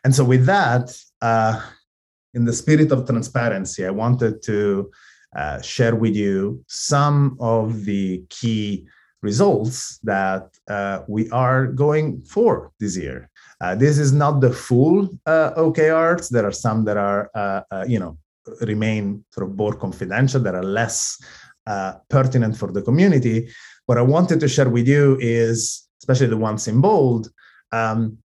And 0.04 0.14
so 0.14 0.24
with 0.24 0.46
that, 0.46 0.98
uh, 1.22 1.62
in 2.34 2.46
the 2.46 2.54
spirit 2.54 2.92
of 2.92 3.08
transparency, 3.08 3.86
I 3.86 3.90
wanted 3.90 4.42
to 4.44 4.92
uh, 5.36 5.62
share 5.62 5.96
with 5.96 6.16
you 6.16 6.64
some 6.68 7.38
of 7.40 7.86
the 7.86 8.24
key 8.30 8.88
results 9.22 10.00
that 10.00 10.50
uh, 10.70 11.02
we 11.08 11.30
are 11.32 11.68
going 11.68 12.22
for 12.22 12.72
this 12.80 12.96
year. 12.98 13.30
Uh, 13.62 13.76
this 13.76 13.98
is 13.98 14.14
not 14.14 14.40
the 14.40 14.52
full 14.52 15.10
uh, 15.26 15.52
OKRs. 15.58 16.30
There 16.30 16.46
are 16.46 16.52
some 16.52 16.86
that 16.86 16.98
are, 16.98 17.30
uh, 17.36 17.62
uh, 17.72 17.86
you 17.88 18.00
know, 18.00 18.18
remain 18.62 19.24
sort 19.32 19.48
of 19.48 19.58
board 19.58 19.80
confidential. 19.80 20.42
There 20.42 20.56
are 20.56 20.64
less 20.64 21.22
pertinent 22.10 22.58
for 22.58 22.72
the 22.72 22.82
community. 22.82 23.50
What 23.86 24.00
I 24.00 24.02
wanted 24.02 24.40
to 24.40 24.48
share 24.48 24.70
with 24.70 24.88
you 24.88 25.18
is, 25.22 25.88
especially 26.02 26.28
the 26.28 26.38
ones 26.38 26.68
in 26.68 26.82
bold, 26.82 27.30
um, 27.72 28.18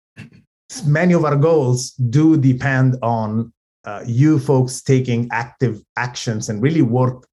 many 0.82 1.14
of 1.14 1.24
our 1.24 1.36
goals 1.36 1.90
do 1.92 2.36
depend 2.36 2.96
on 3.02 3.52
uh, 3.84 4.02
you 4.06 4.38
folks 4.38 4.82
taking 4.82 5.28
active 5.30 5.82
actions 5.96 6.48
and 6.48 6.62
really 6.62 6.82
work 6.82 7.26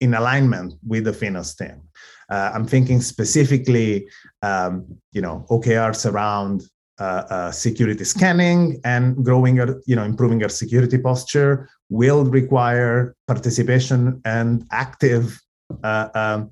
in 0.00 0.14
alignment 0.14 0.74
with 0.86 1.04
the 1.04 1.12
Finos 1.12 1.56
team. 1.56 1.82
Uh, 2.30 2.50
I'm 2.54 2.66
thinking 2.66 3.00
specifically, 3.00 4.08
um, 4.42 4.86
you 5.12 5.20
know, 5.20 5.46
OKRs 5.50 6.10
around 6.10 6.64
uh, 6.98 7.24
uh, 7.28 7.50
security 7.50 8.04
scanning 8.04 8.80
and 8.84 9.24
growing 9.24 9.60
our, 9.60 9.80
you 9.86 9.96
know, 9.96 10.04
improving 10.04 10.42
our 10.42 10.48
security 10.48 10.98
posture 10.98 11.68
will 11.90 12.24
require 12.24 13.14
participation 13.26 14.20
and 14.24 14.64
active, 14.70 15.40
uh, 15.82 16.08
um, 16.14 16.50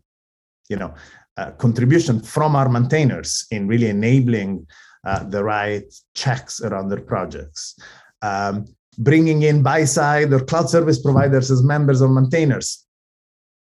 you 0.68 0.76
know, 0.76 0.92
uh, 1.36 1.50
contribution 1.52 2.20
from 2.20 2.54
our 2.54 2.68
maintainers 2.68 3.46
in 3.50 3.66
really 3.66 3.88
enabling 3.88 4.66
uh, 5.04 5.24
the 5.24 5.42
right 5.42 5.92
checks 6.14 6.60
around 6.60 6.88
their 6.88 7.00
projects. 7.00 7.78
Um, 8.22 8.66
bringing 8.98 9.42
in 9.42 9.62
buy 9.62 9.84
side 9.84 10.32
or 10.32 10.40
cloud 10.40 10.68
service 10.68 11.00
providers 11.00 11.50
as 11.50 11.62
members 11.62 12.02
or 12.02 12.08
maintainers 12.08 12.86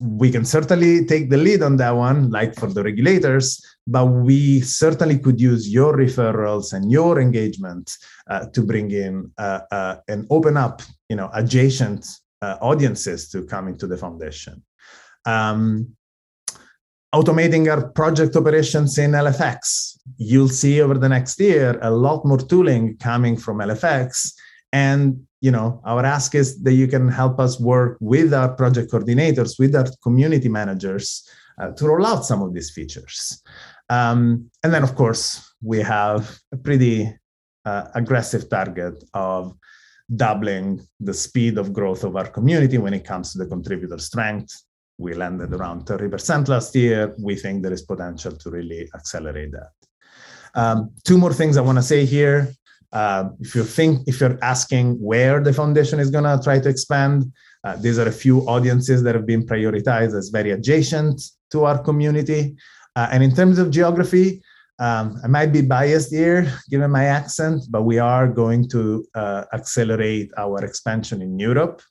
we 0.04 0.30
can 0.30 0.44
certainly 0.44 1.06
take 1.06 1.30
the 1.30 1.38
lead 1.38 1.64
on 1.64 1.78
that 1.78 1.92
one, 1.92 2.30
like 2.30 2.56
for 2.56 2.68
the 2.68 2.84
regulators, 2.84 3.64
but 3.88 4.06
we 4.06 4.60
certainly 4.60 5.18
could 5.18 5.40
use 5.40 5.70
your 5.70 5.96
referrals 5.96 6.74
and 6.74 6.92
your 6.92 7.22
engagement 7.22 7.98
uh, 8.30 8.46
to 8.48 8.62
bring 8.62 8.92
in 8.92 9.32
uh, 9.38 9.62
uh, 9.72 9.96
and 10.10 10.28
open 10.30 10.58
up, 10.58 10.82
you 11.10 11.16
know, 11.16 11.30
adjacent 11.34 12.06
uh, 12.42 12.58
audiences 12.62 13.30
to 13.30 13.44
come 13.44 13.68
into 13.68 13.88
the 13.88 13.98
foundation. 13.98 14.62
Um, 15.26 15.96
automating 17.14 17.72
our 17.72 17.90
project 17.92 18.36
operations 18.36 18.98
in 18.98 19.12
LFX. 19.12 19.98
You'll 20.18 20.50
see 20.50 20.82
over 20.82 20.96
the 20.96 21.10
next 21.10 21.40
year 21.40 21.78
a 21.82 21.92
lot 21.92 22.26
more 22.26 22.40
tooling 22.40 22.98
coming 22.98 23.38
from 23.38 23.60
LFX 23.60 24.34
and 24.72 25.24
you 25.40 25.52
know 25.52 25.80
our 25.86 26.04
ask 26.04 26.34
is 26.34 26.62
that 26.64 26.74
you 26.74 26.88
can 26.88 27.08
help 27.08 27.40
us 27.40 27.60
work 27.60 27.98
with 28.02 28.34
our 28.34 28.50
project 28.56 28.92
coordinators 28.92 29.60
with 29.60 29.76
our 29.76 29.88
community 30.02 30.50
managers 30.50 31.30
uh, 31.60 31.70
to 31.72 31.88
roll 31.88 32.06
out 32.06 32.26
some 32.26 32.42
of 32.42 32.54
these 32.54 32.72
features. 32.72 33.44
Um, 33.90 34.50
and 34.64 34.74
then 34.74 34.84
of 34.84 34.96
course 34.96 35.54
we 35.62 35.80
have 35.82 36.40
a 36.52 36.58
pretty 36.58 37.14
uh, 37.66 37.86
aggressive 37.94 38.50
target 38.50 39.04
of 39.14 39.54
doubling 40.16 40.82
the 41.00 41.14
speed 41.14 41.58
of 41.58 41.72
growth 41.72 42.04
of 42.04 42.16
our 42.16 42.28
community 42.28 42.78
when 42.78 42.94
it 42.94 43.06
comes 43.06 43.32
to 43.32 43.38
the 43.38 43.46
contributor 43.46 44.00
strength 44.00 44.64
we 44.98 45.14
landed 45.14 45.54
around 45.54 45.86
30% 45.86 46.48
last 46.48 46.76
year 46.76 47.16
we 47.20 47.36
think 47.36 47.64
there 47.64 47.74
is 47.74 47.82
potential 47.82 48.32
to 48.32 48.50
really 48.50 48.90
accelerate 48.94 49.52
that 49.52 49.72
um, 50.56 50.92
two 51.04 51.18
more 51.18 51.34
things 51.34 51.58
i 51.58 51.62
want 51.62 51.78
to 51.78 51.84
say 51.84 52.06
here 52.06 52.54
uh, 52.94 53.30
if 53.40 53.56
you 53.56 53.64
think, 53.64 54.08
if 54.08 54.22
you're 54.22 54.38
asking 54.44 54.94
where 55.02 55.42
the 55.42 55.52
foundation 55.52 56.00
is 56.00 56.12
going 56.12 56.24
to 56.24 56.40
try 56.44 56.60
to 56.60 56.70
expand, 56.70 57.26
uh, 57.64 57.76
these 57.78 57.98
are 57.98 58.08
a 58.08 58.12
few 58.12 58.42
audiences 58.42 59.02
that 59.02 59.16
have 59.16 59.26
been 59.26 59.46
prioritized 59.46 60.16
as 60.16 60.30
very 60.30 60.52
adjacent 60.52 61.20
to 61.50 61.66
our 61.66 61.82
community. 61.82 62.56
Uh, 62.96 63.10
and 63.12 63.24
in 63.24 63.34
terms 63.34 63.58
of 63.58 63.72
geography, 63.72 64.44
um, 64.78 65.20
I 65.24 65.28
might 65.28 65.52
be 65.52 65.62
biased 65.62 66.12
here 66.12 66.52
given 66.70 66.92
my 66.92 67.06
accent, 67.06 67.64
but 67.72 67.82
we 67.82 67.98
are 67.98 68.28
going 68.28 68.70
to 68.70 69.06
uh, 69.16 69.46
accelerate 69.54 70.30
our 70.38 70.64
expansion 70.64 71.22
in 71.24 71.40
Europe. 71.40 71.82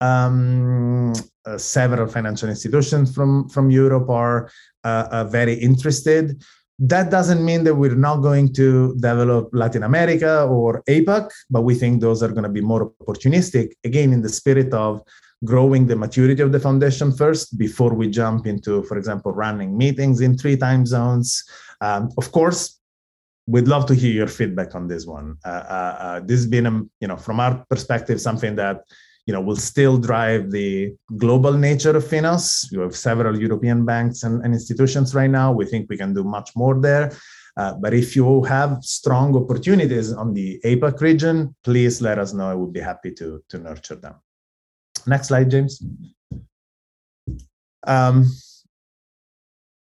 Um, 0.00 1.12
uh, 1.44 1.58
several 1.58 2.06
financial 2.06 2.48
institutions 2.48 3.14
from, 3.14 3.48
from 3.48 3.70
Europe 3.70 4.08
are 4.10 4.50
uh, 4.84 5.24
very 5.24 5.54
interested 5.54 6.40
that 6.78 7.10
doesn't 7.10 7.44
mean 7.44 7.64
that 7.64 7.74
we're 7.74 7.96
not 7.96 8.18
going 8.18 8.52
to 8.54 8.94
develop 8.94 9.50
Latin 9.52 9.82
America 9.82 10.44
or 10.44 10.82
APAC, 10.88 11.30
but 11.50 11.62
we 11.62 11.74
think 11.74 12.00
those 12.00 12.22
are 12.22 12.28
going 12.28 12.44
to 12.44 12.48
be 12.48 12.60
more 12.60 12.92
opportunistic, 13.02 13.72
again, 13.82 14.12
in 14.12 14.22
the 14.22 14.28
spirit 14.28 14.72
of 14.72 15.02
growing 15.44 15.86
the 15.86 15.96
maturity 15.96 16.40
of 16.40 16.52
the 16.52 16.60
foundation 16.60 17.12
first 17.12 17.58
before 17.58 17.94
we 17.94 18.08
jump 18.08 18.46
into, 18.46 18.82
for 18.84 18.96
example, 18.96 19.32
running 19.32 19.76
meetings 19.76 20.20
in 20.20 20.38
three 20.38 20.56
time 20.56 20.86
zones. 20.86 21.44
Um, 21.80 22.10
of 22.16 22.30
course, 22.30 22.78
we'd 23.46 23.68
love 23.68 23.86
to 23.86 23.94
hear 23.94 24.12
your 24.12 24.28
feedback 24.28 24.74
on 24.76 24.86
this 24.86 25.04
one. 25.04 25.36
Uh, 25.44 25.48
uh, 25.48 25.96
uh, 25.98 26.20
this 26.20 26.40
has 26.40 26.46
been, 26.46 26.66
a, 26.66 26.82
you 27.00 27.08
know, 27.08 27.16
from 27.16 27.40
our 27.40 27.64
perspective, 27.68 28.20
something 28.20 28.54
that 28.54 28.82
you 29.28 29.34
know, 29.34 29.42
will 29.42 29.56
still 29.56 29.98
drive 29.98 30.50
the 30.50 30.96
global 31.18 31.52
nature 31.52 31.94
of 31.94 32.02
Finos. 32.02 32.72
You 32.72 32.80
have 32.80 32.96
several 32.96 33.38
European 33.38 33.84
banks 33.84 34.22
and, 34.22 34.42
and 34.42 34.54
institutions 34.54 35.14
right 35.14 35.28
now. 35.30 35.52
We 35.52 35.66
think 35.66 35.90
we 35.90 35.98
can 35.98 36.14
do 36.14 36.24
much 36.24 36.56
more 36.56 36.80
there. 36.80 37.12
Uh, 37.54 37.74
but 37.74 37.92
if 37.92 38.16
you 38.16 38.42
have 38.44 38.82
strong 38.82 39.36
opportunities 39.36 40.14
on 40.14 40.32
the 40.32 40.58
APAC 40.64 41.02
region, 41.02 41.54
please 41.62 42.00
let 42.00 42.18
us 42.18 42.32
know. 42.32 42.48
I 42.48 42.54
would 42.54 42.72
be 42.72 42.80
happy 42.80 43.12
to, 43.16 43.44
to 43.50 43.58
nurture 43.58 43.96
them. 43.96 44.14
Next 45.06 45.28
slide, 45.28 45.50
James. 45.50 45.82
Um, 47.86 48.24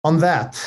on 0.03 0.17
that, 0.21 0.59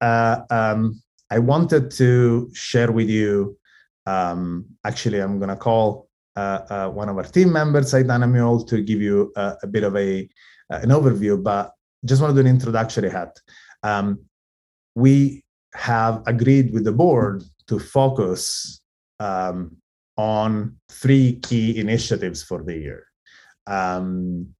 uh, 0.00 0.40
um, 0.48 1.02
I 1.30 1.38
wanted 1.38 1.90
to 1.92 2.50
share 2.54 2.92
with 2.92 3.10
you. 3.10 3.58
Um, 4.06 4.64
actually, 4.86 5.18
I'm 5.20 5.38
going 5.38 5.50
to 5.50 5.56
call 5.56 6.08
one 6.34 7.08
of 7.08 7.16
our 7.16 7.24
team 7.24 7.52
members, 7.52 7.92
Aitana 7.92 8.26
Myohl, 8.26 8.66
to 8.68 8.82
give 8.82 9.00
you 9.00 9.32
a, 9.36 9.56
a 9.62 9.66
bit 9.66 9.84
of 9.84 9.96
a 9.96 10.28
uh, 10.72 10.80
an 10.82 10.88
overview, 10.88 11.42
but 11.42 11.72
just 12.04 12.22
want 12.22 12.34
to 12.34 12.42
do 12.42 12.46
an 12.48 12.54
introductory 12.54 13.10
hat. 13.10 13.38
Um, 13.82 14.20
we 14.94 15.44
have 15.74 16.22
agreed 16.26 16.72
with 16.72 16.84
the 16.84 16.92
board 16.92 17.42
to 17.68 17.78
focus 17.78 18.80
um, 19.20 19.76
on 20.16 20.76
three 20.90 21.38
key 21.40 21.78
initiatives 21.78 22.42
for 22.42 22.62
the 22.62 22.76
year. 22.76 23.06
Um, 23.66 24.54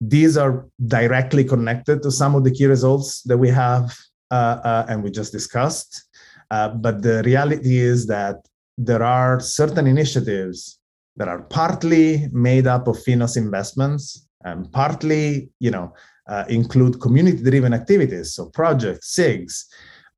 these 0.00 0.36
are 0.36 0.66
directly 0.86 1.44
connected 1.44 2.02
to 2.02 2.10
some 2.10 2.34
of 2.34 2.44
the 2.44 2.50
key 2.50 2.66
results 2.66 3.22
that 3.22 3.38
we 3.38 3.48
have 3.48 3.96
uh, 4.30 4.60
uh, 4.62 4.86
and 4.88 5.02
we 5.02 5.10
just 5.10 5.32
discussed. 5.32 6.04
Uh, 6.50 6.68
but 6.68 7.02
the 7.02 7.22
reality 7.24 7.78
is 7.78 8.06
that 8.06 8.36
there 8.76 9.02
are 9.02 9.40
certain 9.40 9.86
initiatives 9.86 10.78
that 11.16 11.28
are 11.28 11.42
partly 11.42 12.28
made 12.32 12.66
up 12.66 12.88
of 12.88 12.96
Finos 12.96 13.36
investments 13.36 14.26
and 14.44 14.70
partly, 14.72 15.48
you 15.58 15.70
know, 15.70 15.94
uh, 16.28 16.44
include 16.48 17.00
community-driven 17.00 17.72
activities, 17.72 18.34
so 18.34 18.46
projects, 18.50 19.16
SIGs, 19.16 19.64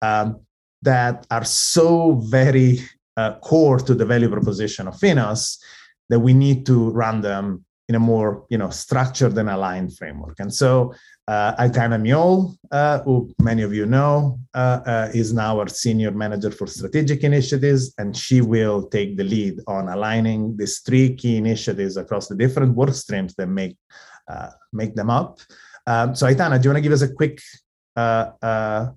um, 0.03 0.41
that 0.83 1.27
are 1.31 1.45
so 1.45 2.15
very 2.31 2.81
uh, 3.17 3.39
core 3.41 3.79
to 3.79 3.95
the 3.95 4.07
value 4.07 4.31
proposition 4.31 4.89
of 4.89 4.95
Finos 4.95 5.59
that 6.09 6.21
we 6.21 6.33
need 6.33 6.65
to 6.67 6.91
run 6.91 7.21
them 7.21 7.65
in 7.89 7.95
a 7.95 7.99
more 7.99 8.47
you 8.51 8.59
know 8.59 8.71
structured 8.71 9.37
and 9.39 9.51
aligned 9.51 9.97
framework. 9.97 10.39
And 10.39 10.53
so 10.53 10.95
uh, 11.29 11.55
Aitana 11.57 12.01
Myohl, 12.01 12.57
uh, 12.73 13.01
who 13.01 13.31
many 13.39 13.63
of 13.63 13.75
you 13.75 13.85
know, 13.85 14.41
uh, 14.55 14.81
uh, 14.87 15.11
is 15.13 15.35
now 15.35 15.61
our 15.61 15.69
senior 15.69 16.11
manager 16.11 16.51
for 16.51 16.67
strategic 16.67 17.23
initiatives, 17.23 17.95
and 17.99 18.17
she 18.17 18.41
will 18.41 18.89
take 18.89 19.19
the 19.19 19.25
lead 19.25 19.61
on 19.67 19.89
aligning 19.89 20.57
these 20.57 20.79
three 20.79 21.15
key 21.15 21.37
initiatives 21.37 21.99
across 21.99 22.29
the 22.29 22.35
different 22.35 22.75
work 22.75 22.95
streams 22.95 23.35
that 23.35 23.47
make 23.47 23.77
uh, 24.29 24.49
make 24.73 24.95
them 24.95 25.11
up. 25.11 25.41
Um, 25.87 26.15
so 26.15 26.27
Aitana, 26.27 26.61
do 26.61 26.69
you 26.69 26.71
want 26.71 26.79
to 26.79 26.83
give 26.83 26.93
us 26.93 27.03
a 27.03 27.13
quick 27.13 27.41
uh, 27.95 28.89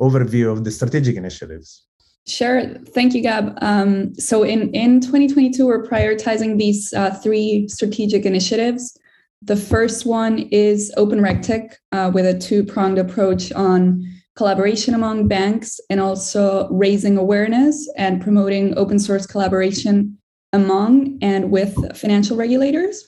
overview 0.00 0.50
of 0.50 0.64
the 0.64 0.70
strategic 0.70 1.16
initiatives? 1.16 1.84
Sure. 2.26 2.62
Thank 2.94 3.14
you, 3.14 3.22
Gab. 3.22 3.56
Um, 3.62 4.14
so 4.14 4.42
in, 4.42 4.70
in 4.74 5.00
2022, 5.00 5.66
we're 5.66 5.86
prioritizing 5.86 6.58
these 6.58 6.92
three 7.22 7.68
strategic 7.68 8.26
initiatives. 8.26 8.98
The 9.42 9.56
first 9.56 10.04
one 10.04 10.38
is 10.50 10.92
Open 10.96 11.20
RegTech 11.20 11.74
uh, 11.92 12.10
with 12.12 12.26
a 12.26 12.38
two 12.38 12.64
pronged 12.64 12.98
approach 12.98 13.52
on 13.52 14.04
collaboration 14.36 14.94
among 14.94 15.28
banks 15.28 15.80
and 15.90 16.00
also 16.00 16.68
raising 16.70 17.16
awareness 17.16 17.88
and 17.96 18.22
promoting 18.22 18.76
open 18.76 18.98
source 18.98 19.26
collaboration 19.26 20.18
among 20.52 21.18
and 21.22 21.50
with 21.50 21.96
financial 21.96 22.36
regulators. 22.36 23.06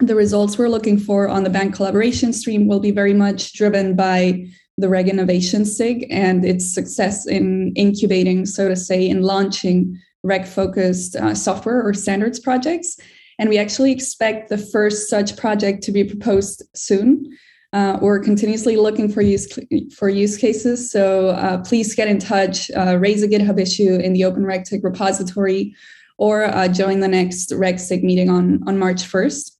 The 0.00 0.14
results 0.14 0.56
we're 0.56 0.68
looking 0.68 0.98
for 0.98 1.28
on 1.28 1.42
the 1.42 1.50
bank 1.50 1.74
collaboration 1.74 2.32
stream 2.32 2.68
will 2.68 2.80
be 2.80 2.90
very 2.90 3.14
much 3.14 3.54
driven 3.54 3.96
by 3.96 4.46
the 4.76 4.88
Reg 4.88 5.08
Innovation 5.08 5.64
SIG 5.64 6.06
and 6.10 6.44
its 6.44 6.72
success 6.72 7.26
in 7.26 7.72
incubating, 7.74 8.46
so 8.46 8.68
to 8.68 8.76
say, 8.76 9.08
in 9.08 9.22
launching 9.22 10.00
reg 10.22 10.46
focused 10.46 11.16
uh, 11.16 11.34
software 11.34 11.82
or 11.82 11.94
standards 11.94 12.38
projects. 12.38 12.98
And 13.38 13.48
we 13.48 13.58
actually 13.58 13.92
expect 13.92 14.48
the 14.48 14.58
first 14.58 15.08
such 15.08 15.36
project 15.36 15.82
to 15.84 15.92
be 15.92 16.04
proposed 16.04 16.62
soon. 16.74 17.24
Uh, 17.72 17.98
we're 18.00 18.18
continuously 18.18 18.76
looking 18.76 19.10
for 19.10 19.20
use 19.20 19.46
for 19.94 20.08
use 20.08 20.38
cases, 20.38 20.90
so 20.90 21.30
uh, 21.30 21.58
please 21.58 21.94
get 21.94 22.08
in 22.08 22.18
touch, 22.18 22.70
uh, 22.70 22.96
raise 22.98 23.22
a 23.22 23.28
GitHub 23.28 23.60
issue 23.60 23.96
in 23.96 24.14
the 24.14 24.24
Open 24.24 24.42
RegTech 24.42 24.82
repository, 24.82 25.74
or 26.16 26.44
uh, 26.44 26.66
join 26.68 27.00
the 27.00 27.08
next 27.08 27.50
RegSig 27.50 28.02
meeting 28.02 28.30
on, 28.30 28.66
on 28.66 28.78
March 28.78 29.02
1st. 29.02 29.52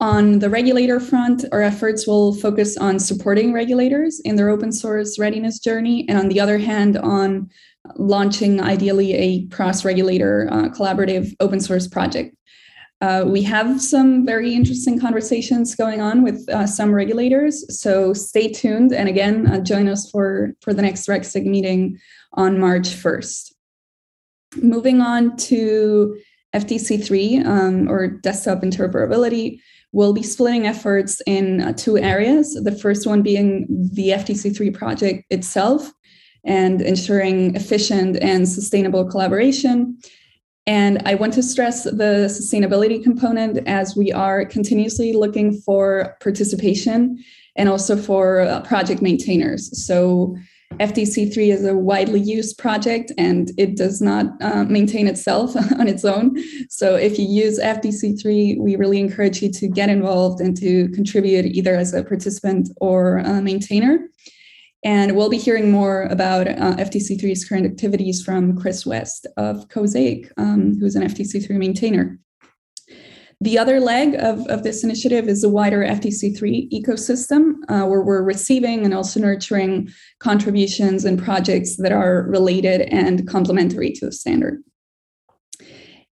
On 0.00 0.38
the 0.38 0.48
regulator 0.48 1.00
front, 1.00 1.44
our 1.50 1.60
efforts 1.60 2.06
will 2.06 2.32
focus 2.32 2.76
on 2.76 3.00
supporting 3.00 3.52
regulators 3.52 4.20
in 4.20 4.36
their 4.36 4.48
open 4.48 4.70
source 4.70 5.18
readiness 5.18 5.58
journey, 5.58 6.08
and 6.08 6.16
on 6.16 6.28
the 6.28 6.38
other 6.38 6.58
hand, 6.58 6.96
on 6.96 7.50
launching 7.96 8.60
ideally 8.60 9.14
a 9.14 9.46
cross 9.48 9.84
regulator 9.84 10.48
uh, 10.50 10.68
collaborative 10.68 11.34
open 11.40 11.60
source 11.60 11.86
project. 11.86 12.34
Uh, 13.00 13.24
we 13.26 13.42
have 13.42 13.80
some 13.80 14.26
very 14.26 14.54
interesting 14.54 14.98
conversations 14.98 15.76
going 15.76 16.00
on 16.00 16.22
with 16.22 16.48
uh, 16.48 16.66
some 16.66 16.92
regulators, 16.92 17.64
so 17.80 18.12
stay 18.12 18.48
tuned. 18.50 18.92
And 18.92 19.08
again, 19.08 19.46
uh, 19.46 19.60
join 19.60 19.86
us 19.86 20.10
for, 20.10 20.52
for 20.62 20.74
the 20.74 20.82
next 20.82 21.06
RegSig 21.06 21.44
meeting 21.44 21.98
on 22.32 22.58
March 22.58 22.88
1st. 22.88 23.52
Moving 24.56 25.00
on 25.00 25.36
to 25.36 26.18
FDC3 26.56 27.46
um, 27.46 27.88
or 27.88 28.08
desktop 28.08 28.62
interoperability, 28.62 29.60
we'll 29.92 30.12
be 30.12 30.22
splitting 30.22 30.66
efforts 30.66 31.22
in 31.26 31.60
uh, 31.60 31.72
two 31.74 31.98
areas. 31.98 32.54
The 32.54 32.72
first 32.72 33.06
one 33.06 33.22
being 33.22 33.66
the 33.92 34.08
FDC3 34.08 34.74
project 34.74 35.24
itself 35.30 35.92
and 36.44 36.80
ensuring 36.80 37.54
efficient 37.54 38.16
and 38.22 38.48
sustainable 38.48 39.04
collaboration. 39.04 39.98
And 40.66 41.00
I 41.06 41.14
want 41.14 41.32
to 41.34 41.42
stress 41.42 41.84
the 41.84 42.28
sustainability 42.28 43.02
component 43.02 43.66
as 43.66 43.96
we 43.96 44.12
are 44.12 44.44
continuously 44.44 45.14
looking 45.14 45.60
for 45.60 46.16
participation 46.20 47.18
and 47.56 47.68
also 47.68 47.96
for 47.96 48.40
uh, 48.40 48.60
project 48.60 49.00
maintainers. 49.00 49.86
So 49.86 50.36
FDC3 50.74 51.52
is 51.52 51.64
a 51.64 51.74
widely 51.74 52.20
used 52.20 52.58
project 52.58 53.12
and 53.18 53.50
it 53.56 53.76
does 53.76 54.00
not 54.00 54.26
uh, 54.40 54.64
maintain 54.64 55.08
itself 55.08 55.56
on 55.78 55.88
its 55.88 56.04
own. 56.04 56.36
So 56.68 56.94
if 56.94 57.18
you 57.18 57.26
use 57.26 57.58
FDC3, 57.58 58.58
we 58.58 58.76
really 58.76 59.00
encourage 59.00 59.42
you 59.42 59.50
to 59.52 59.68
get 59.68 59.88
involved 59.88 60.40
and 60.40 60.56
to 60.58 60.88
contribute 60.90 61.46
either 61.46 61.74
as 61.74 61.94
a 61.94 62.04
participant 62.04 62.68
or 62.80 63.18
a 63.18 63.40
maintainer. 63.42 64.08
And 64.84 65.16
we'll 65.16 65.28
be 65.28 65.38
hearing 65.38 65.70
more 65.70 66.02
about 66.04 66.46
uh, 66.46 66.76
FDC3's 66.76 67.48
current 67.48 67.66
activities 67.66 68.22
from 68.22 68.56
Chris 68.56 68.86
West 68.86 69.26
of 69.36 69.68
Cosaic, 69.68 70.30
um, 70.36 70.76
who's 70.78 70.94
an 70.94 71.02
FDC3 71.02 71.50
maintainer. 71.50 72.18
The 73.40 73.58
other 73.58 73.78
leg 73.78 74.14
of, 74.14 74.46
of 74.48 74.64
this 74.64 74.82
initiative 74.82 75.28
is 75.28 75.42
the 75.42 75.48
wider 75.48 75.84
FDC3 75.84 76.70
ecosystem, 76.72 77.54
uh, 77.68 77.86
where 77.86 78.02
we're 78.02 78.22
receiving 78.22 78.84
and 78.84 78.92
also 78.92 79.20
nurturing 79.20 79.90
contributions 80.18 81.04
and 81.04 81.22
projects 81.22 81.76
that 81.76 81.92
are 81.92 82.22
related 82.28 82.82
and 82.82 83.28
complementary 83.28 83.92
to 83.92 84.06
the 84.06 84.12
standard. 84.12 84.62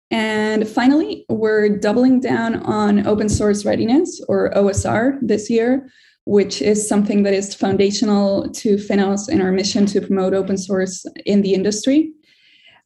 And 0.10 0.68
finally, 0.68 1.26
we're 1.30 1.70
doubling 1.78 2.20
down 2.20 2.56
on 2.64 3.06
open 3.08 3.30
source 3.30 3.66
readiness 3.66 4.20
or 4.28 4.52
OSR 4.52 5.20
this 5.22 5.50
year, 5.50 5.90
which 6.26 6.62
is 6.62 6.88
something 6.88 7.24
that 7.24 7.34
is 7.34 7.56
foundational 7.56 8.50
to 8.52 8.76
Finos 8.76 9.28
and 9.28 9.42
our 9.42 9.52
mission 9.52 9.86
to 9.88 10.02
promote 10.02 10.34
open 10.34 10.58
source 10.58 11.06
in 11.26 11.42
the 11.42 11.54
industry. 11.54 12.14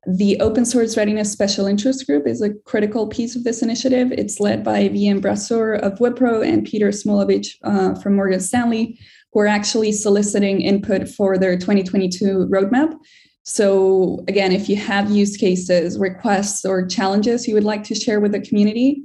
The 0.07 0.39
Open 0.39 0.65
Source 0.65 0.95
Readiness 0.95 1.31
Special 1.31 1.65
Interest 1.65 2.05
Group 2.05 2.27
is 2.27 2.39
a 2.41 2.53
critical 2.65 3.07
piece 3.07 3.35
of 3.35 3.43
this 3.43 3.63
initiative. 3.63 4.11
It's 4.11 4.39
led 4.39 4.63
by 4.63 4.87
VM 4.89 5.19
Brasseur 5.19 5.79
of 5.79 5.97
Wipro 5.97 6.47
and 6.47 6.63
Peter 6.63 6.89
Smulovics 6.89 7.47
uh, 7.63 7.99
from 7.99 8.15
Morgan 8.15 8.39
Stanley, 8.39 8.99
who 9.33 9.39
are 9.39 9.47
actually 9.47 9.91
soliciting 9.91 10.61
input 10.61 11.09
for 11.09 11.39
their 11.39 11.57
2022 11.57 12.47
roadmap. 12.51 12.93
So, 13.41 14.23
again, 14.27 14.51
if 14.51 14.69
you 14.69 14.75
have 14.75 15.09
use 15.09 15.37
cases, 15.37 15.97
requests, 15.97 16.65
or 16.65 16.85
challenges 16.87 17.47
you 17.47 17.55
would 17.55 17.63
like 17.63 17.83
to 17.85 17.95
share 17.95 18.19
with 18.19 18.31
the 18.31 18.41
community, 18.41 19.03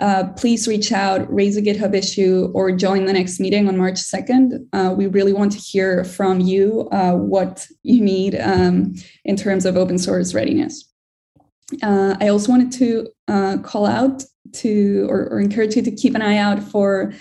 uh, 0.00 0.28
please 0.36 0.68
reach 0.68 0.92
out, 0.92 1.32
raise 1.32 1.56
a 1.56 1.62
GitHub 1.62 1.94
issue, 1.94 2.50
or 2.54 2.70
join 2.70 3.04
the 3.04 3.12
next 3.12 3.40
meeting 3.40 3.68
on 3.68 3.76
March 3.76 3.96
2nd. 3.96 4.66
Uh, 4.72 4.94
we 4.96 5.06
really 5.08 5.32
want 5.32 5.50
to 5.52 5.58
hear 5.58 6.04
from 6.04 6.38
you 6.40 6.88
uh, 6.92 7.12
what 7.12 7.66
you 7.82 8.00
need 8.00 8.36
um, 8.36 8.94
in 9.24 9.36
terms 9.36 9.66
of 9.66 9.76
open 9.76 9.98
source 9.98 10.34
readiness. 10.34 10.92
Uh, 11.82 12.16
I 12.20 12.28
also 12.28 12.50
wanted 12.50 12.72
to 12.72 13.08
uh, 13.26 13.58
call 13.58 13.86
out 13.86 14.22
to 14.52 15.06
or, 15.10 15.28
or, 15.28 15.40
encourage 15.40 15.76
you 15.76 15.82
to 15.82 15.90
keep 15.90 16.14
an 16.14 16.22
eye 16.22 16.38
out 16.38 16.62
for 16.62 17.12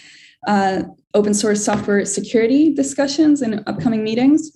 uh, 0.48 0.84
open 1.14 1.34
source 1.34 1.66
software 1.66 2.06
security 2.06 2.74
discussions 2.74 3.42
in 3.42 3.62
upcoming 3.68 4.06
meetings 4.06 4.52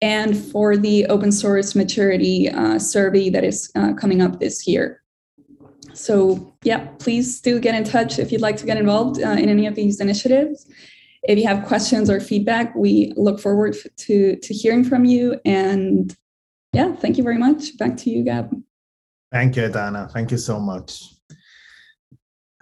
and 0.00 0.36
for 0.36 0.76
the 0.76 1.06
open 1.06 1.32
source 1.32 1.74
maturity 1.74 2.48
survey 2.78 3.30
that 3.30 3.42
is 3.42 3.72
coming 3.98 4.22
up 4.22 4.38
this 4.38 4.68
year. 4.68 5.01
So, 6.02 6.52
yeah, 6.64 6.88
please 6.98 7.40
do 7.40 7.60
get 7.60 7.76
in 7.76 7.84
touch 7.84 8.18
if 8.18 8.32
you'd 8.32 8.40
like 8.40 8.56
to 8.56 8.66
get 8.66 8.76
involved 8.76 9.22
uh, 9.22 9.28
in 9.42 9.48
any 9.48 9.68
of 9.68 9.76
these 9.76 10.00
initiatives. 10.00 10.66
If 11.22 11.38
you 11.38 11.46
have 11.46 11.64
questions 11.64 12.10
or 12.10 12.18
feedback, 12.18 12.74
we 12.74 13.12
look 13.16 13.38
forward 13.38 13.76
to, 13.98 14.36
to 14.36 14.54
hearing 14.54 14.82
from 14.82 15.04
you. 15.04 15.40
And 15.44 16.12
yeah, 16.72 16.96
thank 16.96 17.18
you 17.18 17.22
very 17.22 17.38
much. 17.38 17.78
Back 17.78 17.96
to 17.98 18.10
you, 18.10 18.24
Gab. 18.24 18.50
Thank 19.30 19.54
you, 19.54 19.68
Dana. 19.68 20.08
Thank 20.12 20.32
you 20.32 20.38
so 20.38 20.58
much. 20.58 21.04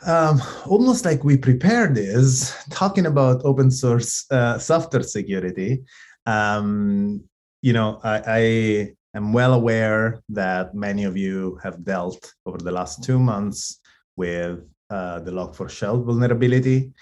Um, 0.07 0.42
almost 0.66 1.07
like 1.07 1.24
we 1.24 1.38
prepared 1.38 1.94
this 1.94 2.55
talking 2.68 3.07
about 3.07 3.40
open 3.46 3.70
source 3.70 4.31
uh, 4.31 4.59
software 4.59 5.03
security. 5.03 5.83
Um, 6.26 7.24
you 7.62 7.72
know, 7.72 8.00
I, 8.05 8.22
I 8.26 8.94
am 9.14 9.32
well 9.32 9.54
aware 9.54 10.22
that 10.28 10.74
many 10.74 11.04
of 11.04 11.16
you 11.16 11.58
have 11.62 11.84
dealt 11.84 12.32
over 12.46 12.58
the 12.58 12.70
last 12.70 13.02
two 13.02 13.18
months 13.18 13.80
with 14.16 14.60
uh, 14.90 15.20
the 15.20 15.30
log4shell 15.30 16.04
vulnerability. 16.04 16.92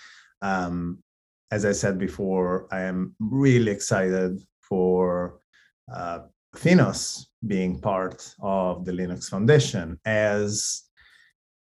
Um, 0.43 1.03
as 1.51 1.65
I 1.65 1.73
said 1.73 1.99
before, 1.99 2.69
I 2.71 2.83
am 2.83 3.15
really 3.19 3.73
excited 3.73 4.41
for 4.61 5.41
uh, 5.93 6.21
Finos 6.55 7.27
being 7.47 7.81
part 7.81 8.35
of 8.41 8.85
the 8.85 8.93
Linux 8.93 9.29
Foundation 9.29 9.99
as 10.05 10.83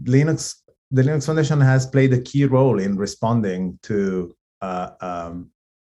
Linux, 0.03 0.55
the 0.91 1.01
Linux 1.01 1.25
Foundation 1.25 1.61
has 1.61 1.85
played 1.85 2.13
a 2.13 2.21
key 2.21 2.45
role 2.45 2.79
in 2.79 2.97
responding 2.97 3.79
to 3.83 4.35
uh, 4.61 4.91
um, 5.01 5.49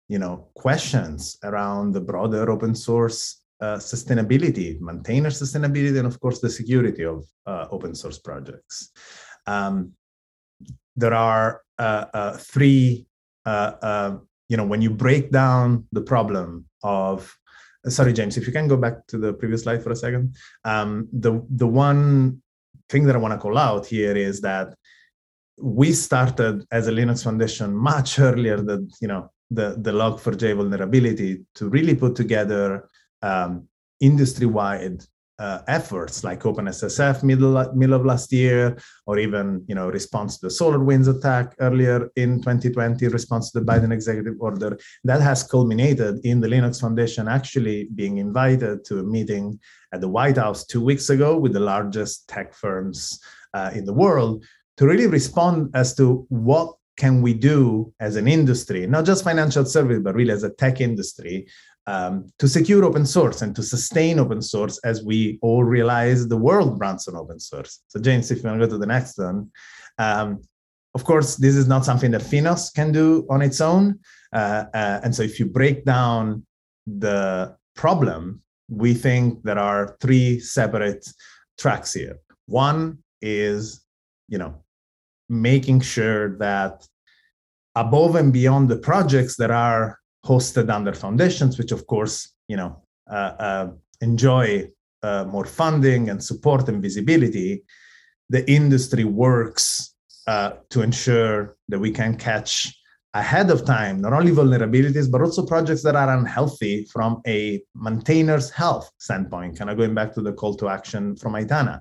you 0.08 0.18
know 0.18 0.48
questions 0.54 1.38
around 1.44 1.92
the 1.92 2.00
broader 2.00 2.50
open 2.50 2.74
source 2.74 3.39
uh, 3.60 3.76
sustainability, 3.76 4.80
maintainer 4.80 5.30
sustainability, 5.30 5.98
and 5.98 6.06
of 6.06 6.18
course 6.20 6.40
the 6.40 6.50
security 6.50 7.04
of 7.04 7.24
uh, 7.46 7.66
open 7.70 7.94
source 7.94 8.18
projects. 8.18 8.90
Um, 9.46 9.92
there 10.96 11.14
are 11.14 11.62
uh, 11.78 12.06
uh 12.12 12.36
three, 12.36 13.06
uh, 13.46 14.16
you 14.48 14.56
know, 14.56 14.66
when 14.66 14.82
you 14.82 14.90
break 14.90 15.30
down 15.30 15.86
the 15.92 16.02
problem 16.02 16.66
of, 16.82 17.32
sorry, 17.86 18.12
James, 18.12 18.36
if 18.36 18.46
you 18.46 18.52
can 18.52 18.68
go 18.68 18.76
back 18.76 19.06
to 19.06 19.18
the 19.18 19.32
previous 19.32 19.62
slide 19.62 19.82
for 19.82 19.90
a 19.90 19.96
second. 19.96 20.36
Um, 20.64 21.08
the, 21.12 21.42
the 21.50 21.66
one 21.66 22.42
thing 22.88 23.04
that 23.04 23.14
I 23.14 23.18
want 23.18 23.32
to 23.32 23.38
call 23.38 23.56
out 23.56 23.86
here 23.86 24.16
is 24.16 24.40
that 24.40 24.74
we 25.62 25.92
started 25.92 26.64
as 26.72 26.88
a 26.88 26.92
Linux 26.92 27.24
Foundation 27.24 27.74
much 27.74 28.18
earlier 28.18 28.60
than, 28.60 28.90
you 29.00 29.08
know, 29.08 29.30
the, 29.50 29.76
the 29.78 29.92
log4j 29.92 30.56
vulnerability 30.56 31.44
to 31.56 31.68
really 31.68 31.94
put 31.94 32.14
together 32.14 32.88
um, 33.22 33.68
industry-wide 34.00 35.02
uh, 35.40 35.62
efforts 35.68 36.22
like 36.22 36.42
OpenSSF 36.42 37.22
middle, 37.22 37.72
middle 37.74 37.96
of 37.96 38.04
last 38.04 38.30
year, 38.30 38.76
or 39.06 39.18
even 39.18 39.64
you 39.66 39.74
know 39.74 39.88
response 39.88 40.38
to 40.38 40.46
the 40.46 40.52
SolarWinds 40.52 41.08
attack 41.08 41.54
earlier 41.60 42.10
in 42.16 42.40
2020, 42.42 43.08
response 43.08 43.50
to 43.50 43.60
the 43.60 43.64
Biden 43.64 43.90
executive 43.90 44.34
order, 44.38 44.78
that 45.04 45.22
has 45.22 45.42
culminated 45.42 46.20
in 46.24 46.40
the 46.40 46.48
Linux 46.48 46.78
Foundation 46.80 47.26
actually 47.26 47.88
being 47.94 48.18
invited 48.18 48.84
to 48.84 48.98
a 48.98 49.02
meeting 49.02 49.58
at 49.94 50.02
the 50.02 50.08
White 50.08 50.36
House 50.36 50.66
two 50.66 50.84
weeks 50.84 51.08
ago 51.08 51.38
with 51.38 51.54
the 51.54 51.60
largest 51.60 52.28
tech 52.28 52.52
firms 52.52 53.18
uh, 53.54 53.70
in 53.74 53.86
the 53.86 53.94
world 53.94 54.44
to 54.76 54.86
really 54.86 55.06
respond 55.06 55.70
as 55.74 55.94
to 55.94 56.26
what 56.28 56.74
can 57.00 57.22
we 57.22 57.32
do 57.32 57.90
as 57.98 58.16
an 58.16 58.28
industry, 58.28 58.86
not 58.86 59.06
just 59.06 59.24
financial 59.24 59.64
service, 59.64 60.00
but 60.02 60.14
really 60.14 60.32
as 60.32 60.42
a 60.42 60.50
tech 60.50 60.82
industry, 60.82 61.46
um, 61.90 62.32
to 62.38 62.46
secure 62.46 62.84
open 62.84 63.04
source 63.04 63.42
and 63.42 63.52
to 63.56 63.62
sustain 63.62 64.18
open 64.18 64.40
source 64.42 64.78
as 64.90 65.02
we 65.02 65.38
all 65.42 65.64
realize 65.64 66.20
the 66.20 66.42
world 66.48 66.78
runs 66.78 67.08
on 67.08 67.16
open 67.16 67.40
source. 67.40 67.72
So 67.88 67.98
James, 68.00 68.30
if 68.30 68.38
you 68.38 68.48
want 68.48 68.60
to 68.60 68.66
go 68.66 68.72
to 68.72 68.78
the 68.78 68.86
next 68.96 69.18
one. 69.18 69.50
Um, 69.98 70.28
of 70.94 71.02
course, 71.04 71.36
this 71.36 71.56
is 71.56 71.66
not 71.66 71.84
something 71.84 72.12
that 72.12 72.22
Finos 72.22 72.72
can 72.74 72.92
do 72.92 73.26
on 73.28 73.42
its 73.42 73.60
own. 73.60 73.98
Uh, 74.32 74.64
uh, 74.80 75.00
and 75.02 75.14
so 75.14 75.22
if 75.22 75.38
you 75.38 75.46
break 75.46 75.84
down 75.84 76.44
the 76.86 77.56
problem, 77.74 78.42
we 78.68 78.94
think 78.94 79.42
there 79.42 79.58
are 79.58 79.96
three 80.00 80.38
separate 80.38 81.04
tracks 81.58 81.92
here. 81.92 82.16
One 82.46 82.98
is, 83.20 83.84
you 84.28 84.38
know, 84.38 84.62
making 85.28 85.80
sure 85.80 86.36
that 86.38 86.86
above 87.74 88.14
and 88.16 88.32
beyond 88.32 88.68
the 88.68 88.78
projects 88.78 89.36
that 89.36 89.50
are 89.50 89.99
hosted 90.24 90.70
under 90.70 90.92
foundations, 90.92 91.58
which 91.58 91.72
of 91.72 91.86
course, 91.86 92.32
you 92.48 92.56
know, 92.56 92.82
uh, 93.10 93.34
uh, 93.38 93.70
enjoy 94.00 94.68
uh, 95.02 95.24
more 95.24 95.44
funding 95.44 96.10
and 96.10 96.22
support 96.22 96.68
and 96.68 96.82
visibility, 96.82 97.62
the 98.28 98.48
industry 98.50 99.04
works 99.04 99.94
to 100.68 100.80
ensure 100.80 101.56
that 101.68 101.80
we 101.80 101.90
can 101.90 102.16
catch 102.16 102.72
ahead 103.14 103.50
of 103.50 103.64
time 103.64 104.00
not 104.00 104.12
only 104.12 104.30
vulnerabilities 104.30 105.10
but 105.10 105.20
also 105.20 105.44
projects 105.44 105.82
that 105.82 105.96
are 105.96 106.16
unhealthy 106.16 106.84
from 106.84 107.20
a 107.26 107.60
maintainer's 107.74 108.48
health 108.48 108.88
standpoint 108.98 109.58
kind 109.58 109.68
of 109.68 109.76
going 109.76 109.92
back 109.92 110.14
to 110.14 110.20
the 110.20 110.32
call 110.32 110.54
to 110.54 110.68
action 110.68 111.16
from 111.16 111.32
aitana. 111.32 111.80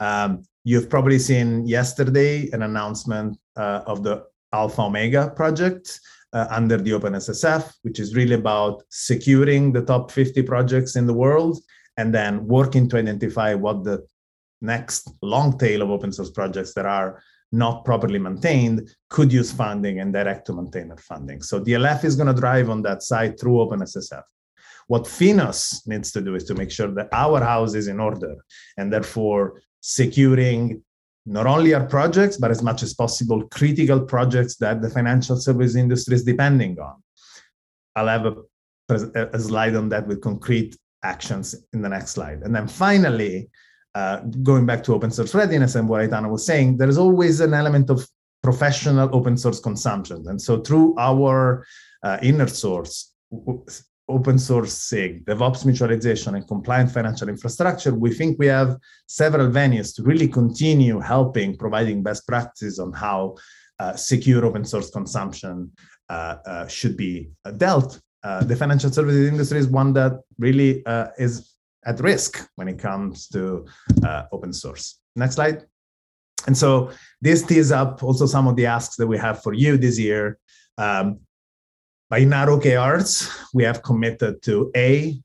Um, 0.00 0.44
you've 0.64 0.88
probably 0.88 1.18
seen 1.18 1.66
yesterday 1.66 2.48
an 2.52 2.62
announcement 2.62 3.36
uh, 3.56 3.82
of 3.86 4.02
the 4.02 4.24
alpha 4.54 4.82
omega 4.82 5.30
project 5.36 6.00
uh, 6.34 6.46
under 6.50 6.76
the 6.76 6.90
OpenSSF, 6.90 7.72
which 7.82 8.00
is 8.00 8.14
really 8.14 8.34
about 8.34 8.82
securing 8.90 9.72
the 9.72 9.82
top 9.82 10.10
50 10.10 10.42
projects 10.42 10.96
in 10.96 11.06
the 11.06 11.14
world 11.14 11.62
and 11.96 12.12
then 12.12 12.44
working 12.46 12.88
to 12.88 12.98
identify 12.98 13.54
what 13.54 13.84
the 13.84 14.04
next 14.60 15.10
long 15.22 15.56
tail 15.58 15.82
of 15.82 15.90
open 15.90 16.12
source 16.12 16.30
projects 16.30 16.74
that 16.74 16.86
are 16.86 17.22
not 17.52 17.84
properly 17.84 18.18
maintained 18.18 18.90
could 19.10 19.32
use 19.32 19.52
funding 19.52 20.00
and 20.00 20.12
direct 20.12 20.46
to 20.46 20.52
maintainer 20.52 20.96
funding. 20.96 21.40
So 21.40 21.60
DLF 21.60 22.04
is 22.04 22.16
going 22.16 22.34
to 22.34 22.40
drive 22.40 22.68
on 22.68 22.82
that 22.82 23.02
side 23.02 23.38
through 23.38 23.54
OpenSSF. 23.54 24.22
What 24.88 25.04
Finos 25.04 25.86
needs 25.86 26.10
to 26.12 26.20
do 26.20 26.34
is 26.34 26.44
to 26.44 26.54
make 26.54 26.70
sure 26.70 26.88
that 26.88 27.08
our 27.12 27.42
house 27.42 27.74
is 27.74 27.86
in 27.86 28.00
order 28.00 28.34
and 28.76 28.92
therefore 28.92 29.62
securing 29.80 30.82
not 31.26 31.46
only 31.46 31.72
our 31.74 31.86
projects, 31.86 32.36
but 32.36 32.50
as 32.50 32.62
much 32.62 32.82
as 32.82 32.94
possible, 32.94 33.46
critical 33.48 34.00
projects 34.00 34.56
that 34.56 34.82
the 34.82 34.90
financial 34.90 35.36
service 35.36 35.74
industry 35.74 36.14
is 36.14 36.24
depending 36.24 36.78
on. 36.78 37.02
I'll 37.96 38.08
have 38.08 38.26
a, 38.26 38.34
a 39.32 39.38
slide 39.38 39.74
on 39.74 39.88
that 39.90 40.06
with 40.06 40.20
concrete 40.20 40.76
actions 41.02 41.54
in 41.72 41.80
the 41.82 41.88
next 41.88 42.12
slide. 42.12 42.42
And 42.42 42.54
then 42.54 42.68
finally, 42.68 43.48
uh, 43.94 44.20
going 44.42 44.66
back 44.66 44.82
to 44.84 44.94
open 44.94 45.10
source 45.10 45.34
readiness 45.34 45.76
and 45.76 45.88
what 45.88 46.02
Aitana 46.02 46.28
was 46.28 46.44
saying, 46.44 46.76
there 46.76 46.88
is 46.88 46.98
always 46.98 47.40
an 47.40 47.54
element 47.54 47.90
of 47.90 48.06
professional 48.42 49.08
open 49.14 49.36
source 49.36 49.60
consumption. 49.60 50.24
And 50.28 50.40
so 50.40 50.60
through 50.60 50.94
our 50.98 51.64
uh, 52.02 52.18
inner 52.20 52.48
source, 52.48 53.12
open 54.08 54.38
source 54.38 54.74
SIG, 54.74 55.24
DevOps 55.24 55.64
mutualization, 55.64 56.36
and 56.36 56.46
compliant 56.46 56.90
financial 56.90 57.28
infrastructure, 57.28 57.94
we 57.94 58.12
think 58.12 58.38
we 58.38 58.46
have 58.46 58.76
several 59.06 59.48
venues 59.48 59.94
to 59.96 60.02
really 60.02 60.28
continue 60.28 61.00
helping 61.00 61.56
providing 61.56 62.02
best 62.02 62.26
practices 62.26 62.78
on 62.78 62.92
how 62.92 63.34
uh, 63.80 63.94
secure 63.96 64.44
open 64.44 64.64
source 64.64 64.90
consumption 64.90 65.70
uh, 66.10 66.36
uh, 66.46 66.66
should 66.66 66.96
be 66.96 67.30
uh, 67.44 67.50
dealt. 67.50 68.00
Uh, 68.22 68.44
the 68.44 68.56
financial 68.56 68.90
services 68.90 69.28
industry 69.28 69.58
is 69.58 69.66
one 69.66 69.92
that 69.92 70.12
really 70.38 70.84
uh, 70.86 71.08
is 71.18 71.54
at 71.86 72.00
risk 72.00 72.48
when 72.56 72.68
it 72.68 72.78
comes 72.78 73.28
to 73.28 73.66
open 74.32 74.52
source. 74.52 75.00
Next 75.16 75.34
slide. 75.34 75.64
And 76.46 76.56
so 76.56 76.90
this 77.20 77.42
tees 77.42 77.72
up 77.72 78.02
also 78.02 78.26
some 78.26 78.46
of 78.46 78.56
the 78.56 78.66
asks 78.66 78.96
that 78.96 79.06
we 79.06 79.18
have 79.18 79.42
for 79.42 79.52
you 79.52 79.76
this 79.76 79.98
year. 79.98 80.38
Um, 80.76 81.20
by 82.14 82.22
narrow 82.22 82.60
Arts, 82.78 83.28
we 83.52 83.64
have 83.64 83.82
committed 83.82 84.40
to 84.40 84.70
A, 84.76 85.20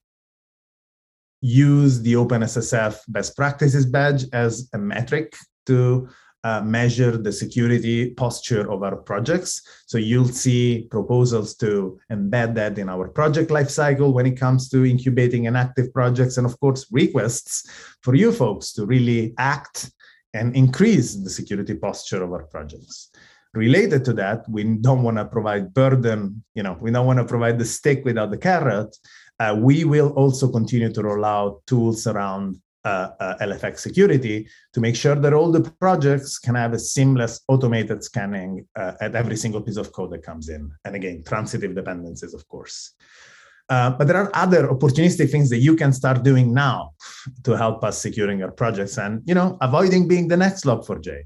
use 1.39 2.02
the 2.02 2.13
OpenSSF 2.13 3.02
best 3.10 3.38
practices 3.38 3.86
badge 3.86 4.23
as 4.34 4.67
a 4.73 4.80
metric 4.80 5.36
to 5.67 6.10
uh, 6.43 6.62
measure 6.62 7.15
the 7.15 7.32
security 7.32 8.10
posture 8.15 8.71
of 8.71 8.82
our 8.82 8.95
projects. 8.95 9.62
So 9.86 9.99
you'll 9.99 10.34
see 10.45 10.88
proposals 10.89 11.56
to 11.58 11.99
embed 12.12 12.56
that 12.56 12.80
in 12.80 12.89
our 12.89 13.08
project 13.08 13.52
lifecycle 13.52 14.12
when 14.12 14.25
it 14.25 14.39
comes 14.39 14.67
to 14.69 14.84
incubating 14.84 15.45
and 15.45 15.56
active 15.56 15.93
projects, 15.93 16.38
and 16.38 16.47
of 16.47 16.60
course, 16.60 16.88
requests 16.91 17.69
for 18.02 18.15
you 18.15 18.32
folks 18.32 18.73
to 18.73 18.88
really 18.88 19.36
act 19.38 19.91
and 20.34 20.56
increase 20.56 21.13
the 21.13 21.30
security 21.30 21.75
posture 21.75 22.23
of 22.23 22.34
our 22.34 22.45
projects 22.45 23.12
related 23.53 24.05
to 24.05 24.13
that, 24.13 24.47
we 24.49 24.63
don't 24.63 25.03
want 25.03 25.17
to 25.17 25.25
provide 25.25 25.73
burden, 25.73 26.43
you 26.53 26.63
know, 26.63 26.77
we 26.79 26.91
don't 26.91 27.05
want 27.05 27.19
to 27.19 27.25
provide 27.25 27.57
the 27.57 27.65
stick 27.65 28.05
without 28.05 28.31
the 28.31 28.38
carrot. 28.38 28.95
Uh, 29.39 29.57
we 29.59 29.85
will 29.85 30.09
also 30.13 30.49
continue 30.51 30.91
to 30.91 31.01
roll 31.01 31.23
out 31.23 31.62
tools 31.65 32.07
around 32.07 32.59
uh, 32.85 33.09
uh, 33.19 33.38
LFX 33.41 33.79
security 33.79 34.47
to 34.73 34.79
make 34.79 34.95
sure 34.95 35.15
that 35.15 35.33
all 35.33 35.51
the 35.51 35.62
projects 35.79 36.39
can 36.39 36.55
have 36.55 36.73
a 36.73 36.79
seamless 36.79 37.41
automated 37.47 38.03
scanning 38.03 38.65
uh, 38.75 38.93
at 39.01 39.15
every 39.15 39.35
single 39.35 39.62
piece 39.62 39.77
of 39.77 39.91
code 39.91 40.12
that 40.12 40.23
comes 40.23 40.49
in. 40.49 40.71
And 40.85 40.95
again, 40.95 41.23
transitive 41.25 41.75
dependencies, 41.75 42.33
of 42.33 42.47
course. 42.47 42.93
Uh, 43.69 43.91
but 43.91 44.07
there 44.07 44.17
are 44.17 44.31
other 44.33 44.67
opportunistic 44.67 45.29
things 45.29 45.49
that 45.49 45.59
you 45.59 45.75
can 45.75 45.93
start 45.93 46.23
doing 46.23 46.53
now 46.53 46.91
to 47.43 47.55
help 47.55 47.83
us 47.83 48.01
securing 48.01 48.39
your 48.39 48.51
projects 48.51 48.97
and 48.97 49.21
you 49.25 49.35
know 49.35 49.57
avoiding 49.62 50.07
being 50.07 50.27
the 50.27 50.38
next 50.38 50.63
log4j. 50.65 51.23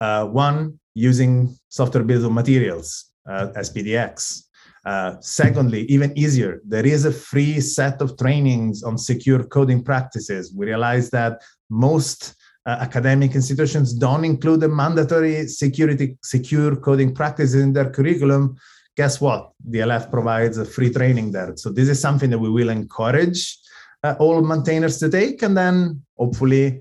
Uh, 0.00 0.26
one, 0.26 0.78
using 0.98 1.56
software 1.68 2.02
of 2.02 2.32
materials, 2.32 3.12
uh, 3.28 3.48
SPDX. 3.56 4.42
Uh, 4.84 5.16
secondly, 5.20 5.82
even 5.82 6.16
easier, 6.16 6.60
there 6.64 6.86
is 6.86 7.04
a 7.04 7.12
free 7.12 7.60
set 7.60 8.00
of 8.00 8.16
trainings 8.16 8.82
on 8.82 8.96
secure 8.96 9.44
coding 9.44 9.82
practices. 9.82 10.52
We 10.54 10.66
realize 10.66 11.10
that 11.10 11.42
most 11.68 12.34
uh, 12.66 12.78
academic 12.80 13.34
institutions 13.34 13.92
don't 13.92 14.24
include 14.24 14.60
the 14.60 14.68
mandatory 14.68 15.46
security 15.46 16.16
secure 16.22 16.74
coding 16.76 17.14
practices 17.14 17.62
in 17.62 17.72
their 17.72 17.90
curriculum. 17.90 18.56
Guess 18.96 19.20
what? 19.20 19.52
DLF 19.70 20.10
provides 20.10 20.58
a 20.58 20.64
free 20.64 20.92
training 20.92 21.32
there. 21.32 21.52
So 21.56 21.70
this 21.70 21.88
is 21.88 22.00
something 22.00 22.30
that 22.30 22.38
we 22.38 22.50
will 22.50 22.70
encourage 22.70 23.58
uh, 24.02 24.14
all 24.18 24.42
maintainers 24.42 24.98
to 24.98 25.08
take, 25.08 25.42
and 25.42 25.56
then 25.56 26.02
hopefully 26.16 26.80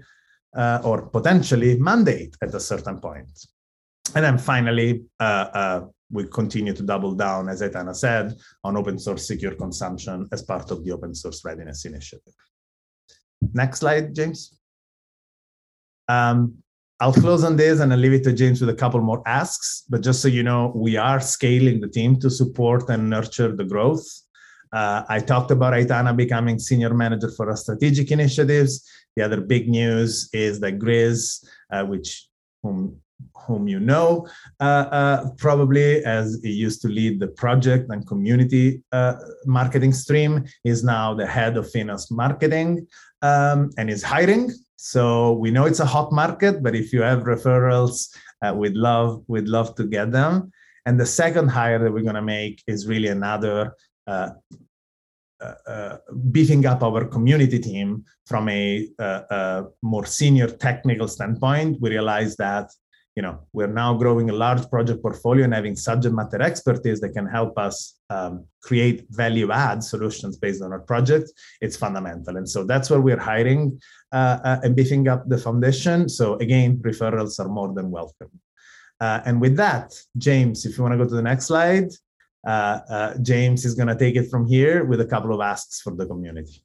uh, 0.55 0.79
or 0.83 1.07
potentially 1.07 1.77
mandate 1.79 2.35
at 2.41 2.53
a 2.53 2.59
certain 2.59 2.99
point. 2.99 3.29
And 4.15 4.23
then 4.23 4.37
finally, 4.37 5.03
uh, 5.19 5.47
uh, 5.53 5.85
we 6.11 6.25
continue 6.27 6.73
to 6.73 6.83
double 6.83 7.13
down, 7.13 7.49
as 7.49 7.61
Aitana 7.61 7.95
said, 7.95 8.35
on 8.63 8.77
open 8.77 8.97
source 8.97 9.27
secure 9.27 9.55
consumption 9.55 10.27
as 10.31 10.41
part 10.41 10.71
of 10.71 10.83
the 10.85 10.91
open 10.91 11.13
source 11.13 11.43
readiness 11.43 11.85
initiative. 11.85 12.33
Next 13.53 13.79
slide, 13.79 14.15
James. 14.15 14.57
Um, 16.07 16.63
I'll 16.99 17.13
close 17.13 17.43
on 17.43 17.57
this 17.57 17.79
and 17.79 17.93
I'll 17.93 17.99
leave 17.99 18.13
it 18.13 18.23
to 18.23 18.33
James 18.33 18.59
with 18.59 18.69
a 18.69 18.73
couple 18.73 19.01
more 19.01 19.21
asks. 19.27 19.83
But 19.89 20.01
just 20.01 20.21
so 20.21 20.27
you 20.27 20.41
know, 20.41 20.71
we 20.75 20.97
are 20.97 21.19
scaling 21.19 21.79
the 21.79 21.87
team 21.87 22.19
to 22.21 22.29
support 22.29 22.89
and 22.89 23.09
nurture 23.09 23.55
the 23.55 23.65
growth. 23.65 24.05
Uh, 24.73 25.03
I 25.07 25.19
talked 25.19 25.51
about 25.51 25.73
Aitana 25.73 26.15
becoming 26.15 26.59
senior 26.59 26.93
manager 26.93 27.29
for 27.31 27.49
our 27.49 27.55
strategic 27.55 28.11
initiatives. 28.11 28.89
The 29.15 29.23
other 29.23 29.41
big 29.41 29.69
news 29.69 30.29
is 30.33 30.59
that 30.61 30.79
Grizz, 30.79 31.45
uh, 31.71 31.85
which 31.85 32.27
whom 32.63 32.99
whom 33.45 33.67
you 33.67 33.79
know 33.79 34.27
uh, 34.59 34.85
uh, 34.91 35.29
probably 35.37 36.03
as 36.05 36.39
he 36.43 36.51
used 36.51 36.81
to 36.81 36.87
lead 36.87 37.19
the 37.19 37.27
project 37.27 37.89
and 37.89 38.05
community 38.07 38.83
uh, 38.91 39.15
marketing 39.45 39.93
stream. 39.93 40.45
Is 40.63 40.83
now 40.83 41.13
the 41.13 41.25
head 41.25 41.57
of 41.57 41.65
Finos 41.65 42.11
marketing 42.11 42.87
um, 43.21 43.69
and 43.77 43.89
is 43.89 44.03
hiring. 44.03 44.51
So 44.75 45.33
we 45.33 45.49
know 45.49 45.65
it's 45.65 45.79
a 45.79 45.85
hot 45.85 46.11
market 46.11 46.61
but 46.61 46.75
if 46.75 46.93
you 46.93 47.01
have 47.01 47.23
referrals 47.23 48.15
uh, 48.43 48.53
we'd 48.53 48.75
love 48.75 49.23
we'd 49.27 49.47
love 49.47 49.75
to 49.75 49.85
get 49.85 50.11
them. 50.11 50.51
And 50.85 50.99
the 50.99 51.05
second 51.05 51.49
hire 51.49 51.79
that 51.79 51.91
we're 51.91 52.03
going 52.03 52.15
to 52.15 52.21
make 52.21 52.63
is 52.67 52.87
really 52.87 53.09
another 53.09 53.73
uh, 54.07 54.29
uh, 55.39 55.53
uh, 55.67 55.97
beefing 56.31 56.65
up 56.65 56.81
our 56.81 57.05
community 57.05 57.59
team 57.59 58.03
from 58.25 58.49
a, 58.49 58.89
uh, 58.97 59.21
a, 59.29 59.65
more 59.83 60.03
senior 60.03 60.47
technical 60.47 61.07
standpoint, 61.07 61.77
we 61.79 61.91
realized 61.91 62.39
that 62.39 62.71
you 63.17 63.23
know 63.25 63.35
we're 63.51 63.75
now 63.83 63.91
growing 64.03 64.29
a 64.29 64.37
large 64.45 64.63
project 64.69 65.01
portfolio 65.01 65.43
and 65.43 65.53
having 65.59 65.75
subject 65.75 66.13
matter 66.13 66.39
expertise 66.49 66.99
that 67.01 67.13
can 67.17 67.27
help 67.37 67.57
us 67.57 67.75
um, 68.11 68.45
create 68.67 68.97
value 69.09 69.49
add 69.51 69.83
solutions 69.83 70.37
based 70.37 70.61
on 70.61 70.71
our 70.71 70.83
project. 70.91 71.27
It's 71.59 71.75
fundamental, 71.75 72.37
and 72.37 72.47
so 72.47 72.63
that's 72.63 72.91
where 72.91 73.01
we're 73.01 73.25
hiring 73.31 73.61
uh, 74.13 74.37
uh, 74.49 74.59
and 74.63 74.75
beefing 74.75 75.07
up 75.07 75.27
the 75.27 75.39
foundation. 75.47 76.07
So 76.19 76.35
again, 76.45 76.77
referrals 76.89 77.39
are 77.39 77.49
more 77.59 77.73
than 77.77 77.87
welcome. 77.99 78.33
and 79.27 79.41
with 79.41 79.55
that, 79.57 79.87
James, 80.27 80.57
if 80.67 80.71
you 80.77 80.83
want 80.83 80.93
to 80.93 81.01
go 81.03 81.09
to 81.09 81.19
the 81.21 81.29
next 81.31 81.45
slide. 81.47 81.89
Uh, 82.45 82.79
uh, 82.89 83.17
James 83.31 83.65
is 83.65 83.73
going 83.73 83.91
to 83.93 83.99
take 84.03 84.15
it 84.15 84.29
from 84.31 84.43
here 84.47 84.85
with 84.85 85.01
a 85.01 85.09
couple 85.13 85.33
of 85.35 85.41
asks 85.41 85.81
for 85.81 85.93
the 85.99 86.05
community. 86.05 86.63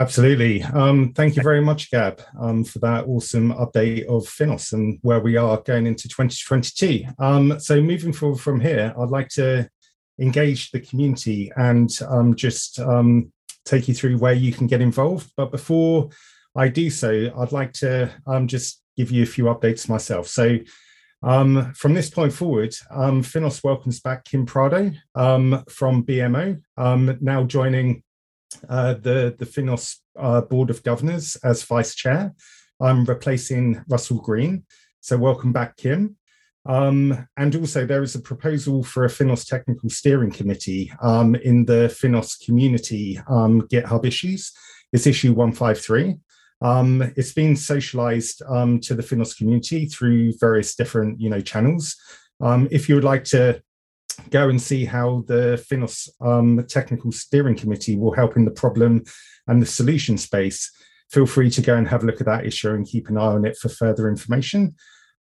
Absolutely. 0.00 0.62
Um, 0.62 1.12
thank 1.12 1.36
you 1.36 1.42
very 1.42 1.60
much, 1.60 1.90
Gab, 1.90 2.22
um, 2.40 2.64
for 2.64 2.78
that 2.78 3.04
awesome 3.06 3.52
update 3.52 4.06
of 4.06 4.22
Finos 4.24 4.72
and 4.72 4.98
where 5.02 5.20
we 5.20 5.36
are 5.36 5.60
going 5.60 5.86
into 5.86 6.08
2022. 6.08 7.04
Um, 7.18 7.60
so, 7.60 7.82
moving 7.82 8.14
forward 8.14 8.40
from 8.40 8.62
here, 8.62 8.94
I'd 8.98 9.10
like 9.10 9.28
to 9.34 9.68
engage 10.18 10.70
the 10.70 10.80
community 10.80 11.52
and 11.54 11.90
um, 12.08 12.34
just 12.34 12.80
um, 12.80 13.30
take 13.66 13.88
you 13.88 13.94
through 13.94 14.16
where 14.16 14.32
you 14.32 14.54
can 14.54 14.66
get 14.66 14.80
involved. 14.80 15.30
But 15.36 15.50
before 15.50 16.08
I 16.56 16.68
do 16.68 16.88
so, 16.88 17.30
I'd 17.38 17.52
like 17.52 17.74
to 17.74 18.10
um, 18.26 18.48
just 18.48 18.82
give 18.96 19.10
you 19.10 19.22
a 19.22 19.26
few 19.26 19.44
updates 19.44 19.86
myself. 19.86 20.28
So, 20.28 20.60
um, 21.22 21.74
from 21.74 21.92
this 21.92 22.08
point 22.08 22.32
forward, 22.32 22.74
um, 22.90 23.22
Finos 23.22 23.62
welcomes 23.62 24.00
back 24.00 24.24
Kim 24.24 24.46
Prado 24.46 24.92
um, 25.14 25.62
from 25.68 26.06
BMO, 26.06 26.58
now 27.20 27.44
joining 27.44 28.02
uh, 28.68 28.94
the, 28.94 29.34
the 29.38 29.46
Finos 29.46 29.96
uh, 30.18 30.40
Board 30.42 30.70
of 30.70 30.82
Governors 30.82 31.36
as 31.36 31.62
Vice 31.62 31.94
Chair. 31.94 32.34
I'm 32.80 33.04
replacing 33.04 33.82
Russell 33.88 34.20
Green. 34.20 34.64
So, 35.00 35.16
welcome 35.16 35.52
back, 35.52 35.76
Kim. 35.76 36.16
Um, 36.66 37.26
and 37.36 37.54
also, 37.56 37.86
there 37.86 38.02
is 38.02 38.14
a 38.14 38.20
proposal 38.20 38.82
for 38.82 39.04
a 39.04 39.08
Finos 39.08 39.46
Technical 39.46 39.88
Steering 39.88 40.30
Committee 40.30 40.92
um, 41.02 41.34
in 41.34 41.64
the 41.64 41.94
Finos 41.94 42.44
community 42.44 43.18
GitHub 43.28 44.04
issues. 44.04 44.52
It's 44.92 45.06
issue 45.06 45.32
153. 45.32 46.16
Um, 46.62 47.12
it's 47.16 47.32
been 47.32 47.56
socialized 47.56 48.42
um, 48.46 48.80
to 48.80 48.94
the 48.94 49.02
Finos 49.02 49.36
community 49.36 49.86
through 49.86 50.34
various 50.38 50.74
different, 50.74 51.20
you 51.20 51.30
know, 51.30 51.40
channels. 51.40 51.96
Um, 52.40 52.68
if 52.70 52.88
you 52.88 52.94
would 52.94 53.04
like 53.04 53.24
to 53.24 53.62
go 54.30 54.48
and 54.48 54.60
see 54.60 54.84
how 54.84 55.24
the 55.26 55.64
Finos 55.70 56.08
um, 56.20 56.64
Technical 56.68 57.12
Steering 57.12 57.56
Committee 57.56 57.96
will 57.96 58.14
help 58.14 58.36
in 58.36 58.44
the 58.44 58.50
problem 58.50 59.02
and 59.46 59.60
the 59.60 59.66
solution 59.66 60.16
space, 60.18 60.70
feel 61.10 61.26
free 61.26 61.50
to 61.50 61.62
go 61.62 61.76
and 61.76 61.88
have 61.88 62.02
a 62.02 62.06
look 62.06 62.20
at 62.20 62.26
that 62.26 62.46
issue 62.46 62.70
and 62.70 62.86
keep 62.86 63.08
an 63.08 63.18
eye 63.18 63.22
on 63.22 63.44
it 63.44 63.56
for 63.56 63.68
further 63.68 64.08
information. 64.08 64.74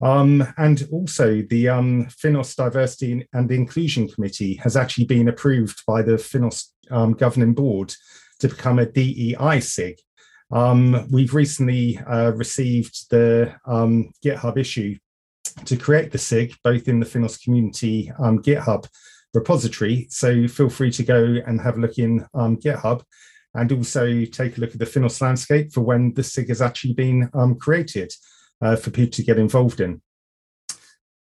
Um, 0.01 0.45
and 0.57 0.87
also, 0.91 1.41
the 1.49 1.69
um, 1.69 2.07
Finos 2.07 2.55
Diversity 2.55 3.27
and 3.33 3.51
Inclusion 3.51 4.07
Committee 4.07 4.55
has 4.55 4.75
actually 4.75 5.05
been 5.05 5.29
approved 5.29 5.81
by 5.87 6.01
the 6.01 6.13
Finos 6.13 6.65
um, 6.91 7.13
Governing 7.13 7.53
Board 7.53 7.93
to 8.39 8.49
become 8.49 8.79
a 8.79 8.85
DEI 8.85 9.59
SIG. 9.61 9.97
Um, 10.51 11.07
we've 11.11 11.33
recently 11.33 11.97
uh, 11.99 12.31
received 12.33 13.09
the 13.09 13.55
um, 13.65 14.11
GitHub 14.23 14.57
issue 14.57 14.95
to 15.63 15.77
create 15.77 16.11
the 16.11 16.17
SIG, 16.17 16.55
both 16.63 16.87
in 16.87 16.99
the 16.99 17.05
Finos 17.05 17.41
community 17.41 18.11
um, 18.19 18.41
GitHub 18.41 18.87
repository. 19.33 20.07
So 20.09 20.47
feel 20.47 20.69
free 20.69 20.91
to 20.91 21.03
go 21.03 21.37
and 21.45 21.61
have 21.61 21.77
a 21.77 21.81
look 21.81 21.97
in 21.97 22.25
GitHub 22.35 23.03
and 23.53 23.71
also 23.71 24.25
take 24.25 24.57
a 24.57 24.61
look 24.61 24.71
at 24.71 24.79
the 24.79 24.85
Finos 24.85 25.21
landscape 25.21 25.73
for 25.73 25.81
when 25.81 26.13
the 26.13 26.23
SIG 26.23 26.49
has 26.49 26.61
actually 26.61 26.93
been 26.93 27.29
created 27.59 28.13
uh, 28.61 28.75
for 28.75 28.91
people 28.91 29.11
to 29.11 29.23
get 29.23 29.39
involved 29.39 29.79
in. 29.79 30.01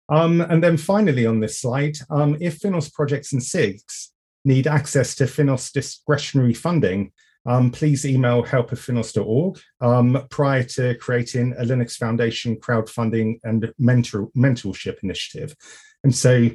Um, 0.10 0.42
and 0.42 0.64
then 0.64 0.78
finally 0.78 1.26
on 1.26 1.40
this 1.40 1.60
slide, 1.60 1.98
um, 2.10 2.38
if 2.40 2.60
Finos 2.60 2.92
projects 2.94 3.34
and 3.34 3.42
SIGs 3.42 4.10
need 4.46 4.68
access 4.68 5.16
to 5.16 5.24
Finos 5.26 5.72
discretionary 5.72 6.54
funding, 6.54 7.12
um, 7.46 7.72
please 7.72 8.06
email 8.06 8.44
help 8.44 8.72
at 8.72 8.80
finos.org 8.80 9.60
um, 9.82 10.26
prior 10.30 10.64
to 10.64 10.96
creating 10.96 11.54
a 11.58 11.64
Linux 11.64 11.98
Foundation 11.98 12.56
crowdfunding 12.56 13.40
and 13.44 13.74
mentor, 13.78 14.30
mentorship 14.36 15.04
initiative. 15.04 15.56
And 16.04 16.16
so 16.16 16.50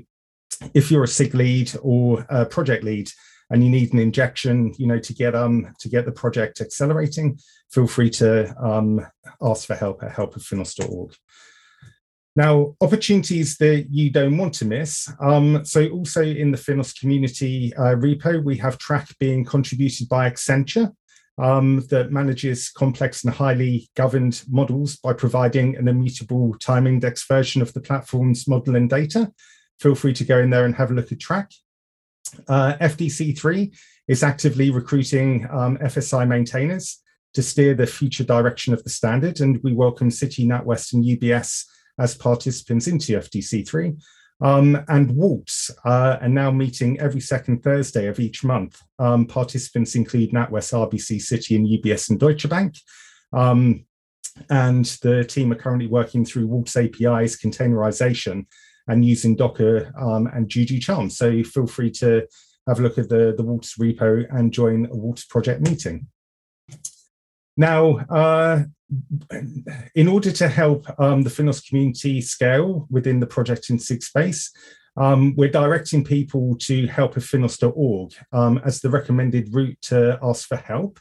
if 0.74 0.90
you're 0.90 1.04
a 1.04 1.08
SIG 1.08 1.34
lead 1.34 1.72
or 1.82 2.26
a 2.28 2.46
project 2.46 2.84
lead, 2.84 3.10
and 3.50 3.64
you 3.64 3.70
need 3.70 3.92
an 3.92 3.98
injection, 3.98 4.74
you 4.78 4.86
know, 4.86 4.98
to 4.98 5.14
get 5.14 5.34
um 5.34 5.72
to 5.80 5.88
get 5.88 6.04
the 6.04 6.12
project 6.12 6.60
accelerating, 6.60 7.38
feel 7.70 7.86
free 7.86 8.10
to 8.10 8.54
um, 8.62 9.06
ask 9.40 9.66
for 9.66 9.74
help 9.74 10.02
at 10.02 10.12
help@finos.org. 10.12 11.14
Now, 12.38 12.76
opportunities 12.80 13.56
that 13.56 13.88
you 13.90 14.10
don't 14.10 14.38
want 14.38 14.54
to 14.54 14.64
miss. 14.64 15.12
Um, 15.18 15.64
so, 15.64 15.88
also 15.88 16.22
in 16.22 16.52
the 16.52 16.56
Finos 16.56 16.96
community 16.96 17.74
uh, 17.74 17.96
repo, 17.96 18.44
we 18.44 18.56
have 18.58 18.78
track 18.78 19.08
being 19.18 19.44
contributed 19.44 20.08
by 20.08 20.30
Accenture. 20.30 20.92
Um, 21.36 21.84
that 21.90 22.12
manages 22.12 22.68
complex 22.68 23.24
and 23.24 23.34
highly 23.34 23.90
governed 23.96 24.44
models 24.48 24.98
by 24.98 25.14
providing 25.14 25.76
an 25.76 25.88
immutable 25.88 26.54
time 26.60 26.86
index 26.86 27.26
version 27.26 27.60
of 27.60 27.72
the 27.72 27.80
platform's 27.80 28.46
model 28.46 28.76
and 28.76 28.88
data. 28.88 29.32
Feel 29.80 29.96
free 29.96 30.12
to 30.12 30.24
go 30.24 30.38
in 30.38 30.50
there 30.50 30.64
and 30.64 30.76
have 30.76 30.92
a 30.92 30.94
look 30.94 31.10
at 31.10 31.18
track. 31.18 31.50
Uh, 32.46 32.74
FDC3 32.80 33.76
is 34.06 34.22
actively 34.22 34.70
recruiting 34.70 35.48
um, 35.50 35.76
FSI 35.78 36.26
maintainers 36.26 37.02
to 37.34 37.42
steer 37.42 37.74
the 37.74 37.86
future 37.86 38.24
direction 38.24 38.72
of 38.72 38.84
the 38.84 38.90
standard, 38.90 39.40
and 39.40 39.60
we 39.64 39.72
welcome 39.72 40.10
Citi, 40.10 40.46
NatWest, 40.46 40.92
and 40.92 41.04
UBS 41.04 41.64
as 41.98 42.14
participants 42.14 42.86
into 42.86 43.18
FDC3. 43.18 44.00
Um, 44.40 44.78
and 44.88 45.10
Waltz 45.16 45.70
uh, 45.84 46.18
are 46.20 46.28
now 46.28 46.50
meeting 46.50 47.00
every 47.00 47.20
second 47.20 47.62
Thursday 47.62 48.06
of 48.06 48.20
each 48.20 48.44
month. 48.44 48.80
Um, 48.98 49.26
participants 49.26 49.96
include 49.96 50.30
NatWest, 50.30 50.72
RBC, 50.72 51.16
Citi, 51.16 51.56
and 51.56 51.66
UBS 51.66 52.10
and 52.10 52.20
Deutsche 52.20 52.48
Bank. 52.48 52.74
Um, 53.32 53.84
and 54.50 54.84
the 55.02 55.24
team 55.24 55.50
are 55.52 55.56
currently 55.56 55.88
working 55.88 56.24
through 56.24 56.46
Waltz 56.46 56.76
APIs, 56.76 57.36
containerization, 57.36 58.46
and 58.86 59.04
using 59.04 59.34
Docker 59.34 59.92
um, 59.98 60.28
and 60.28 60.48
Juju 60.48 60.78
Charm. 60.78 61.10
So 61.10 61.42
feel 61.42 61.66
free 61.66 61.90
to 61.92 62.26
have 62.68 62.78
a 62.78 62.82
look 62.82 62.98
at 62.98 63.08
the, 63.08 63.34
the 63.36 63.42
Waltz 63.42 63.76
repo 63.76 64.24
and 64.30 64.52
join 64.52 64.86
a 64.86 64.96
Waltz 64.96 65.24
project 65.24 65.62
meeting. 65.62 66.06
Now, 67.56 67.98
uh, 68.08 68.64
in 69.94 70.08
order 70.08 70.32
to 70.32 70.48
help 70.48 70.86
um, 70.98 71.22
the 71.22 71.30
Finos 71.30 71.66
community 71.66 72.20
scale 72.20 72.86
within 72.90 73.20
the 73.20 73.26
project 73.26 73.70
in 73.70 73.78
SIG 73.78 74.02
space, 74.02 74.50
um, 74.96 75.34
we're 75.36 75.50
directing 75.50 76.02
people 76.02 76.56
to 76.58 76.86
help 76.88 77.16
at 77.16 77.22
finos.org 77.22 78.14
um, 78.32 78.60
as 78.64 78.80
the 78.80 78.90
recommended 78.90 79.54
route 79.54 79.78
to 79.82 80.18
ask 80.22 80.48
for 80.48 80.56
help. 80.56 80.98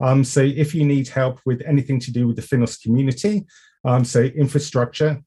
Um, 0.00 0.24
so 0.24 0.40
if 0.40 0.74
you 0.74 0.84
need 0.84 1.08
help 1.08 1.40
with 1.44 1.62
anything 1.66 1.98
to 2.00 2.12
do 2.12 2.26
with 2.26 2.36
the 2.36 2.42
Finos 2.42 2.80
community, 2.80 3.46
um, 3.84 4.04
so 4.04 4.20
infrastructure, 4.22 5.22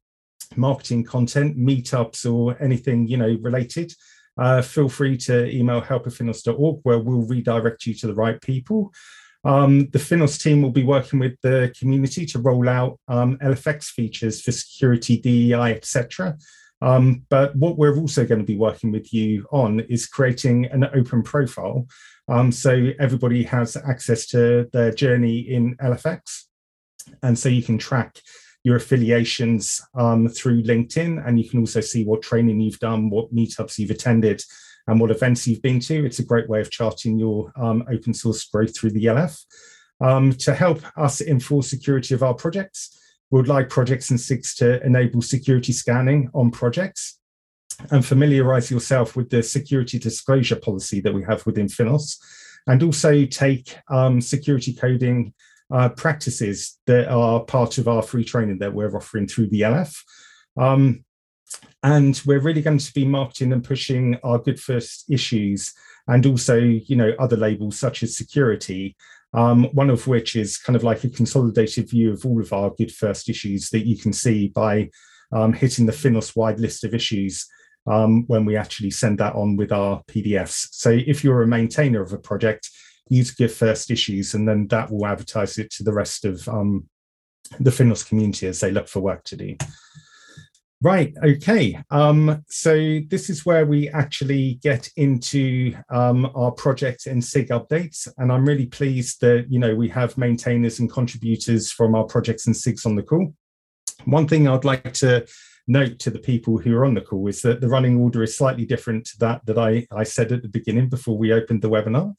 marketing 0.55 1.03
content, 1.03 1.57
meetups, 1.57 2.31
or 2.31 2.61
anything 2.61 3.07
you 3.07 3.17
know 3.17 3.37
related, 3.41 3.93
uh, 4.37 4.61
feel 4.61 4.89
free 4.89 5.17
to 5.17 5.47
email 5.49 5.81
help@finos.org 5.81 6.79
where 6.83 6.99
we'll 6.99 7.27
redirect 7.27 7.85
you 7.85 7.93
to 7.95 8.07
the 8.07 8.15
right 8.15 8.41
people. 8.41 8.91
Um, 9.45 9.89
the 9.89 9.99
Finos 9.99 10.41
team 10.41 10.61
will 10.61 10.71
be 10.71 10.83
working 10.83 11.19
with 11.19 11.39
the 11.41 11.73
community 11.77 12.25
to 12.27 12.39
roll 12.39 12.69
out 12.69 12.99
um, 13.07 13.37
LFX 13.39 13.85
features 13.85 14.41
for 14.41 14.51
security, 14.51 15.17
DEI, 15.17 15.73
etc. 15.73 16.37
Um, 16.81 17.25
but 17.29 17.55
what 17.55 17.77
we're 17.77 17.97
also 17.97 18.25
going 18.25 18.39
to 18.39 18.45
be 18.45 18.57
working 18.57 18.91
with 18.91 19.13
you 19.13 19.45
on 19.51 19.81
is 19.81 20.05
creating 20.05 20.65
an 20.65 20.85
open 20.93 21.23
profile. 21.23 21.87
Um, 22.27 22.51
so 22.51 22.91
everybody 22.99 23.43
has 23.43 23.75
access 23.75 24.25
to 24.27 24.69
their 24.71 24.91
journey 24.91 25.39
in 25.39 25.75
LFX. 25.77 26.43
And 27.21 27.37
so 27.37 27.49
you 27.49 27.63
can 27.63 27.77
track 27.77 28.19
your 28.63 28.77
affiliations 28.77 29.81
um, 29.93 30.29
through 30.29 30.63
LinkedIn, 30.63 31.25
and 31.25 31.37
you 31.37 31.49
can 31.49 31.59
also 31.59 31.81
see 31.81 32.05
what 32.05 32.21
training 32.21 32.61
you've 32.61 32.79
done, 32.79 33.09
what 33.09 33.33
meetups 33.33 33.77
you've 33.77 33.91
attended, 33.91 34.41
and 34.87 34.99
what 34.99 35.11
events 35.11 35.47
you've 35.47 35.61
been 35.61 35.79
to. 35.81 36.05
It's 36.05 36.19
a 36.19 36.25
great 36.25 36.49
way 36.49 36.61
of 36.61 36.71
charting 36.71 37.17
your 37.17 37.51
um, 37.55 37.83
open 37.91 38.13
source 38.13 38.43
growth 38.45 38.77
through 38.77 38.91
the 38.91 39.05
LF. 39.05 39.43
Um, 40.01 40.33
to 40.33 40.53
help 40.53 40.81
us 40.97 41.21
enforce 41.21 41.69
security 41.69 42.13
of 42.13 42.23
our 42.23 42.33
projects, 42.33 42.99
we 43.31 43.39
would 43.39 43.47
like 43.47 43.69
projects 43.69 44.09
and 44.09 44.19
SIGs 44.19 44.55
to 44.57 44.83
enable 44.85 45.21
security 45.21 45.71
scanning 45.71 46.29
on 46.33 46.51
projects 46.51 47.19
and 47.91 48.05
familiarize 48.05 48.69
yourself 48.69 49.15
with 49.15 49.29
the 49.29 49.41
security 49.41 49.97
disclosure 49.97 50.55
policy 50.55 50.99
that 51.01 51.13
we 51.13 51.23
have 51.23 51.45
within 51.45 51.67
Finos, 51.67 52.17
and 52.67 52.83
also 52.83 53.25
take 53.25 53.75
um, 53.89 54.21
security 54.21 54.73
coding 54.73 55.33
uh, 55.71 55.89
practices 55.89 56.79
that 56.85 57.07
are 57.07 57.43
part 57.43 57.77
of 57.77 57.87
our 57.87 58.01
free 58.01 58.23
training 58.23 58.59
that 58.59 58.73
we're 58.73 58.95
offering 58.95 59.27
through 59.27 59.47
the 59.47 59.61
LF. 59.61 59.97
Um, 60.57 61.03
and 61.83 62.21
we're 62.25 62.39
really 62.39 62.61
going 62.61 62.77
to 62.77 62.93
be 62.93 63.05
marketing 63.05 63.51
and 63.51 63.63
pushing 63.63 64.17
our 64.23 64.39
good 64.39 64.59
first 64.59 65.05
issues 65.11 65.73
and 66.07 66.25
also, 66.25 66.57
you 66.57 66.95
know, 66.95 67.13
other 67.19 67.37
labels 67.37 67.77
such 67.77 68.03
as 68.03 68.17
security, 68.17 68.95
um, 69.33 69.65
one 69.73 69.89
of 69.89 70.07
which 70.07 70.35
is 70.35 70.57
kind 70.57 70.75
of 70.75 70.83
like 70.83 71.03
a 71.03 71.09
consolidated 71.09 71.89
view 71.89 72.11
of 72.11 72.25
all 72.25 72.41
of 72.41 72.53
our 72.53 72.71
good 72.71 72.91
first 72.91 73.29
issues 73.29 73.69
that 73.69 73.85
you 73.85 73.97
can 73.97 74.13
see 74.13 74.47
by 74.49 74.89
um, 75.33 75.53
hitting 75.53 75.85
the 75.85 75.91
Finos 75.91 76.35
wide 76.35 76.59
list 76.59 76.83
of 76.83 76.93
issues 76.93 77.47
um, 77.87 78.25
when 78.27 78.45
we 78.45 78.55
actually 78.55 78.91
send 78.91 79.17
that 79.17 79.35
on 79.35 79.57
with 79.57 79.71
our 79.71 80.01
PDFs. 80.03 80.67
So 80.71 80.89
if 80.91 81.23
you're 81.23 81.41
a 81.41 81.47
maintainer 81.47 82.01
of 82.01 82.13
a 82.13 82.17
project, 82.17 82.69
use 83.09 83.31
good 83.31 83.51
First 83.51 83.91
issues, 83.91 84.33
and 84.33 84.47
then 84.47 84.67
that 84.67 84.89
will 84.89 85.05
advertise 85.05 85.57
it 85.57 85.69
to 85.71 85.83
the 85.83 85.93
rest 85.93 86.23
of 86.23 86.47
um, 86.47 86.87
the 87.59 87.71
Finos 87.71 88.07
community 88.07 88.47
as 88.47 88.59
they 88.59 88.71
look 88.71 88.87
for 88.87 89.01
work 89.01 89.23
to 89.25 89.35
do. 89.35 89.57
Right. 90.83 91.13
Okay. 91.23 91.81
Um, 91.91 92.43
so 92.49 92.99
this 93.07 93.29
is 93.29 93.45
where 93.45 93.65
we 93.65 93.87
actually 93.87 94.55
get 94.55 94.89
into 94.97 95.73
um, 95.89 96.29
our 96.35 96.51
project 96.51 97.05
and 97.05 97.23
SIG 97.23 97.51
updates, 97.51 98.05
and 98.17 98.29
I'm 98.29 98.45
really 98.45 98.65
pleased 98.65 99.21
that 99.21 99.45
you 99.49 99.59
know 99.59 99.73
we 99.75 99.87
have 99.87 100.17
maintainers 100.17 100.79
and 100.79 100.91
contributors 100.91 101.71
from 101.71 101.95
our 101.95 102.03
projects 102.03 102.47
and 102.47 102.55
SIGs 102.55 102.85
on 102.85 102.97
the 102.97 103.01
call. 103.01 103.33
One 104.03 104.27
thing 104.27 104.45
I'd 104.45 104.65
like 104.65 104.91
to 104.95 105.25
note 105.69 105.99
to 105.99 106.09
the 106.09 106.19
people 106.19 106.57
who 106.57 106.75
are 106.75 106.83
on 106.83 106.95
the 106.95 107.01
call 107.01 107.29
is 107.29 107.41
that 107.43 107.61
the 107.61 107.69
running 107.69 107.97
order 107.97 108.21
is 108.21 108.37
slightly 108.37 108.65
different 108.65 109.05
to 109.05 109.19
that 109.19 109.45
that 109.45 109.57
I, 109.57 109.87
I 109.89 110.03
said 110.03 110.33
at 110.33 110.41
the 110.41 110.49
beginning 110.49 110.89
before 110.89 111.17
we 111.17 111.31
opened 111.31 111.61
the 111.61 111.69
webinar. 111.69 112.13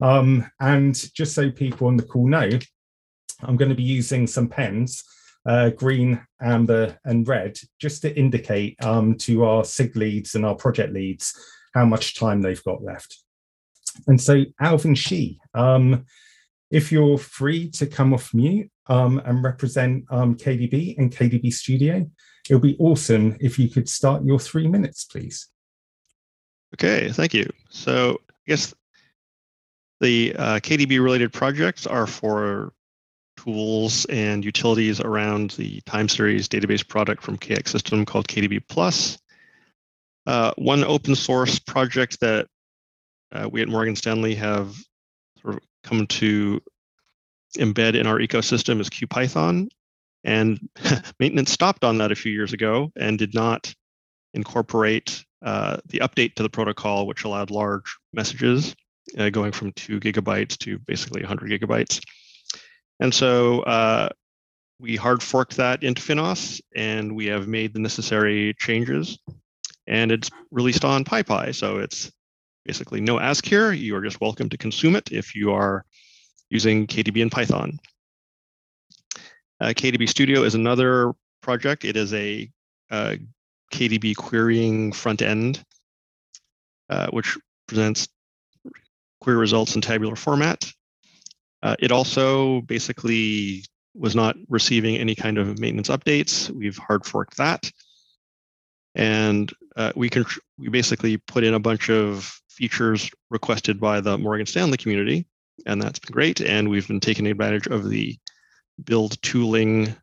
Um, 0.00 0.48
and 0.60 0.94
just 1.14 1.34
so 1.34 1.50
people 1.50 1.88
on 1.88 1.96
the 1.96 2.04
call 2.04 2.28
know, 2.28 2.48
I'm 3.42 3.56
going 3.56 3.70
to 3.70 3.74
be 3.74 3.82
using 3.82 4.28
some 4.28 4.46
pens, 4.46 5.02
uh, 5.46 5.70
green, 5.70 6.24
amber, 6.40 6.98
and 7.04 7.26
red, 7.28 7.58
just 7.80 8.02
to 8.02 8.16
indicate 8.16 8.82
um, 8.84 9.16
to 9.18 9.44
our 9.44 9.64
SIG 9.64 9.96
leads 9.96 10.34
and 10.34 10.44
our 10.44 10.54
project 10.54 10.92
leads 10.92 11.38
how 11.74 11.84
much 11.84 12.18
time 12.18 12.40
they've 12.40 12.64
got 12.64 12.82
left. 12.82 13.18
And 14.06 14.20
so, 14.20 14.44
Alvin 14.60 14.94
Shi, 14.94 15.38
um, 15.54 16.04
if 16.70 16.90
you're 16.90 17.18
free 17.18 17.70
to 17.72 17.86
come 17.86 18.12
off 18.14 18.32
mute 18.34 18.70
um, 18.86 19.20
and 19.24 19.44
represent 19.44 20.04
um, 20.10 20.34
KDB 20.36 20.98
and 20.98 21.14
KDB 21.14 21.52
Studio, 21.52 22.10
it 22.48 22.54
would 22.54 22.62
be 22.62 22.76
awesome 22.78 23.36
if 23.40 23.58
you 23.58 23.68
could 23.68 23.88
start 23.88 24.24
your 24.24 24.38
three 24.38 24.66
minutes, 24.66 25.04
please. 25.04 25.48
Okay, 26.74 27.10
thank 27.12 27.32
you. 27.32 27.48
So 27.70 28.20
I 28.30 28.34
guess 28.46 28.74
the 30.00 30.34
uh, 30.36 30.54
KDB 30.56 31.02
related 31.02 31.32
projects 31.32 31.86
are 31.86 32.06
for 32.06 32.72
tools 33.36 34.04
and 34.06 34.44
utilities 34.44 35.00
around 35.00 35.50
the 35.52 35.80
time 35.82 36.08
series 36.08 36.48
database 36.48 36.86
product 36.86 37.22
from 37.22 37.38
KX 37.38 37.68
System 37.68 38.04
called 38.04 38.28
KDB 38.28 38.62
Plus. 38.68 39.18
Uh, 40.26 40.52
one 40.56 40.84
open 40.84 41.14
source 41.14 41.58
project 41.58 42.20
that 42.20 42.46
uh, 43.32 43.48
we 43.50 43.60
at 43.60 43.68
Morgan 43.68 43.96
Stanley 43.96 44.34
have 44.36 44.74
sort 45.42 45.56
of 45.56 45.60
come 45.82 46.06
to 46.06 46.60
embed 47.58 47.94
in 47.94 48.06
our 48.06 48.18
ecosystem 48.18 48.80
is 48.80 48.88
QPython. 48.90 49.68
And 50.24 50.58
maintenance 51.20 51.52
stopped 51.52 51.84
on 51.84 51.98
that 51.98 52.12
a 52.12 52.16
few 52.16 52.32
years 52.32 52.52
ago 52.52 52.90
and 52.96 53.18
did 53.18 53.34
not 53.34 53.72
incorporate 54.32 55.24
uh, 55.44 55.78
the 55.86 55.98
update 55.98 56.34
to 56.34 56.42
the 56.42 56.48
protocol, 56.48 57.06
which 57.06 57.24
allowed 57.24 57.50
large 57.50 57.96
messages 58.12 58.74
uh, 59.18 59.28
going 59.28 59.52
from 59.52 59.72
two 59.72 60.00
gigabytes 60.00 60.56
to 60.58 60.78
basically 60.78 61.20
100 61.22 61.50
gigabytes. 61.50 62.00
And 63.04 63.12
so 63.12 63.60
uh, 63.64 64.08
we 64.80 64.96
hard 64.96 65.22
forked 65.22 65.58
that 65.58 65.82
into 65.82 66.00
Finos 66.00 66.62
and 66.74 67.14
we 67.14 67.26
have 67.26 67.46
made 67.46 67.74
the 67.74 67.78
necessary 67.78 68.54
changes. 68.58 69.18
And 69.86 70.10
it's 70.10 70.30
released 70.50 70.86
on 70.86 71.04
PyPI. 71.04 71.54
So 71.54 71.80
it's 71.80 72.10
basically 72.64 73.02
no 73.02 73.20
ask 73.20 73.44
here. 73.44 73.72
You 73.72 73.94
are 73.96 74.00
just 74.00 74.22
welcome 74.22 74.48
to 74.48 74.56
consume 74.56 74.96
it 74.96 75.12
if 75.12 75.34
you 75.34 75.52
are 75.52 75.84
using 76.48 76.86
KDB 76.86 77.20
and 77.20 77.30
Python. 77.30 77.78
Uh, 79.60 79.74
KDB 79.76 80.08
Studio 80.08 80.42
is 80.42 80.54
another 80.54 81.12
project. 81.42 81.84
It 81.84 81.98
is 81.98 82.14
a 82.14 82.50
uh, 82.90 83.16
KDB 83.70 84.16
querying 84.16 84.92
front 84.92 85.20
end, 85.20 85.62
uh, 86.88 87.08
which 87.08 87.36
presents 87.68 88.08
query 89.20 89.36
results 89.36 89.74
in 89.74 89.82
tabular 89.82 90.16
format. 90.16 90.72
Uh, 91.64 91.74
it 91.78 91.90
also 91.90 92.60
basically 92.62 93.64
was 93.94 94.14
not 94.14 94.36
receiving 94.48 94.96
any 94.96 95.14
kind 95.14 95.38
of 95.38 95.58
maintenance 95.58 95.88
updates. 95.88 96.50
We've 96.50 96.76
hard 96.76 97.06
forked 97.06 97.38
that. 97.38 97.70
And 98.94 99.50
uh, 99.76 99.92
we 99.96 100.08
can 100.08 100.24
we 100.58 100.68
basically 100.68 101.16
put 101.16 101.42
in 101.42 101.54
a 101.54 101.58
bunch 101.58 101.90
of 101.90 102.38
features 102.48 103.10
requested 103.30 103.80
by 103.80 104.00
the 104.00 104.18
Morgan 104.18 104.46
Stanley 104.46 104.76
community, 104.76 105.26
and 105.66 105.82
that's 105.82 105.98
been 105.98 106.12
great. 106.12 106.40
And 106.40 106.68
we've 106.68 106.86
been 106.86 107.00
taking 107.00 107.26
advantage 107.26 107.66
of 107.66 107.88
the 107.88 108.16
build 108.84 109.20
tooling 109.22 109.96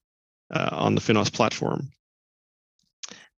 uh, 0.53 0.70
on 0.72 0.95
the 0.95 1.01
Finos 1.01 1.32
platform. 1.32 1.89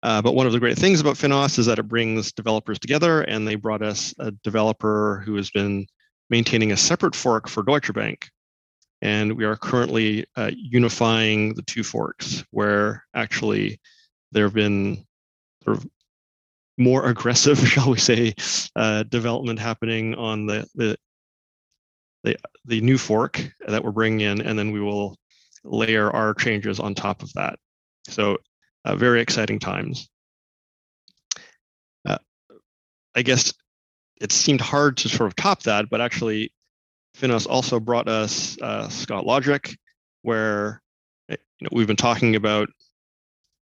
Uh, 0.01 0.21
but 0.21 0.33
one 0.33 0.47
of 0.47 0.53
the 0.53 0.59
great 0.59 0.77
things 0.77 0.99
about 0.99 1.15
Finos 1.17 1.59
is 1.59 1.67
that 1.67 1.79
it 1.79 1.87
brings 1.87 2.31
developers 2.31 2.79
together, 2.79 3.21
and 3.21 3.47
they 3.47 3.55
brought 3.55 3.83
us 3.83 4.13
a 4.17 4.31
developer 4.31 5.21
who 5.25 5.35
has 5.35 5.51
been 5.51 5.85
maintaining 6.33 6.71
a 6.71 6.77
separate 6.77 7.15
fork 7.15 7.47
for 7.47 7.61
Deutsche 7.61 7.93
Bank. 7.93 8.27
And 9.03 9.33
we 9.33 9.45
are 9.45 9.55
currently 9.55 10.25
uh, 10.35 10.49
unifying 10.55 11.53
the 11.53 11.61
two 11.61 11.83
forks, 11.83 12.43
where 12.49 13.05
actually 13.13 13.79
there 14.31 14.45
have 14.45 14.55
been 14.55 15.05
sort 15.63 15.77
of 15.77 15.85
more 16.79 17.05
aggressive, 17.13 17.59
shall 17.59 17.91
we 17.91 17.99
say, 17.99 18.33
uh, 18.75 19.03
development 19.03 19.59
happening 19.59 20.15
on 20.15 20.47
the, 20.47 20.65
the 20.73 20.97
the 22.23 22.35
the 22.65 22.81
new 22.81 22.97
fork 22.97 23.35
that 23.67 23.83
we're 23.83 23.91
bringing 23.91 24.21
in, 24.21 24.41
and 24.41 24.57
then 24.57 24.71
we 24.71 24.81
will 24.81 25.15
layer 25.63 26.09
our 26.09 26.33
changes 26.33 26.79
on 26.79 26.95
top 26.95 27.21
of 27.21 27.31
that. 27.33 27.59
So 28.07 28.37
uh, 28.85 28.95
very 28.95 29.21
exciting 29.21 29.59
times. 29.59 30.09
Uh, 32.07 32.17
I 33.13 33.21
guess 33.21 33.53
it 34.23 34.31
seemed 34.31 34.61
hard 34.61 34.95
to 34.97 35.09
sort 35.09 35.27
of 35.27 35.35
top 35.35 35.63
that, 35.63 35.89
but 35.89 35.99
actually 35.99 36.51
Finos 37.15 37.45
also 37.45 37.79
brought 37.79 38.07
us 38.07 38.57
uh, 38.61 38.87
Scott 38.87 39.25
Logic, 39.25 39.77
where 40.21 40.81
eh, 41.29 41.35
you 41.59 41.65
know, 41.65 41.69
we've 41.73 41.87
been 41.87 41.97
talking 41.97 42.35
about 42.35 42.69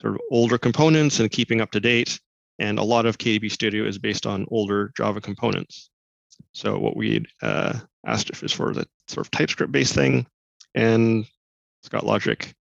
sort 0.03 0.15
of 0.15 0.21
older 0.33 0.59
components 0.59 1.21
and 1.21 1.31
keeping 1.31 1.61
up 1.61 1.71
to 1.71 1.81
date. 1.81 2.21
And 2.59 2.81
a 2.81 2.83
lot 2.83 3.07
of 3.07 3.19
KDB 3.19 3.53
Studio 3.53 3.85
is 3.85 3.99
based 3.99 4.27
on 4.27 4.47
older 4.51 4.91
Java 4.97 5.21
components. 5.21 5.91
So 6.53 6.77
what 6.77 6.97
we 6.97 7.25
uh, 7.41 7.79
asked 8.05 8.31
if 8.31 8.43
is 8.43 8.53
for 8.53 8.75
the 8.75 8.85
sort 9.07 9.25
of 9.25 9.31
TypeScript 9.31 9.71
based 9.71 9.95
thing, 9.95 10.27
and 10.75 11.25
Scott 11.85 12.05
Logic 12.05 12.53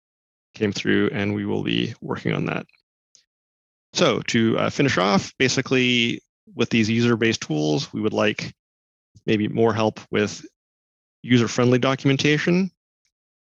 came 0.55 0.73
through, 0.73 1.09
and 1.15 1.35
we 1.35 1.47
will 1.47 1.63
be 1.63 1.95
working 2.03 2.35
on 2.35 2.45
that. 2.45 2.67
So 3.95 4.21
to 4.29 4.59
uh, 4.59 4.71
finish 4.71 4.99
off, 4.99 5.33
basically 5.39 6.21
with 6.55 6.71
these 6.71 6.89
user-based 6.89 7.41
tools, 7.41 7.93
we 7.93 8.01
would 8.01 8.13
like 8.13 8.55
maybe 9.27 9.49
more 9.49 9.75
help 9.75 10.01
with 10.11 10.45
user-friendly 11.23 11.79
documentation. 11.79 12.71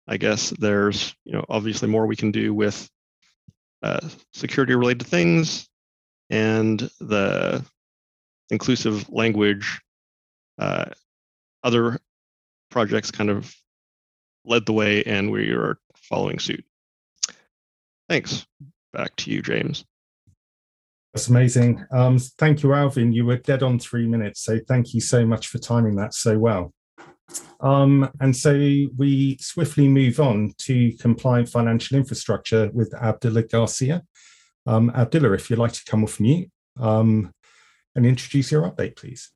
I 0.08 0.18
guess 0.18 0.52
there's, 0.52 1.16
you 1.26 1.34
know, 1.34 1.46
obviously 1.50 1.90
more 1.90 2.06
we 2.06 2.16
can 2.16 2.32
do 2.32 2.54
with 2.54 2.90
uh, 3.82 4.08
security-related 4.34 5.06
things 5.06 5.68
and 6.30 6.80
the 7.00 7.66
inclusive 8.50 9.10
language. 9.10 9.82
Uh, 10.58 10.86
other 11.64 12.00
projects 12.70 13.12
kind 13.12 13.30
of 13.30 13.54
led 14.46 14.66
the 14.66 14.74
way, 14.74 15.04
and 15.04 15.32
we 15.32 15.52
are 15.52 15.78
following 15.96 16.40
suit. 16.40 16.64
Thanks. 18.08 18.46
Back 18.94 19.16
to 19.18 19.32
you, 19.32 19.42
James. 19.42 19.84
That's 21.16 21.30
amazing. 21.30 21.82
Um, 21.94 22.20
thank 22.20 22.62
you, 22.62 22.74
Alvin. 22.74 23.14
You 23.14 23.26
were 23.26 23.38
dead 23.38 23.64
on 23.64 23.80
three 23.80 24.06
minutes, 24.06 24.42
so 24.42 24.60
thank 24.68 24.94
you 24.94 25.00
so 25.00 25.26
much 25.26 25.48
for 25.48 25.60
timing 25.60 25.96
that 25.96 26.14
so 26.14 26.38
well. 26.38 26.74
Um, 27.62 28.12
and 28.20 28.36
so 28.36 28.52
we 28.52 29.38
swiftly 29.40 29.88
move 29.88 30.20
on 30.20 30.52
to 30.58 30.92
compliant 31.00 31.48
financial 31.48 31.96
infrastructure 31.96 32.70
with 32.74 32.94
Abdullah 32.94 33.44
Garcia. 33.44 34.04
Um, 34.68 34.90
Abdullah, 34.90 35.32
if 35.32 35.50
you'd 35.50 35.58
like 35.58 35.72
to 35.72 35.86
come 35.86 36.04
off 36.04 36.20
mute 36.20 36.52
um, 36.82 37.32
and 37.96 38.06
introduce 38.06 38.52
your 38.52 38.70
update, 38.70 38.98
please. 38.98 39.32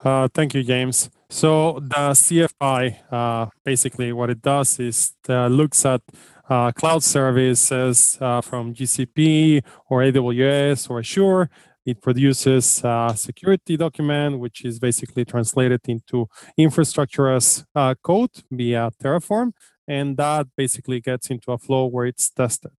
Uh, 0.00 0.26
thank 0.34 0.52
you, 0.52 0.64
James. 0.64 1.10
So 1.30 1.78
the 1.80 2.10
CFI, 2.10 3.12
uh, 3.12 3.46
basically 3.64 4.12
what 4.12 4.30
it 4.30 4.42
does 4.42 4.80
is 4.80 5.12
uh, 5.28 5.46
looks 5.46 5.86
at 5.86 6.02
uh, 6.48 6.72
cloud 6.72 7.02
services 7.02 8.18
uh, 8.20 8.40
from 8.40 8.74
GCP 8.74 9.62
or 9.88 10.00
AWS 10.00 10.90
or 10.90 10.98
Azure. 10.98 11.50
It 11.86 12.00
produces 12.00 12.80
a 12.82 13.12
security 13.14 13.76
document, 13.76 14.38
which 14.38 14.64
is 14.64 14.78
basically 14.78 15.24
translated 15.24 15.80
into 15.86 16.28
infrastructure 16.56 17.28
as 17.28 17.64
uh, 17.74 17.94
code 18.02 18.30
via 18.50 18.90
Terraform. 19.02 19.52
And 19.86 20.16
that 20.16 20.46
basically 20.56 21.00
gets 21.00 21.28
into 21.28 21.52
a 21.52 21.58
flow 21.58 21.86
where 21.86 22.06
it's 22.06 22.30
tested 22.30 22.72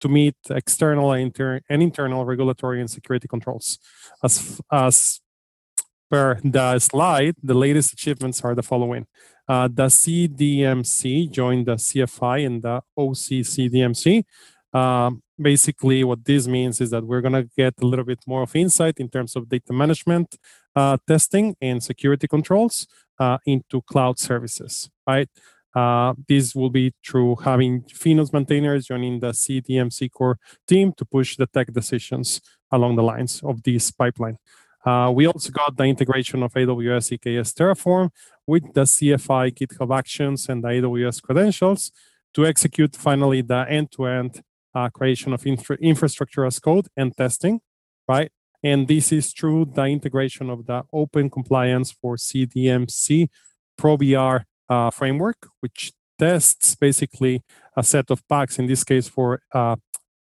to 0.00 0.08
meet 0.08 0.36
external 0.50 1.12
and, 1.12 1.22
inter- 1.22 1.60
and 1.68 1.82
internal 1.82 2.24
regulatory 2.24 2.80
and 2.80 2.90
security 2.90 3.28
controls. 3.28 3.78
As, 4.22 4.60
as 4.70 5.20
per 6.10 6.38
the 6.42 6.78
slide, 6.78 7.36
the 7.42 7.54
latest 7.54 7.92
achievements 7.92 8.42
are 8.42 8.54
the 8.54 8.62
following. 8.62 9.06
Uh, 9.48 9.68
the 9.68 9.86
CDMC 9.86 11.30
joined 11.30 11.66
the 11.66 11.76
CFI 11.76 12.46
and 12.46 12.62
the 12.62 12.82
OCCDMC. 12.98 14.24
Uh, 14.72 15.10
basically, 15.40 16.04
what 16.04 16.24
this 16.24 16.46
means 16.46 16.80
is 16.80 16.90
that 16.90 17.04
we're 17.04 17.20
going 17.20 17.32
to 17.32 17.48
get 17.56 17.74
a 17.80 17.86
little 17.86 18.04
bit 18.04 18.20
more 18.26 18.42
of 18.42 18.54
insight 18.54 18.98
in 18.98 19.08
terms 19.08 19.34
of 19.34 19.48
data 19.48 19.72
management, 19.72 20.36
uh, 20.76 20.96
testing, 21.06 21.56
and 21.60 21.82
security 21.82 22.28
controls 22.28 22.86
uh, 23.18 23.38
into 23.46 23.82
cloud 23.82 24.18
services, 24.18 24.90
right? 25.06 25.28
Uh, 25.74 26.14
this 26.28 26.54
will 26.54 26.70
be 26.70 26.92
through 27.06 27.36
having 27.36 27.82
Finos 27.82 28.32
maintainers 28.32 28.86
joining 28.86 29.20
the 29.20 29.30
CDMC 29.30 30.10
core 30.10 30.38
team 30.66 30.92
to 30.96 31.04
push 31.04 31.36
the 31.36 31.46
tech 31.46 31.72
decisions 31.72 32.40
along 32.72 32.96
the 32.96 33.02
lines 33.02 33.40
of 33.44 33.62
this 33.62 33.90
pipeline. 33.90 34.36
Uh, 34.84 35.12
we 35.14 35.26
also 35.26 35.50
got 35.50 35.76
the 35.76 35.84
integration 35.84 36.42
of 36.42 36.52
AWS 36.54 37.18
EKS 37.18 37.52
Terraform 37.54 38.10
with 38.46 38.72
the 38.72 38.82
CFI 38.82 39.52
GitHub 39.54 39.96
Actions 39.96 40.48
and 40.48 40.64
the 40.64 40.68
AWS 40.68 41.22
credentials 41.22 41.92
to 42.34 42.46
execute 42.46 42.96
finally 42.96 43.42
the 43.42 43.66
end-to-end 43.68 44.42
uh, 44.74 44.88
creation 44.88 45.32
of 45.32 45.46
infra- 45.46 45.76
infrastructure 45.76 46.44
as 46.46 46.58
code 46.58 46.88
and 46.96 47.14
testing, 47.16 47.60
right? 48.08 48.30
And 48.62 48.88
this 48.88 49.12
is 49.12 49.32
through 49.32 49.72
the 49.74 49.84
integration 49.84 50.50
of 50.50 50.66
the 50.66 50.82
Open 50.92 51.30
Compliance 51.30 51.92
for 51.92 52.16
CDMC 52.16 53.28
Prowler 53.76 54.46
uh, 54.68 54.90
framework, 54.90 55.48
which 55.60 55.92
tests 56.18 56.74
basically 56.74 57.42
a 57.76 57.82
set 57.82 58.10
of 58.10 58.26
packs, 58.28 58.58
in 58.58 58.66
this 58.66 58.84
case 58.84 59.08
for 59.08 59.40
uh, 59.52 59.76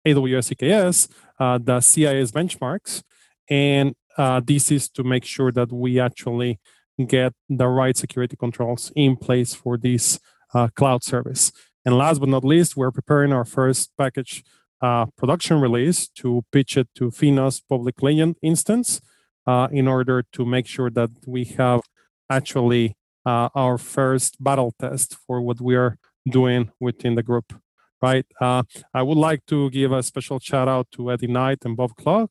AWS 0.06 0.54
EKS, 0.56 1.08
uh, 1.40 1.58
the 1.58 1.80
CIS 1.80 2.32
benchmarks, 2.32 3.04
and 3.50 3.96
uh, 4.18 4.42
this 4.44 4.72
is 4.72 4.90
to 4.90 5.04
make 5.04 5.26
sure 5.26 5.52
that 5.52 5.72
we 5.72 6.00
actually 6.00 6.60
get 7.06 7.34
the 7.50 7.68
right 7.68 7.96
security 7.96 8.36
controls 8.36 8.92
in 8.96 9.16
place 9.16 9.54
for 9.54 9.78
this 9.78 10.20
uh, 10.54 10.68
cloud 10.76 11.04
service. 11.04 11.52
And 11.86 11.98
last 11.98 12.20
but 12.20 12.30
not 12.30 12.44
least, 12.44 12.76
we're 12.76 12.92
preparing 12.92 13.32
our 13.32 13.46
first 13.46 13.92
package 13.98 14.44
uh, 14.82 15.06
production 15.18 15.60
release 15.60 16.08
to 16.08 16.44
pitch 16.52 16.78
it 16.78 16.88
to 16.96 17.10
Finos 17.10 17.62
public 17.68 18.02
legend 18.02 18.36
instance 18.42 19.02
uh, 19.46 19.68
in 19.72 19.88
order 19.88 20.24
to 20.34 20.46
make 20.46 20.68
sure 20.68 20.90
that 20.90 21.10
we 21.26 21.46
have 21.46 21.82
actually 22.30 22.96
uh, 23.26 23.50
our 23.56 23.78
first 23.78 24.42
battle 24.44 24.74
test 24.80 25.16
for 25.26 25.42
what 25.42 25.62
we 25.62 25.76
are 25.76 25.98
doing 26.30 26.72
within 26.80 27.16
the 27.16 27.24
group. 27.24 27.54
Right. 28.02 28.26
Uh, 28.40 28.64
I 28.94 29.02
would 29.02 29.18
like 29.18 29.46
to 29.48 29.72
give 29.72 29.92
a 29.92 30.04
special 30.04 30.40
shout 30.40 30.68
out 30.68 30.88
to 30.92 31.12
Eddie 31.12 31.28
Knight 31.28 31.60
and 31.66 31.76
Bob 31.76 31.96
Clark 31.96 32.30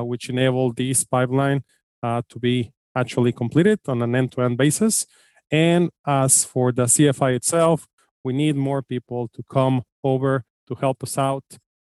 which 0.00 0.28
enable 0.28 0.72
this 0.72 1.04
pipeline 1.04 1.62
uh, 2.02 2.22
to 2.28 2.38
be 2.38 2.72
actually 2.94 3.32
completed 3.32 3.80
on 3.88 4.02
an 4.02 4.14
end-to-end 4.14 4.56
basis. 4.56 5.06
And 5.50 5.90
as 6.06 6.44
for 6.44 6.72
the 6.72 6.84
CFI 6.84 7.36
itself, 7.36 7.86
we 8.24 8.32
need 8.32 8.56
more 8.56 8.82
people 8.82 9.28
to 9.34 9.42
come 9.50 9.82
over 10.02 10.44
to 10.68 10.74
help 10.74 11.02
us 11.02 11.16
out 11.16 11.44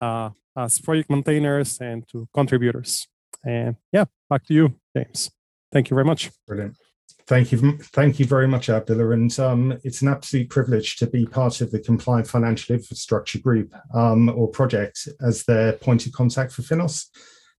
uh, 0.00 0.30
as 0.56 0.80
project 0.80 1.10
maintainers 1.10 1.78
and 1.80 2.08
to 2.08 2.26
contributors. 2.32 3.06
And 3.44 3.76
yeah, 3.92 4.06
back 4.30 4.46
to 4.46 4.54
you, 4.54 4.74
James. 4.96 5.30
Thank 5.70 5.90
you 5.90 5.94
very 5.94 6.04
much. 6.04 6.30
Brilliant. 6.46 6.76
Thank 7.26 7.52
you, 7.52 7.78
thank 7.78 8.18
you 8.18 8.26
very 8.26 8.48
much, 8.48 8.68
Abdullah. 8.68 9.10
And 9.10 9.38
um, 9.38 9.78
it's 9.84 10.02
an 10.02 10.08
absolute 10.08 10.50
privilege 10.50 10.96
to 10.96 11.06
be 11.06 11.24
part 11.24 11.60
of 11.60 11.70
the 11.70 11.78
Compliant 11.78 12.26
Financial 12.26 12.74
Infrastructure 12.74 13.38
Group 13.38 13.74
um, 13.94 14.28
or 14.28 14.48
project 14.48 15.08
as 15.24 15.44
their 15.44 15.72
point 15.74 16.06
of 16.06 16.12
contact 16.12 16.52
for 16.52 16.62
Finos. 16.62 17.06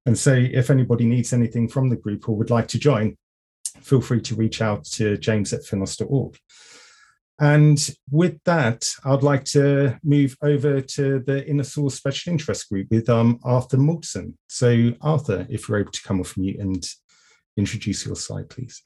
And 0.05 0.17
so, 0.17 0.33
if 0.33 0.69
anybody 0.69 1.05
needs 1.05 1.33
anything 1.33 1.67
from 1.67 1.89
the 1.89 1.95
group 1.95 2.27
or 2.27 2.35
would 2.35 2.49
like 2.49 2.67
to 2.69 2.79
join, 2.79 3.17
feel 3.81 4.01
free 4.01 4.21
to 4.21 4.35
reach 4.35 4.61
out 4.61 4.83
to 4.85 5.17
james 5.17 5.53
at 5.53 5.61
finos.org. 5.61 6.37
And 7.39 7.79
with 8.11 8.37
that, 8.43 8.85
I'd 9.03 9.23
like 9.23 9.43
to 9.45 9.97
move 10.03 10.37
over 10.41 10.81
to 10.81 11.19
the 11.19 11.47
Inner 11.47 11.63
Source 11.63 11.95
Special 11.95 12.31
Interest 12.31 12.69
Group 12.69 12.87
with 12.91 13.09
um, 13.09 13.39
Arthur 13.43 13.77
Moulton. 13.77 14.37
So, 14.47 14.93
Arthur, 15.01 15.47
if 15.49 15.67
you're 15.67 15.79
able 15.79 15.91
to 15.91 16.03
come 16.03 16.19
off 16.19 16.37
mute 16.37 16.59
and 16.59 16.85
introduce 17.57 18.05
your 18.05 18.15
slide, 18.15 18.49
please. 18.49 18.83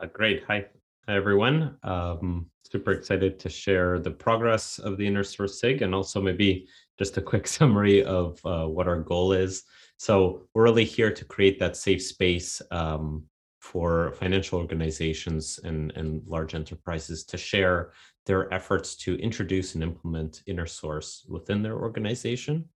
Uh, 0.00 0.06
great. 0.06 0.44
Hi, 0.46 0.66
Hi 1.08 1.14
everyone. 1.14 1.76
Um, 1.84 2.50
super 2.68 2.90
excited 2.90 3.38
to 3.38 3.48
share 3.48 4.00
the 4.00 4.10
progress 4.10 4.80
of 4.80 4.98
the 4.98 5.06
Inner 5.06 5.22
Source 5.22 5.60
SIG 5.60 5.82
and 5.82 5.94
also 5.94 6.20
maybe 6.20 6.66
just 6.98 7.16
a 7.16 7.22
quick 7.22 7.46
summary 7.58 8.04
of 8.04 8.40
uh, 8.44 8.66
what 8.66 8.88
our 8.88 9.00
goal 9.00 9.32
is. 9.32 9.64
So 9.98 10.42
we're 10.54 10.64
really 10.64 10.84
here 10.84 11.12
to 11.12 11.24
create 11.24 11.58
that 11.60 11.76
safe 11.76 12.02
space 12.02 12.60
um, 12.70 13.24
for 13.60 14.12
financial 14.12 14.58
organizations 14.58 15.58
and, 15.64 15.92
and 15.96 16.22
large 16.26 16.54
enterprises 16.54 17.24
to 17.24 17.36
share 17.36 17.92
their 18.26 18.52
efforts 18.52 18.96
to 18.96 19.16
introduce 19.16 19.74
and 19.74 19.82
implement 19.82 20.42
inner 20.46 20.66
source 20.66 21.24
within 21.28 21.62
their 21.62 21.78
organization. 21.78 22.68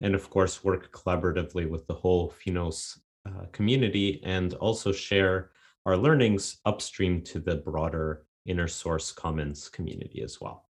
And 0.00 0.14
of 0.14 0.30
course, 0.30 0.64
work 0.64 0.92
collaboratively 0.92 1.68
with 1.68 1.86
the 1.86 1.94
whole 1.94 2.32
Finos 2.32 2.98
uh, 3.26 3.46
community 3.52 4.20
and 4.24 4.54
also 4.54 4.92
share 4.92 5.50
our 5.86 5.96
learnings 5.96 6.58
upstream 6.64 7.22
to 7.22 7.38
the 7.38 7.56
broader 7.56 8.24
inner 8.46 8.68
source 8.68 9.12
commons 9.12 9.68
community 9.68 10.22
as 10.22 10.40
well. 10.40 10.68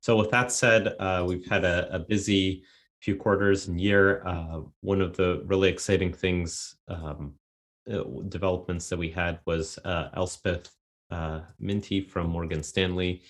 So 0.00 0.16
with 0.16 0.30
that 0.30 0.50
said, 0.50 0.94
uh, 0.98 1.24
we've 1.26 1.46
had 1.46 1.64
a, 1.64 1.94
a, 1.94 1.98
busy 1.98 2.62
few 3.00 3.16
quarters 3.16 3.68
and 3.68 3.80
year. 3.80 4.26
Uh, 4.26 4.60
one 4.80 5.00
of 5.00 5.16
the 5.16 5.42
really 5.46 5.68
exciting 5.68 6.12
things 6.12 6.76
um, 6.88 7.34
uh, 7.90 8.02
developments 8.28 8.88
that 8.88 8.98
we 8.98 9.10
had 9.10 9.40
was 9.46 9.78
uh, 9.84 10.08
Elspeth 10.14 10.70
uh, 11.10 11.40
Minty 11.58 12.00
from 12.00 12.28
Morgan 12.28 12.62
Stanley 12.62 13.22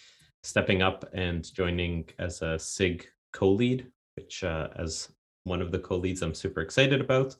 stepping 0.42 0.80
up 0.80 1.04
and 1.12 1.52
joining 1.54 2.08
as 2.18 2.40
a 2.42 2.58
SIG 2.58 3.06
co-lead, 3.32 3.86
which 4.14 4.42
as 4.42 5.08
one 5.44 5.60
of 5.60 5.70
the 5.70 5.78
co-leads 5.78 6.22
I'm 6.22 6.34
super 6.34 6.60
excited 6.60 7.00
about. 7.00 7.36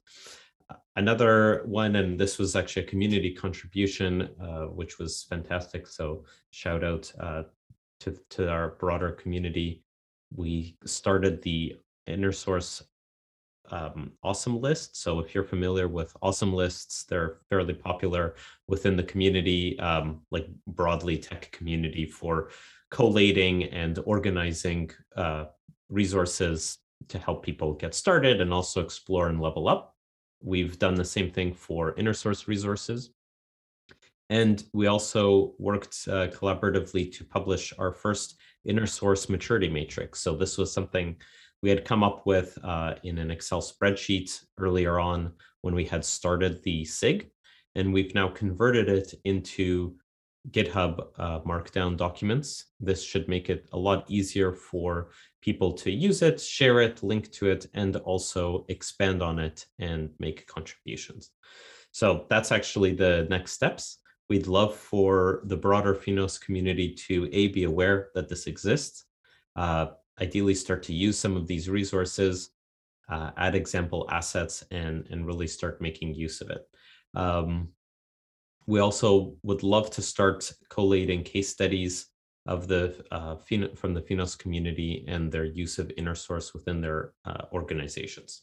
Another 0.97 1.63
one, 1.67 1.97
and 1.97 2.19
this 2.19 2.39
was 2.39 2.57
actually 2.57 2.85
a 2.85 2.89
community 2.89 3.33
contribution, 3.33 4.29
uh, 4.41 4.67
which 4.67 4.99
was 4.99 5.25
fantastic. 5.25 5.87
So 5.87 6.25
shout 6.51 6.85
out 6.85 7.13
uh, 7.19 7.43
to, 8.01 8.19
to 8.31 8.49
our 8.49 8.71
broader 8.79 9.13
community. 9.13 9.83
We 10.35 10.77
started 10.85 11.43
the 11.43 11.77
inner 12.07 12.33
source 12.33 12.83
um, 13.71 14.13
awesome 14.23 14.61
list. 14.61 15.01
So 15.01 15.21
if 15.21 15.35
you're 15.35 15.45
familiar 15.45 15.89
with 15.89 16.17
awesome 16.23 16.53
lists, 16.53 17.05
they're 17.05 17.39
fairly 17.49 17.75
popular 17.75 18.35
within 18.67 18.97
the 18.97 19.03
community, 19.03 19.79
um, 19.79 20.23
like 20.31 20.49
broadly 20.67 21.19
tech 21.19 21.51
community 21.53 22.07
for 22.07 22.51
collating 22.91 23.65
and 23.65 23.99
organizing 24.05 24.91
uh, 25.17 25.45
resources 25.89 26.79
to 27.09 27.19
help 27.19 27.45
people 27.45 27.75
get 27.75 27.95
started 27.95 28.41
and 28.41 28.53
also 28.53 28.81
explore 28.81 29.29
and 29.29 29.41
level 29.41 29.69
up. 29.69 29.95
We've 30.43 30.79
done 30.79 30.95
the 30.95 31.05
same 31.05 31.31
thing 31.31 31.55
for 31.55 31.95
inner 31.97 32.15
source 32.15 32.49
resources. 32.49 33.11
And 34.31 34.63
we 34.73 34.87
also 34.87 35.55
worked 35.59 36.07
uh, 36.09 36.29
collaboratively 36.29 37.13
to 37.17 37.25
publish 37.25 37.75
our 37.79 37.93
first 37.93 38.37
inner 38.65 38.87
source 38.87 39.29
maturity 39.29 39.69
matrix. 39.69 40.21
So 40.21 40.37
this 40.37 40.57
was 40.57 40.73
something 40.73 41.17
we 41.63 41.69
had 41.69 41.85
come 41.85 42.03
up 42.03 42.25
with 42.27 42.57
uh, 42.63 42.95
in 43.03 43.19
an 43.19 43.31
Excel 43.31 43.61
spreadsheet 43.61 44.41
earlier 44.59 44.99
on 44.99 45.33
when 45.63 45.75
we 45.75 45.85
had 45.85 46.05
started 46.05 46.63
the 46.63 46.85
SIG, 46.85 47.31
and 47.75 47.93
we've 47.93 48.15
now 48.15 48.29
converted 48.29 48.89
it 48.89 49.13
into 49.25 49.97
GitHub 50.51 51.09
uh, 51.19 51.41
Markdown 51.41 51.97
documents. 51.97 52.67
This 52.81 53.05
should 53.05 53.29
make 53.29 53.51
it 53.51 53.69
a 53.73 53.79
lot 53.79 54.05
easier 54.09 54.53
for 54.53 55.11
people 55.43 55.73
to 55.73 55.91
use 55.91 56.23
it, 56.23 56.41
share 56.41 56.81
it, 56.81 57.03
link 57.03 57.31
to 57.33 57.51
it, 57.51 57.67
and 57.75 57.97
also 57.97 58.65
expand 58.69 59.23
on 59.23 59.39
it 59.39 59.67
and 59.79 60.11
make 60.19 60.47
contributions. 60.47 61.31
So 61.93 62.27
that's 62.31 62.53
actually 62.53 62.95
the 62.95 63.27
next 63.29 63.53
steps. 63.53 63.99
We'd 64.31 64.47
love 64.47 64.77
for 64.77 65.41
the 65.47 65.57
broader 65.57 65.93
Finos 65.93 66.41
community 66.41 66.95
to 67.09 67.29
A, 67.33 67.49
be 67.49 67.65
aware 67.65 68.11
that 68.15 68.29
this 68.29 68.47
exists, 68.47 69.07
uh, 69.57 69.87
ideally 70.21 70.55
start 70.55 70.85
to 70.85 70.95
use 70.95 71.19
some 71.19 71.37
of 71.37 71.49
these 71.49 71.69
resources, 71.69 72.51
uh, 73.09 73.33
add 73.37 73.57
example 73.57 74.07
assets, 74.09 74.65
and, 74.71 75.05
and 75.11 75.27
really 75.27 75.49
start 75.49 75.83
making 75.83 76.15
use 76.15 76.41
of 76.41 76.51
it. 76.51 76.63
Um, 77.15 77.71
we 78.69 78.79
also 78.79 79.35
would 79.43 79.65
love 79.65 79.91
to 79.91 80.03
start 80.03 80.53
collating 80.69 81.25
case 81.25 81.49
studies 81.49 82.07
of 82.47 82.69
the 82.69 83.05
uh, 83.11 83.35
from 83.75 83.95
the 83.95 84.01
Finos 84.01 84.39
community 84.39 85.05
and 85.09 85.33
their 85.33 85.45
use 85.45 85.81
of 85.81 85.91
inner 85.97 86.15
source 86.15 86.55
within 86.55 86.81
their 86.81 87.15
uh, 87.25 87.47
organizations. 87.53 88.43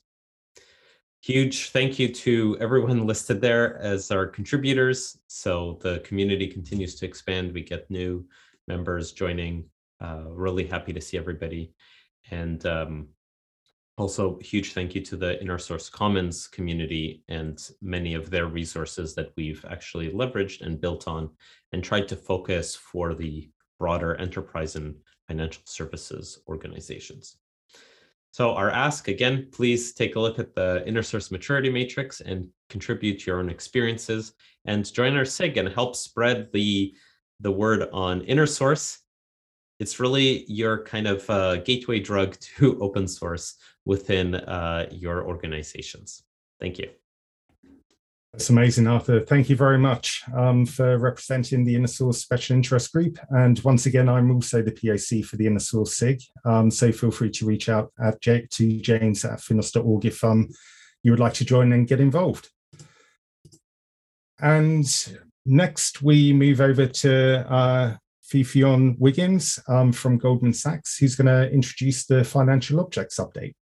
Huge 1.28 1.72
thank 1.72 2.00
you 2.00 2.08
to 2.08 2.58
everyone 2.62 3.06
listed 3.06 3.42
there 3.42 3.78
as 3.80 4.12
our 4.12 4.26
contributors. 4.26 5.18
So 5.28 5.78
the 5.82 6.00
community 6.06 6.48
continues 6.48 6.96
to 6.96 7.06
expand. 7.06 7.54
We 7.54 7.64
get 7.64 7.92
new 7.92 8.26
members 8.70 9.12
joining 9.12 9.66
uh, 10.00 10.24
really 10.30 10.66
happy 10.66 10.94
to 10.94 11.02
see 11.02 11.18
everybody. 11.18 11.74
And 12.32 12.66
um, 12.66 13.10
also 13.98 14.40
huge 14.40 14.72
thank 14.72 14.96
you 14.96 15.02
to 15.02 15.18
the 15.18 15.38
Inner 15.42 15.58
Source 15.58 15.90
Commons 15.90 16.48
community 16.48 17.26
and 17.28 17.60
many 17.82 18.14
of 18.14 18.30
their 18.30 18.48
resources 18.48 19.14
that 19.16 19.34
we've 19.36 19.66
actually 19.70 20.10
leveraged 20.12 20.62
and 20.62 20.80
built 20.80 21.10
on 21.10 21.30
and 21.74 21.84
tried 21.84 22.08
to 22.08 22.16
focus 22.16 22.74
for 22.74 23.14
the 23.14 23.50
broader 23.80 24.16
enterprise 24.16 24.78
and 24.78 24.96
financial 25.28 25.64
services 25.66 26.40
organizations. 26.48 27.36
So 28.38 28.54
our 28.54 28.70
ask 28.70 29.08
again, 29.08 29.48
please 29.52 29.94
take 29.94 30.16
a 30.16 30.20
look 30.20 30.38
at 30.38 30.54
the 30.54 30.88
Inner 30.88 31.02
Source 31.02 31.32
Maturity 31.32 31.72
Matrix 31.72 32.22
and 32.22 32.48
contribute 32.70 33.26
your 33.26 33.40
own 33.40 33.50
experiences 33.50 34.34
and 34.66 34.86
join 34.94 35.18
our 35.18 35.26
SIG 35.26 35.58
and 35.58 35.68
help 35.68 35.96
spread 35.96 36.52
the, 36.54 36.94
the 37.40 37.52
word 37.52 37.90
on 37.92 38.22
Inner 38.22 38.46
Source 38.46 39.00
it's 39.80 40.00
really 40.00 40.46
your 40.46 40.84
kind 40.84 41.08
of 41.08 41.28
uh, 41.30 41.58
gateway 41.58 42.00
drug 42.00 42.38
to 42.58 42.80
open 42.80 43.08
source 43.08 43.56
within 43.86 44.36
uh, 44.36 44.88
your 44.92 45.28
organizations. 45.28 46.24
Thank 46.60 46.80
you. 46.80 46.90
That's 48.38 48.52
amazing, 48.52 48.86
Arthur. 48.86 49.22
Thank 49.22 49.50
you 49.50 49.56
very 49.56 49.80
much 49.80 50.22
um, 50.38 50.64
for 50.64 51.00
representing 51.00 51.66
the 51.66 51.76
Inner 51.76 51.88
Source 51.88 52.20
Special 52.20 52.56
Interest 52.56 52.94
Group. 52.94 53.18
And 53.32 53.58
once 53.62 53.88
again, 53.88 54.08
I'm 54.08 54.30
also 54.30 54.62
the 54.62 54.72
POC 54.72 55.26
for 55.26 55.38
the 55.38 55.48
Inner 55.48 55.58
Source 55.58 55.98
SIG. 55.98 56.22
Um, 56.46 56.70
so 56.70 56.92
feel 56.92 57.10
free 57.10 57.32
to 57.32 57.48
reach 57.48 57.68
out 57.68 57.92
at 58.00 58.22
J- 58.22 58.46
to 58.52 58.80
james 58.80 59.26
at 59.26 59.40
finos.org 59.40 60.06
if 60.06 60.24
um, 60.24 60.50
you 61.02 61.10
would 61.10 61.20
like 61.20 61.34
to 61.34 61.46
join 61.46 61.74
and 61.74 61.88
get 61.88 62.00
involved. 62.00 62.52
And 64.40 64.86
next, 65.48 66.04
we 66.04 66.32
move 66.32 66.62
over 66.62 66.86
to 66.86 67.52
uh, 67.52 67.96
Ffion 68.32 69.00
Wiggins 69.00 69.58
um, 69.68 69.92
from 69.92 70.20
Goldman 70.20 70.54
Sachs, 70.54 71.00
who's 71.00 71.16
going 71.16 71.26
to 71.26 71.52
introduce 71.52 72.06
the 72.06 72.24
financial 72.24 72.82
objects 72.82 73.18
update. 73.18 73.56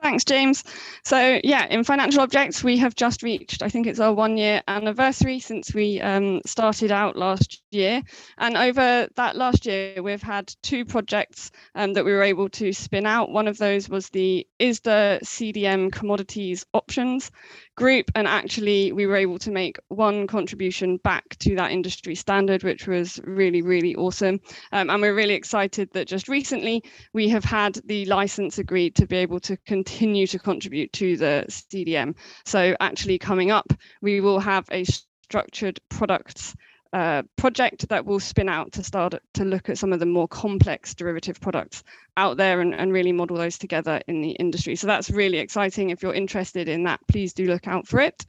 Thanks, 0.00 0.24
James. 0.24 0.62
So, 1.02 1.40
yeah, 1.42 1.66
in 1.66 1.82
financial 1.82 2.20
objects, 2.20 2.62
we 2.62 2.76
have 2.76 2.94
just 2.94 3.24
reached, 3.24 3.64
I 3.64 3.68
think 3.68 3.88
it's 3.88 3.98
our 3.98 4.12
one 4.14 4.36
year 4.36 4.62
anniversary 4.68 5.40
since 5.40 5.74
we 5.74 6.00
um, 6.00 6.40
started 6.46 6.92
out 6.92 7.16
last 7.16 7.60
year. 7.72 8.02
And 8.38 8.56
over 8.56 9.08
that 9.16 9.34
last 9.34 9.66
year, 9.66 10.00
we've 10.00 10.22
had 10.22 10.54
two 10.62 10.84
projects 10.84 11.50
um, 11.74 11.94
that 11.94 12.04
we 12.04 12.12
were 12.12 12.22
able 12.22 12.48
to 12.50 12.72
spin 12.72 13.06
out. 13.06 13.30
One 13.30 13.48
of 13.48 13.58
those 13.58 13.88
was 13.88 14.08
the 14.08 14.46
ISDA 14.60 15.20
CDM 15.24 15.90
commodities 15.90 16.64
options 16.74 17.32
group. 17.76 18.10
And 18.14 18.28
actually, 18.28 18.92
we 18.92 19.06
were 19.06 19.16
able 19.16 19.38
to 19.40 19.50
make 19.50 19.78
one 19.88 20.28
contribution 20.28 20.98
back 20.98 21.36
to 21.40 21.56
that 21.56 21.72
industry 21.72 22.14
standard, 22.14 22.62
which 22.62 22.86
was 22.86 23.18
really, 23.24 23.62
really 23.62 23.96
awesome. 23.96 24.40
Um, 24.70 24.90
and 24.90 25.02
we're 25.02 25.14
really 25.14 25.34
excited 25.34 25.88
that 25.92 26.06
just 26.06 26.28
recently 26.28 26.84
we 27.12 27.28
have 27.30 27.44
had 27.44 27.80
the 27.84 28.04
license 28.06 28.58
agreed 28.58 28.94
to 28.96 29.06
be 29.06 29.16
able 29.16 29.40
to 29.40 29.56
continue 29.66 29.87
continue 29.88 30.26
to 30.26 30.38
contribute 30.38 30.92
to 30.92 31.16
the 31.16 31.44
CDM. 31.48 32.14
So 32.44 32.76
actually 32.80 33.18
coming 33.18 33.50
up, 33.50 33.72
we 34.02 34.20
will 34.20 34.40
have 34.40 34.66
a 34.70 34.84
structured 34.84 35.80
products 35.88 36.54
uh, 36.92 37.22
project 37.36 37.88
that 37.88 38.06
will 38.06 38.20
spin 38.20 38.48
out 38.48 38.72
to 38.72 38.82
start 38.82 39.14
to 39.34 39.44
look 39.44 39.68
at 39.68 39.76
some 39.76 39.92
of 39.92 40.00
the 40.00 40.06
more 40.06 40.28
complex 40.28 40.94
derivative 40.94 41.38
products 41.40 41.84
out 42.16 42.38
there 42.38 42.60
and, 42.60 42.74
and 42.74 42.92
really 42.92 43.12
model 43.12 43.36
those 43.36 43.58
together 43.58 44.00
in 44.08 44.22
the 44.22 44.30
industry. 44.30 44.74
So 44.74 44.86
that's 44.86 45.10
really 45.10 45.38
exciting. 45.38 45.90
If 45.90 46.02
you're 46.02 46.14
interested 46.14 46.68
in 46.68 46.84
that, 46.84 47.00
please 47.08 47.34
do 47.34 47.46
look 47.46 47.66
out 47.66 47.86
for 47.86 48.00
it. 48.00 48.26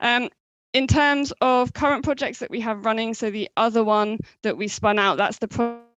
Um, 0.00 0.28
in 0.72 0.88
terms 0.88 1.32
of 1.40 1.72
current 1.72 2.02
projects 2.02 2.40
that 2.40 2.50
we 2.50 2.60
have 2.60 2.84
running, 2.84 3.14
so 3.14 3.30
the 3.30 3.48
other 3.56 3.84
one 3.84 4.18
that 4.42 4.56
we 4.56 4.66
spun 4.66 4.98
out, 4.98 5.16
that's 5.16 5.38
the 5.38 5.48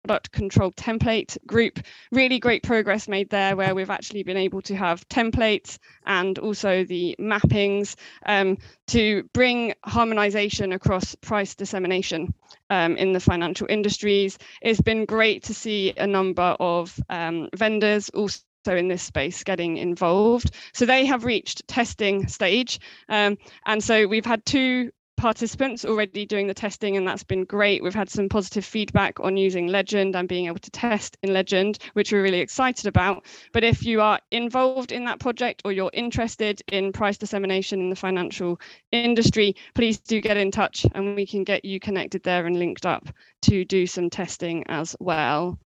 product 0.06 0.32
control 0.32 0.72
template 0.74 1.36
group. 1.48 1.80
Really 2.12 2.38
great 2.38 2.62
progress 2.62 3.08
made 3.08 3.28
there 3.32 3.56
where 3.56 3.74
we've 3.74 3.90
actually 3.90 4.22
been 4.22 4.38
able 4.38 4.62
to 4.62 4.76
have 4.76 5.08
templates 5.10 5.80
and 6.06 6.38
also 6.38 6.84
the 6.84 7.16
mappings 7.20 7.96
um, 8.28 8.60
to 8.88 9.24
bring 9.34 9.74
harmonization 9.84 10.74
across 10.74 11.16
price 11.16 11.56
dissemination 11.56 12.36
um, 12.70 12.96
in 12.98 13.14
the 13.14 13.20
financial 13.20 13.66
industries. 13.68 14.38
It's 14.62 14.80
been 14.80 15.06
great 15.06 15.42
to 15.46 15.56
see 15.56 15.94
a 15.98 16.06
number 16.06 16.56
of 16.60 17.00
um, 17.10 17.50
vendors 17.56 18.10
also 18.10 18.42
so 18.64 18.76
in 18.76 18.88
this 18.88 19.04
space 19.04 19.44
getting 19.44 19.78
involved. 19.78 20.50
So 20.74 20.88
they 20.88 21.06
have 21.06 21.24
reached 21.24 21.68
testing 21.68 22.28
stage. 22.28 22.80
Um, 23.08 23.38
and 23.68 23.84
so 23.84 24.08
we've 24.08 24.26
had 24.26 24.44
two 24.44 24.92
participants 25.18 25.86
already 25.86 26.26
doing 26.26 26.48
the 26.48 26.54
testing 26.54 26.98
and 26.98 27.08
that's 27.08 27.24
been 27.24 27.44
great. 27.44 27.84
We've 27.84 27.96
had 27.96 28.10
some 28.10 28.30
positive 28.30 28.66
feedback 28.66 29.20
on 29.20 29.38
using 29.38 29.68
Legend 29.68 30.16
and 30.16 30.28
being 30.28 30.48
able 30.48 30.60
to 30.60 30.72
test 30.72 31.18
in 31.24 31.34
Legend, 31.34 31.80
which 31.94 32.12
we're 32.12 32.24
really 32.24 32.42
excited 32.42 32.86
about. 32.86 33.26
But 33.54 33.64
if 33.64 33.86
you 33.86 34.02
are 34.02 34.20
involved 34.32 34.92
in 34.92 35.06
that 35.06 35.20
project 35.20 35.62
or 35.66 35.72
you're 35.72 35.92
interested 35.94 36.62
in 36.72 36.92
price 36.92 37.18
dissemination 37.18 37.80
in 37.80 37.90
the 37.90 37.96
financial 37.96 38.60
industry, 38.92 39.56
please 39.74 40.00
do 40.00 40.22
get 40.22 40.38
in 40.38 40.52
touch 40.52 40.86
and 40.94 41.16
we 41.16 41.26
can 41.26 41.44
get 41.44 41.66
you 41.66 41.80
connected 41.80 42.24
there 42.24 42.46
and 42.46 42.58
linked 42.58 42.86
up 42.86 43.08
to 43.44 43.66
do 43.66 43.88
some 43.88 44.10
testing 44.10 44.64
as 44.68 44.96
well. 45.00 45.58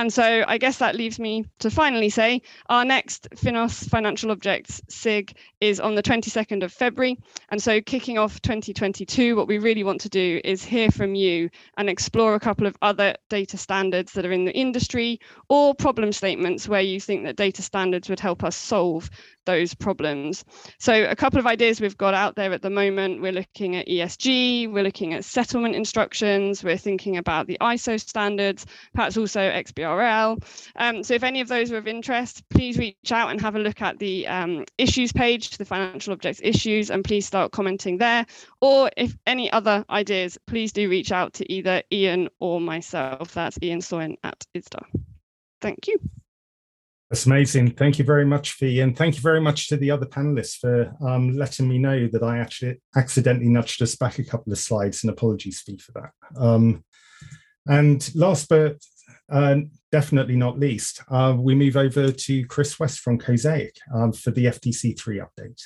And 0.00 0.10
so 0.10 0.44
I 0.48 0.56
guess 0.56 0.78
that 0.78 0.94
leaves 0.94 1.18
me 1.18 1.44
to 1.58 1.68
finally 1.68 2.08
say 2.08 2.40
our 2.70 2.86
next 2.86 3.28
Finos 3.36 3.86
Financial 3.86 4.30
Objects 4.30 4.80
SIG 4.88 5.36
is 5.60 5.78
on 5.78 5.94
the 5.94 6.02
22nd 6.02 6.64
of 6.64 6.72
February. 6.72 7.18
And 7.50 7.62
so 7.62 7.82
kicking 7.82 8.16
off 8.16 8.40
2022, 8.40 9.36
what 9.36 9.46
we 9.46 9.58
really 9.58 9.84
want 9.84 10.00
to 10.00 10.08
do 10.08 10.40
is 10.42 10.64
hear 10.64 10.90
from 10.90 11.14
you 11.14 11.50
and 11.76 11.90
explore 11.90 12.34
a 12.34 12.40
couple 12.40 12.66
of 12.66 12.78
other 12.80 13.14
data 13.28 13.58
standards 13.58 14.12
that 14.12 14.24
are 14.24 14.32
in 14.32 14.46
the 14.46 14.56
industry 14.56 15.20
or 15.50 15.74
problem 15.74 16.12
statements 16.12 16.66
where 16.66 16.80
you 16.80 16.98
think 16.98 17.24
that 17.24 17.36
data 17.36 17.60
standards 17.60 18.08
would 18.08 18.20
help 18.20 18.42
us 18.42 18.56
solve 18.56 19.10
those 19.46 19.74
problems. 19.74 20.44
So 20.78 21.04
a 21.04 21.16
couple 21.16 21.38
of 21.38 21.46
ideas 21.46 21.80
we've 21.80 21.96
got 21.96 22.14
out 22.14 22.36
there 22.36 22.52
at 22.52 22.62
the 22.62 22.70
moment, 22.70 23.20
we're 23.20 23.32
looking 23.32 23.76
at 23.76 23.88
ESG, 23.88 24.70
we're 24.70 24.84
looking 24.84 25.12
at 25.14 25.24
settlement 25.24 25.74
instructions, 25.74 26.62
we're 26.62 26.76
thinking 26.76 27.16
about 27.16 27.46
the 27.46 27.58
ISO 27.60 28.00
standards, 28.00 28.64
perhaps 28.94 29.16
also 29.16 29.40
XBRL. 29.90 30.42
Um, 30.76 31.02
so 31.02 31.14
if 31.14 31.22
any 31.22 31.40
of 31.40 31.48
those 31.48 31.72
are 31.72 31.76
of 31.76 31.86
interest, 31.86 32.48
please 32.50 32.78
reach 32.78 33.12
out 33.12 33.30
and 33.30 33.40
have 33.40 33.56
a 33.56 33.58
look 33.58 33.82
at 33.82 33.98
the 33.98 34.26
um, 34.26 34.64
issues 34.78 35.12
page, 35.12 35.56
the 35.56 35.64
financial 35.64 36.12
objects 36.12 36.40
issues, 36.42 36.90
and 36.90 37.04
please 37.04 37.26
start 37.26 37.52
commenting 37.52 37.98
there. 37.98 38.26
Or 38.60 38.90
if 38.96 39.16
any 39.26 39.50
other 39.52 39.84
ideas, 39.90 40.38
please 40.46 40.72
do 40.72 40.88
reach 40.88 41.12
out 41.12 41.32
to 41.34 41.52
either 41.52 41.82
Ian 41.92 42.28
or 42.38 42.60
myself. 42.60 43.34
That's 43.34 43.58
Ian 43.62 43.80
Sloyan 43.80 44.16
at 44.24 44.44
ISDA. 44.54 44.82
Thank 45.60 45.88
you. 45.88 45.98
That's 47.10 47.26
amazing. 47.26 47.72
Thank 47.72 47.98
you 47.98 48.04
very 48.04 48.24
much, 48.24 48.52
Fee. 48.52 48.80
And 48.80 48.96
thank 48.96 49.16
you 49.16 49.20
very 49.20 49.40
much 49.40 49.68
to 49.68 49.76
the 49.76 49.90
other 49.90 50.06
panelists 50.06 50.58
for 50.58 50.94
um, 51.04 51.36
letting 51.36 51.68
me 51.68 51.76
know 51.76 52.06
that 52.06 52.22
I 52.22 52.38
actually 52.38 52.80
accidentally 52.94 53.48
nudged 53.48 53.82
us 53.82 53.96
back 53.96 54.20
a 54.20 54.24
couple 54.24 54.52
of 54.52 54.60
slides 54.60 55.02
and 55.02 55.10
apologies, 55.10 55.60
Fee, 55.60 55.78
for 55.78 55.90
that. 55.92 56.40
Um, 56.40 56.84
and 57.66 58.08
last 58.14 58.48
but 58.48 58.76
uh, 59.28 59.56
definitely 59.92 60.36
not 60.36 60.58
least, 60.58 61.02
uh, 61.10 61.34
we 61.38 61.54
move 61.54 61.76
over 61.76 62.12
to 62.12 62.46
Chris 62.46 62.78
West 62.78 63.00
from 63.00 63.18
Cosaic 63.18 63.76
um, 63.94 64.12
for 64.12 64.30
the 64.30 64.46
FDC3 64.46 65.24
update. 65.24 65.60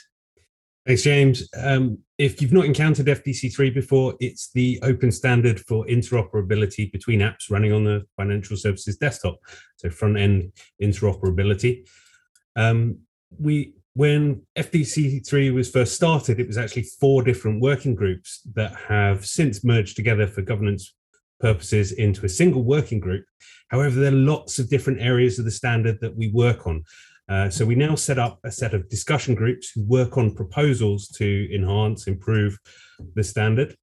Thanks, 0.86 1.02
James. 1.02 1.48
Um, 1.56 1.98
if 2.18 2.42
you've 2.42 2.52
not 2.52 2.66
encountered 2.66 3.06
FDC3 3.06 3.72
before, 3.72 4.14
it's 4.20 4.50
the 4.52 4.78
open 4.82 5.10
standard 5.10 5.60
for 5.60 5.86
interoperability 5.86 6.92
between 6.92 7.20
apps 7.20 7.50
running 7.50 7.72
on 7.72 7.84
the 7.84 8.04
financial 8.16 8.56
services 8.56 8.98
desktop. 8.98 9.38
So 9.76 9.88
front 9.88 10.18
end 10.18 10.52
interoperability. 10.82 11.88
Um, 12.54 12.98
we 13.38 13.74
when 13.94 14.42
FDC3 14.58 15.54
was 15.54 15.70
first 15.70 15.94
started, 15.94 16.40
it 16.40 16.48
was 16.48 16.58
actually 16.58 16.82
four 16.82 17.22
different 17.22 17.62
working 17.62 17.94
groups 17.94 18.40
that 18.54 18.74
have 18.88 19.24
since 19.24 19.64
merged 19.64 19.96
together 19.96 20.26
for 20.26 20.42
governance 20.42 20.94
purposes 21.40 21.92
into 21.92 22.24
a 22.24 22.28
single 22.28 22.64
working 22.64 23.00
group. 23.00 23.24
However, 23.68 24.00
there 24.00 24.12
are 24.12 24.16
lots 24.16 24.58
of 24.58 24.68
different 24.68 25.00
areas 25.00 25.38
of 25.38 25.44
the 25.44 25.50
standard 25.50 26.00
that 26.00 26.16
we 26.16 26.28
work 26.28 26.66
on. 26.66 26.84
Uh, 27.28 27.48
so 27.48 27.64
we 27.64 27.74
now 27.74 27.94
set 27.94 28.18
up 28.18 28.38
a 28.44 28.50
set 28.50 28.74
of 28.74 28.88
discussion 28.88 29.34
groups 29.34 29.70
who 29.70 29.82
work 29.84 30.18
on 30.18 30.34
proposals 30.34 31.08
to 31.08 31.48
enhance, 31.54 32.06
improve 32.06 32.58
the 33.14 33.24
standard. 33.24 33.76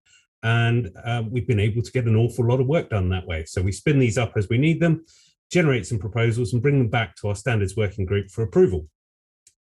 And 0.44 0.92
uh, 1.04 1.24
we've 1.30 1.48
been 1.48 1.60
able 1.60 1.82
to 1.82 1.92
get 1.92 2.06
an 2.06 2.16
awful 2.16 2.46
lot 2.46 2.60
of 2.60 2.68
work 2.68 2.90
done 2.90 3.10
that 3.10 3.28
way. 3.28 3.46
So 3.46 3.62
we 3.62 3.72
spin 3.72 4.00
these 4.00 4.18
up 4.18 4.34
as 4.36 4.50
we 4.50 4.58
need 4.58 4.80
them, 4.80 5.06
generate 5.52 5.86
some 5.86 6.00
proposals, 6.00 6.54
and 6.54 6.62
bring 6.62 6.78
them 6.78 6.90
back 6.90 7.16
to 7.18 7.30
our 7.30 7.36
standards 7.36 7.76
working 7.76 8.06
group 8.06 8.30
for 8.30 8.44
approval. 8.44 8.88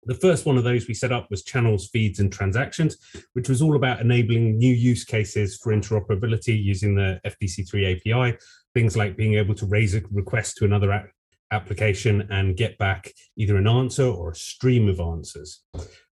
The 0.09 0.14
first 0.14 0.46
one 0.46 0.56
of 0.56 0.64
those 0.64 0.88
we 0.88 0.94
set 0.94 1.12
up 1.12 1.30
was 1.30 1.44
channels, 1.44 1.88
feeds, 1.88 2.18
and 2.18 2.32
transactions, 2.32 2.96
which 3.34 3.50
was 3.50 3.61
all 3.61 3.76
about 3.76 4.00
enabling 4.00 4.56
new 4.56 4.74
use 4.74 5.04
cases 5.04 5.59
for 5.62 5.70
interoperability 5.70 6.61
using 6.61 6.94
the 6.94 7.20
FDC3 7.26 8.00
API. 8.00 8.38
Things 8.72 8.96
like 8.96 9.18
being 9.18 9.34
able 9.34 9.54
to 9.54 9.66
raise 9.66 9.94
a 9.94 10.00
request 10.11 10.56
to 10.56 10.64
another 10.64 11.12
application 11.52 12.26
and 12.30 12.56
get 12.56 12.78
back 12.78 13.12
either 13.36 13.59
an 13.59 13.68
answer 13.68 14.06
or 14.06 14.30
a 14.30 14.34
stream 14.34 14.88
of 14.88 14.98
answers, 14.98 15.62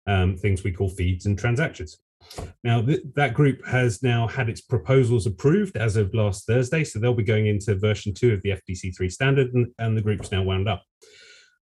um, 0.05 0.37
things 0.37 0.63
we 0.63 0.71
call 0.71 0.89
feeds 0.89 1.25
and 1.25 1.37
transactions. 1.37 1.97
Now, 2.63 2.83
th 2.83 2.99
that 3.15 3.33
group 3.33 3.65
has 3.65 4.03
now 4.03 4.27
had 4.27 4.49
its 4.49 4.61
proposals 4.61 5.25
approved 5.25 5.77
as 5.77 5.95
of 5.95 6.13
last 6.13 6.45
Thursday, 6.45 6.83
so 6.83 6.99
they'll 6.99 7.23
be 7.23 7.33
going 7.33 7.47
into 7.47 7.73
version 7.75 8.13
two 8.13 8.33
of 8.33 8.41
the 8.43 8.51
FDC3 8.51 9.11
standard, 9.11 9.53
and, 9.55 9.67
and 9.79 9.97
the 9.97 10.01
group's 10.01 10.31
now 10.31 10.43
wound 10.43 10.67
up. 10.69 10.83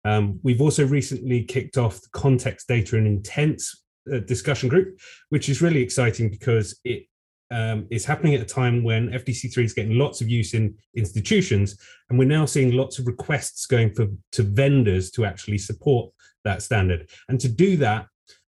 Um, 0.07 0.39
we've 0.45 0.61
also 0.61 0.87
recently 0.87 1.43
kicked 1.43 1.77
off 1.77 2.01
the 2.01 2.09
context 2.13 2.69
data 2.69 2.97
and 2.97 3.09
intents 3.09 3.85
uh, 4.13 4.21
discussion 4.21 4.69
group, 4.69 5.01
which 5.31 5.49
is 5.49 5.61
really 5.61 5.83
exciting 5.83 6.31
because 6.31 6.79
it 6.85 7.07
um, 7.51 7.89
is 7.91 8.05
happening 8.05 8.35
at 8.37 8.41
a 8.41 8.45
time 8.45 8.85
when 8.85 9.09
FDC3 9.11 9.65
is 9.65 9.75
getting 9.75 9.99
lots 9.99 10.21
of 10.21 10.29
use 10.29 10.55
in 10.55 10.77
institutions, 10.95 11.77
and 12.09 12.19
we're 12.19 12.29
now 12.29 12.45
seeing 12.45 12.73
lots 12.73 13.01
of 13.01 13.09
requests 13.09 13.67
going 13.67 13.93
for 13.95 14.07
to 14.33 14.43
vendors 14.45 15.11
to 15.13 15.25
actually 15.25 15.59
support 15.59 16.13
that 16.45 16.63
standard. 16.63 17.11
And 17.29 17.41
to 17.41 17.49
do 17.49 17.77
that, 17.79 18.07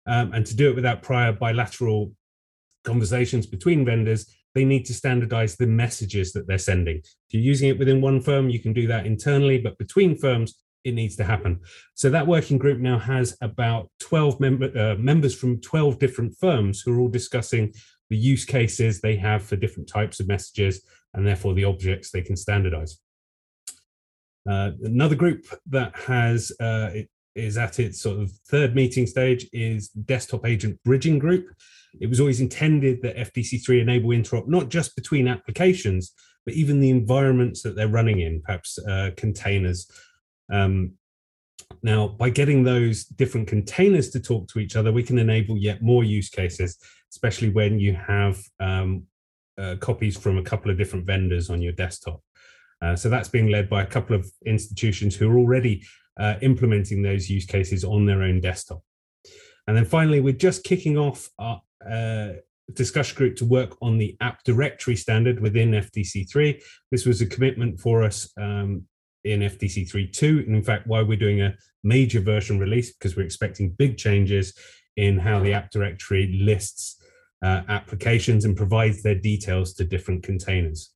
um, 0.08 0.34
and 0.34 0.46
to 0.48 0.56
do 0.56 0.70
it 0.70 0.76
without 0.76 1.04
prior 1.04 1.32
bilateral 1.32 2.14
conversations 2.84 3.46
between 3.46 3.86
vendors, 3.86 4.26
they 4.56 4.66
need 4.66 4.86
to 4.86 4.94
standardize 4.94 5.56
the 5.56 5.68
messages 5.68 6.34
that 6.34 6.48
they're 6.48 6.58
sending. 6.58 6.98
If 6.98 7.32
you're 7.32 7.44
using 7.44 7.70
it 7.70 7.78
within 7.80 8.02
one 8.02 8.22
firm, 8.22 8.50
you 8.50 8.60
can 8.60 8.74
do 8.74 8.88
that 8.88 9.06
internally, 9.06 9.60
but 9.60 9.78
between 9.78 10.18
firms, 10.18 10.63
it 10.84 10.94
needs 10.94 11.16
to 11.18 11.24
happen. 11.24 11.60
So 11.96 12.10
that 12.10 12.28
working 12.28 12.58
group 12.58 12.80
now 12.80 13.00
has 13.00 13.38
about 13.42 13.90
12 14.00 14.40
member, 14.40 14.72
uh, 14.78 14.96
members 14.98 15.36
from 15.36 15.62
12 15.62 16.00
different 16.00 16.36
firms 16.40 16.82
who 16.82 16.96
are 16.96 17.00
all 17.00 17.10
discussing 17.10 17.74
the 18.10 18.18
use 18.18 18.46
cases 18.46 19.02
they 19.02 19.16
have 19.16 19.44
for 19.44 19.56
different 19.56 19.90
types 19.90 20.20
of 20.20 20.28
messages, 20.28 20.86
and 21.14 21.26
therefore 21.26 21.54
the 21.54 21.64
objects 21.64 22.12
they 22.12 22.22
can 22.22 22.36
standardize. 22.36 23.00
Uh, 24.50 24.72
another 24.84 25.16
group 25.16 25.46
that 25.68 25.96
has 25.96 26.52
uh, 26.60 26.90
it 26.94 27.10
is 27.36 27.58
at 27.58 27.80
its 27.80 28.02
sort 28.02 28.20
of 28.20 28.32
third 28.48 28.76
meeting 28.76 29.08
stage 29.08 29.48
is 29.54 29.90
desktop 29.90 30.46
agent 30.46 30.80
bridging 30.84 31.18
group. 31.18 31.48
It 32.00 32.08
was 32.08 32.20
always 32.20 32.42
intended 32.42 33.02
that 33.02 33.16
FDC3 33.16 33.82
enable 33.82 34.10
interop 34.10 34.48
not 34.48 34.70
just 34.70 34.96
between 34.96 35.28
applications, 35.28 36.14
but 36.46 36.56
even 36.56 36.80
the 36.80 36.90
environments 36.90 37.62
that 37.64 37.76
they're 37.76 37.88
running 37.88 38.20
in, 38.20 38.42
perhaps 38.42 38.78
uh, 38.80 39.12
containers. 39.16 39.90
Um, 40.52 40.94
now, 41.82 42.08
by 42.08 42.30
getting 42.30 42.64
those 42.64 43.06
different 43.06 43.48
containers 43.48 44.10
to 44.12 44.20
talk 44.20 44.48
to 44.50 44.60
each 44.60 44.76
other, 44.76 44.92
we 44.92 45.04
can 45.04 45.18
enable 45.18 45.58
yet 45.58 45.82
more 45.82 46.04
use 46.04 46.30
cases 46.30 46.78
especially 47.14 47.50
when 47.50 47.80
you 47.80 47.94
have 47.94 48.42
um, 48.60 49.04
uh, 49.60 49.76
copies 49.80 50.18
from 50.18 50.40
a 50.40 50.44
couple 50.44 50.72
of 50.72 50.78
different 50.78 51.06
vendors 51.06 51.50
on 51.52 51.62
your 51.62 51.74
desktop. 51.74 52.22
Uh, 52.82 52.96
so 52.96 53.08
that's 53.08 53.30
being 53.30 53.50
led 53.50 53.70
by 53.70 53.84
a 53.84 53.86
couple 53.86 54.16
of 54.16 54.30
institutions 54.48 55.16
who 55.16 55.32
are 55.32 55.38
already 55.38 55.84
uh, 56.20 56.36
implementing 56.42 57.02
those 57.04 57.30
use 57.30 57.46
cases 57.46 57.84
on 57.84 58.06
their 58.06 58.24
own 58.24 58.42
desktop. 58.42 58.82
And 59.68 59.78
then 59.78 59.86
finally, 59.86 60.22
we're 60.22 60.34
just 60.34 60.64
kicking 60.64 60.98
off 60.98 61.30
our 61.38 61.62
uh, 61.88 62.30
discussion 62.74 63.16
group 63.16 63.36
to 63.38 63.46
work 63.46 63.78
on 63.82 64.00
the 64.00 64.18
app 64.20 64.44
directory 64.44 64.96
standard 64.96 65.40
within 65.40 65.72
FDC3. 65.72 66.62
This 66.90 67.06
was 67.06 67.22
a 67.22 67.28
commitment 67.28 67.80
for 67.80 68.04
us 68.04 68.32
um, 68.38 68.86
in 69.24 69.42
FDC 69.42 69.90
3.2, 69.92 70.46
and 70.46 70.56
in 70.56 70.64
fact, 70.64 70.88
why 70.88 71.02
we're 71.02 71.18
doing 71.18 71.42
a 71.42 71.56
major 71.84 72.20
version 72.20 72.60
release 72.60 72.94
because 72.94 73.16
we're 73.16 73.26
expecting 73.26 73.72
big 73.72 73.98
changes 73.98 74.54
in 74.98 75.18
how 75.18 75.40
the 75.40 75.54
app 75.54 75.72
directory 75.72 76.40
lists 76.42 77.02
uh, 77.44 77.62
applications 77.68 78.46
and 78.46 78.56
provides 78.56 79.04
their 79.04 79.16
details 79.16 79.74
to 79.74 79.84
different 79.84 80.24
containers. 80.24 80.92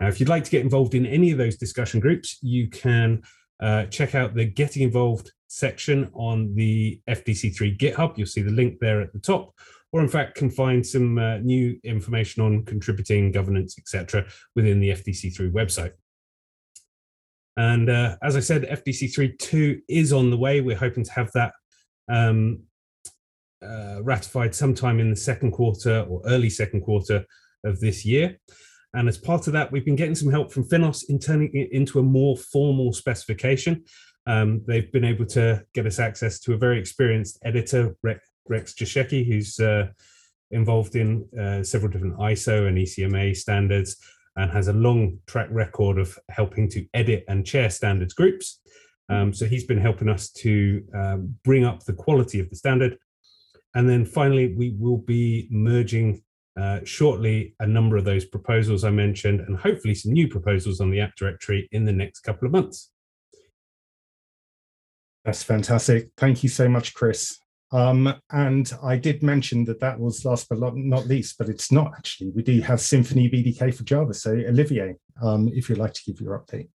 Now, 0.00 0.08
if 0.08 0.18
you'd 0.18 0.28
like 0.28 0.44
to 0.44 0.50
get 0.50 0.62
involved 0.62 0.94
in 0.94 1.06
any 1.06 1.30
of 1.30 1.38
those 1.38 1.56
discussion 1.56 2.00
groups, 2.00 2.38
you 2.42 2.68
can 2.68 3.22
uh, 3.60 3.86
check 3.86 4.14
out 4.14 4.34
the 4.34 4.44
Getting 4.44 4.82
Involved 4.82 5.30
section 5.46 6.10
on 6.14 6.54
the 6.54 7.00
FDC3 7.08 7.78
GitHub. 7.78 8.18
You'll 8.18 8.26
see 8.26 8.42
the 8.42 8.50
link 8.50 8.78
there 8.80 9.00
at 9.00 9.12
the 9.12 9.20
top, 9.20 9.54
or 9.92 10.00
in 10.00 10.08
fact, 10.08 10.34
can 10.34 10.50
find 10.50 10.84
some 10.84 11.18
uh, 11.18 11.38
new 11.38 11.78
information 11.84 12.42
on 12.42 12.64
contributing, 12.64 13.30
governance, 13.30 13.78
etc., 13.78 14.26
within 14.56 14.80
the 14.80 14.90
FDC3 14.90 15.52
website. 15.52 15.92
And 17.56 17.88
uh, 17.88 18.16
as 18.22 18.36
I 18.36 18.40
said, 18.40 18.62
FDC 18.62 19.14
3.2 19.14 19.80
is 19.88 20.12
on 20.12 20.30
the 20.30 20.36
way. 20.36 20.60
We're 20.60 20.76
hoping 20.76 21.04
to 21.04 21.12
have 21.12 21.30
that 21.34 21.52
um, 22.08 22.62
uh, 23.64 24.02
ratified 24.02 24.54
sometime 24.54 25.00
in 25.00 25.10
the 25.10 25.16
second 25.16 25.52
quarter 25.52 26.00
or 26.08 26.22
early 26.26 26.50
second 26.50 26.82
quarter 26.82 27.24
of 27.64 27.80
this 27.80 28.04
year. 28.04 28.38
And 28.92 29.08
as 29.08 29.18
part 29.18 29.46
of 29.46 29.52
that, 29.54 29.72
we've 29.72 29.84
been 29.84 29.96
getting 29.96 30.14
some 30.14 30.30
help 30.30 30.52
from 30.52 30.68
Finos 30.68 31.04
in 31.08 31.18
turning 31.18 31.50
it 31.54 31.72
into 31.72 31.98
a 31.98 32.02
more 32.02 32.36
formal 32.36 32.92
specification. 32.92 33.84
Um, 34.26 34.62
they've 34.66 34.90
been 34.92 35.04
able 35.04 35.26
to 35.26 35.64
get 35.74 35.86
us 35.86 35.98
access 35.98 36.40
to 36.40 36.54
a 36.54 36.58
very 36.58 36.78
experienced 36.78 37.38
editor, 37.44 37.96
Rex 38.02 38.74
Jaeschke, 38.74 39.26
who's 39.26 39.58
uh, 39.58 39.88
involved 40.50 40.96
in 40.96 41.28
uh, 41.38 41.62
several 41.62 41.90
different 41.90 42.18
ISO 42.18 42.68
and 42.68 42.78
ECMA 42.78 43.36
standards 43.36 43.96
and 44.36 44.50
has 44.50 44.68
a 44.68 44.72
long 44.72 45.18
track 45.26 45.48
record 45.50 45.98
of 45.98 46.18
helping 46.28 46.68
to 46.70 46.86
edit 46.94 47.24
and 47.28 47.46
chair 47.46 47.70
standards 47.70 48.14
groups. 48.14 48.60
Um, 49.08 49.32
so 49.32 49.46
he's 49.46 49.64
been 49.64 49.78
helping 49.78 50.08
us 50.08 50.30
to 50.32 50.82
um, 50.94 51.36
bring 51.44 51.64
up 51.64 51.84
the 51.84 51.92
quality 51.92 52.40
of 52.40 52.48
the 52.50 52.56
standard. 52.56 52.96
And 53.74 53.88
then 53.88 54.04
finally, 54.04 54.54
we 54.54 54.74
will 54.78 54.98
be 54.98 55.48
merging 55.50 56.22
uh, 56.58 56.80
shortly 56.84 57.54
a 57.58 57.66
number 57.66 57.96
of 57.96 58.04
those 58.04 58.24
proposals 58.24 58.84
I 58.84 58.90
mentioned, 58.90 59.40
and 59.40 59.56
hopefully 59.56 59.94
some 59.94 60.12
new 60.12 60.28
proposals 60.28 60.80
on 60.80 60.90
the 60.90 61.00
app 61.00 61.16
directory 61.16 61.68
in 61.72 61.84
the 61.84 61.92
next 61.92 62.20
couple 62.20 62.46
of 62.46 62.52
months. 62.52 62.90
That's 65.24 65.42
fantastic. 65.42 66.10
Thank 66.16 66.42
you 66.42 66.48
so 66.48 66.68
much, 66.68 66.94
Chris. 66.94 67.38
Um, 67.74 68.14
and 68.30 68.72
I 68.84 68.96
did 68.96 69.24
mention 69.24 69.64
that 69.64 69.80
that 69.80 69.98
was 69.98 70.24
last 70.24 70.48
but 70.48 70.60
not 70.76 71.08
least, 71.08 71.38
but 71.38 71.48
it's 71.48 71.72
not 71.72 71.92
actually. 71.98 72.30
We 72.30 72.44
do 72.44 72.60
have 72.60 72.80
Symphony 72.80 73.28
BDK 73.28 73.74
for 73.74 73.82
Java. 73.82 74.14
So, 74.14 74.30
Olivier, 74.30 74.94
um, 75.20 75.48
if 75.52 75.68
you'd 75.68 75.78
like 75.78 75.92
to 75.94 76.02
give 76.06 76.20
your 76.20 76.38
update. 76.38 76.68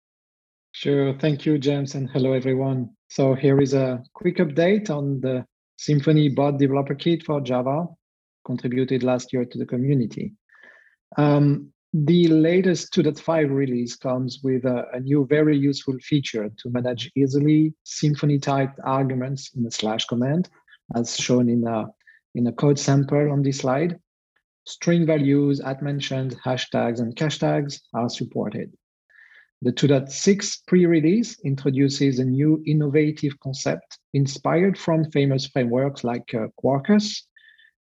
Sure. 0.72 1.12
Thank 1.18 1.44
you, 1.44 1.58
James, 1.58 1.94
and 1.94 2.08
hello, 2.08 2.32
everyone. 2.32 2.88
So, 3.10 3.34
here 3.34 3.60
is 3.60 3.74
a 3.74 4.02
quick 4.14 4.38
update 4.38 4.88
on 4.88 5.20
the 5.20 5.44
Symphony 5.76 6.30
bot 6.30 6.56
developer 6.56 6.94
kit 6.94 7.24
for 7.24 7.42
Java, 7.42 7.88
contributed 8.46 9.02
last 9.02 9.34
year 9.34 9.44
to 9.44 9.58
the 9.58 9.66
community. 9.66 10.32
Um, 11.18 11.72
the 11.92 12.28
latest 12.28 12.94
2.5 12.94 13.50
release 13.50 13.96
comes 13.96 14.40
with 14.42 14.64
a, 14.64 14.86
a, 14.94 15.00
new 15.00 15.26
very 15.26 15.56
useful 15.56 15.96
feature 16.00 16.50
to 16.58 16.70
manage 16.70 17.10
easily 17.16 17.74
Symphony 17.84 18.38
typed 18.38 18.78
arguments 18.84 19.50
in 19.54 19.64
a 19.66 19.70
slash 19.70 20.04
command 20.06 20.48
as 20.94 21.16
shown 21.16 21.48
in 21.48 21.66
a, 21.66 21.86
in 22.34 22.46
a 22.46 22.52
code 22.52 22.78
sample 22.78 23.32
on 23.32 23.42
this 23.42 23.58
slide. 23.58 23.98
String 24.64 25.06
values, 25.06 25.60
at 25.60 25.82
mentioned, 25.82 26.36
hashtags, 26.44 27.00
and 27.00 27.14
cashtags 27.14 27.80
are 27.94 28.08
supported. 28.08 28.72
The 29.62 29.72
2.6 29.72 30.66
pre-release 30.66 31.40
introduces 31.44 32.18
a 32.18 32.24
new 32.24 32.62
innovative 32.66 33.38
concept 33.40 33.98
inspired 34.12 34.76
from 34.76 35.10
famous 35.10 35.46
frameworks 35.46 36.04
like 36.04 36.34
uh, 36.34 36.48
Quarkus 36.62 37.22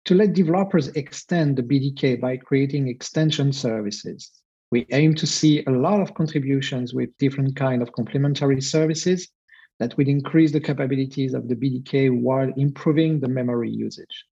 to 0.05 0.15
let 0.15 0.33
developers 0.33 0.87
extend 0.89 1.57
the 1.57 1.63
BDK 1.63 2.19
by 2.19 2.37
creating 2.37 2.87
extension 2.87 3.51
services. 3.51 4.31
We 4.71 4.85
aim 4.91 5.15
to 5.15 5.27
see 5.27 5.63
a 5.65 5.71
lot 5.71 5.99
of 6.01 6.13
contributions 6.13 6.93
with 6.93 7.17
different 7.17 7.55
kind 7.55 7.81
of 7.81 7.91
complementary 7.91 8.61
services 8.61 9.29
that 9.79 9.95
will 9.97 10.07
increase 10.07 10.51
the 10.51 10.59
capabilities 10.59 11.33
of 11.33 11.47
the 11.47 11.55
BDK 11.55 12.09
while 12.21 12.51
improving 12.57 13.19
the 13.19 13.27
memory 13.27 13.69
usage. 13.69 14.25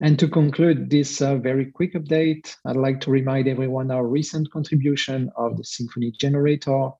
And 0.00 0.18
to 0.18 0.28
conclude 0.28 0.88
this 0.88 1.20
uh, 1.20 1.36
very 1.36 1.70
quick 1.70 1.92
update, 1.92 2.56
I'd 2.64 2.76
like 2.76 3.00
to 3.02 3.10
remind 3.10 3.48
everyone 3.48 3.90
our 3.90 4.06
recent 4.06 4.50
contribution 4.50 5.30
of 5.36 5.58
the 5.58 5.64
Symphony 5.64 6.10
generator, 6.10 6.90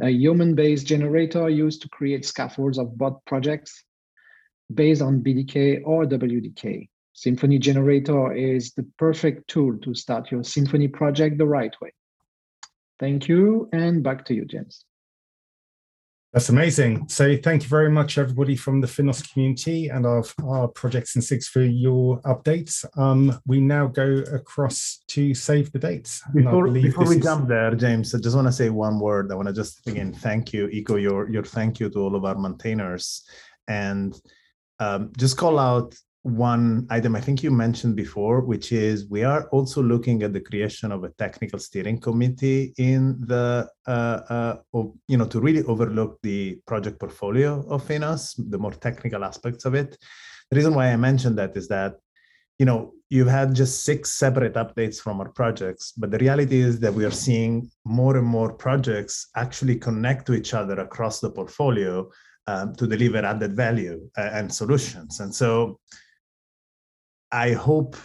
a 0.00 0.10
Yeoman-based 0.10 0.84
generator 0.84 1.48
used 1.48 1.82
to 1.82 1.88
create 1.90 2.24
scaffolds 2.24 2.78
of 2.78 2.98
bot 2.98 3.24
projects 3.26 3.84
based 4.74 5.02
on 5.02 5.22
BDK 5.22 5.82
or 5.84 6.04
WDK. 6.04 6.88
Symphony 7.12 7.58
generator 7.58 8.32
is 8.32 8.72
the 8.72 8.86
perfect 8.98 9.46
tool 9.46 9.78
to 9.78 9.94
start 9.94 10.32
your 10.32 10.42
Symphony 10.42 10.88
project 10.88 11.38
the 11.38 11.46
right 11.46 11.74
way. 11.80 11.92
Thank 12.98 13.28
you, 13.28 13.68
and 13.72 14.02
back 14.02 14.24
to 14.26 14.34
you, 14.34 14.44
James. 14.46 14.84
That's 16.32 16.48
amazing. 16.48 17.08
So 17.08 17.36
thank 17.36 17.62
you 17.62 17.68
very 17.68 17.90
much, 17.90 18.16
everybody 18.16 18.56
from 18.56 18.80
the 18.80 18.86
Finos 18.86 19.30
community 19.30 19.88
and 19.88 20.06
our, 20.06 20.24
our 20.42 20.66
projects 20.66 21.14
and 21.14 21.22
SIGs 21.22 21.44
for 21.44 21.60
your 21.60 22.22
updates. 22.22 22.86
Um, 22.98 23.38
we 23.46 23.60
now 23.60 23.86
go 23.88 24.24
across 24.32 25.04
to 25.08 25.34
save 25.34 25.70
the 25.72 25.78
dates. 25.78 26.22
Before, 26.34 26.68
before 26.68 27.06
we 27.06 27.18
is... 27.18 27.22
jump 27.22 27.48
there, 27.48 27.74
James, 27.74 28.14
I 28.14 28.18
just 28.18 28.34
want 28.34 28.48
to 28.48 28.52
say 28.52 28.70
one 28.70 28.98
word. 28.98 29.30
I 29.30 29.34
want 29.34 29.48
to 29.48 29.54
just 29.54 29.86
again 29.86 30.14
thank 30.14 30.54
you, 30.54 30.70
echo 30.72 30.96
your 30.96 31.28
your 31.28 31.44
thank 31.44 31.80
you 31.80 31.90
to 31.90 31.98
all 31.98 32.16
of 32.16 32.24
our 32.24 32.38
maintainers, 32.38 33.24
and 33.68 34.18
um, 34.80 35.12
just 35.18 35.36
call 35.36 35.58
out 35.58 35.94
one 36.22 36.86
item 36.88 37.16
I 37.16 37.20
think 37.20 37.42
you 37.42 37.50
mentioned 37.50 37.96
before, 37.96 38.40
which 38.40 38.70
is 38.70 39.08
we 39.08 39.24
are 39.24 39.48
also 39.48 39.82
looking 39.82 40.22
at 40.22 40.32
the 40.32 40.40
creation 40.40 40.92
of 40.92 41.02
a 41.02 41.10
technical 41.10 41.58
steering 41.58 41.98
committee 42.00 42.72
in 42.78 43.20
the, 43.26 43.68
uh, 43.88 43.90
uh, 43.90 44.56
of, 44.72 44.92
you 45.08 45.16
know, 45.16 45.26
to 45.26 45.40
really 45.40 45.64
overlook 45.64 46.18
the 46.22 46.60
project 46.66 47.00
portfolio 47.00 47.66
of 47.68 47.84
Finos, 47.84 48.34
the 48.50 48.58
more 48.58 48.70
technical 48.72 49.24
aspects 49.24 49.64
of 49.64 49.74
it. 49.74 49.98
The 50.50 50.56
reason 50.56 50.74
why 50.74 50.92
I 50.92 50.96
mentioned 50.96 51.38
that 51.38 51.56
is 51.56 51.66
that, 51.68 51.96
you 52.58 52.66
know, 52.66 52.92
you've 53.10 53.28
had 53.28 53.52
just 53.54 53.84
six 53.84 54.12
separate 54.12 54.54
updates 54.54 55.00
from 55.00 55.20
our 55.20 55.28
projects, 55.30 55.92
but 55.92 56.12
the 56.12 56.18
reality 56.18 56.60
is 56.60 56.78
that 56.80 56.94
we 56.94 57.04
are 57.04 57.10
seeing 57.10 57.68
more 57.84 58.16
and 58.16 58.26
more 58.26 58.52
projects 58.52 59.28
actually 59.34 59.76
connect 59.76 60.26
to 60.26 60.34
each 60.34 60.54
other 60.54 60.78
across 60.78 61.18
the 61.18 61.30
portfolio 61.30 62.08
um, 62.46 62.74
to 62.76 62.86
deliver 62.86 63.18
added 63.18 63.56
value 63.56 64.08
uh, 64.16 64.30
and 64.32 64.52
solutions. 64.52 65.20
And 65.20 65.34
so 65.34 65.80
I 67.32 67.52
hope 67.52 67.96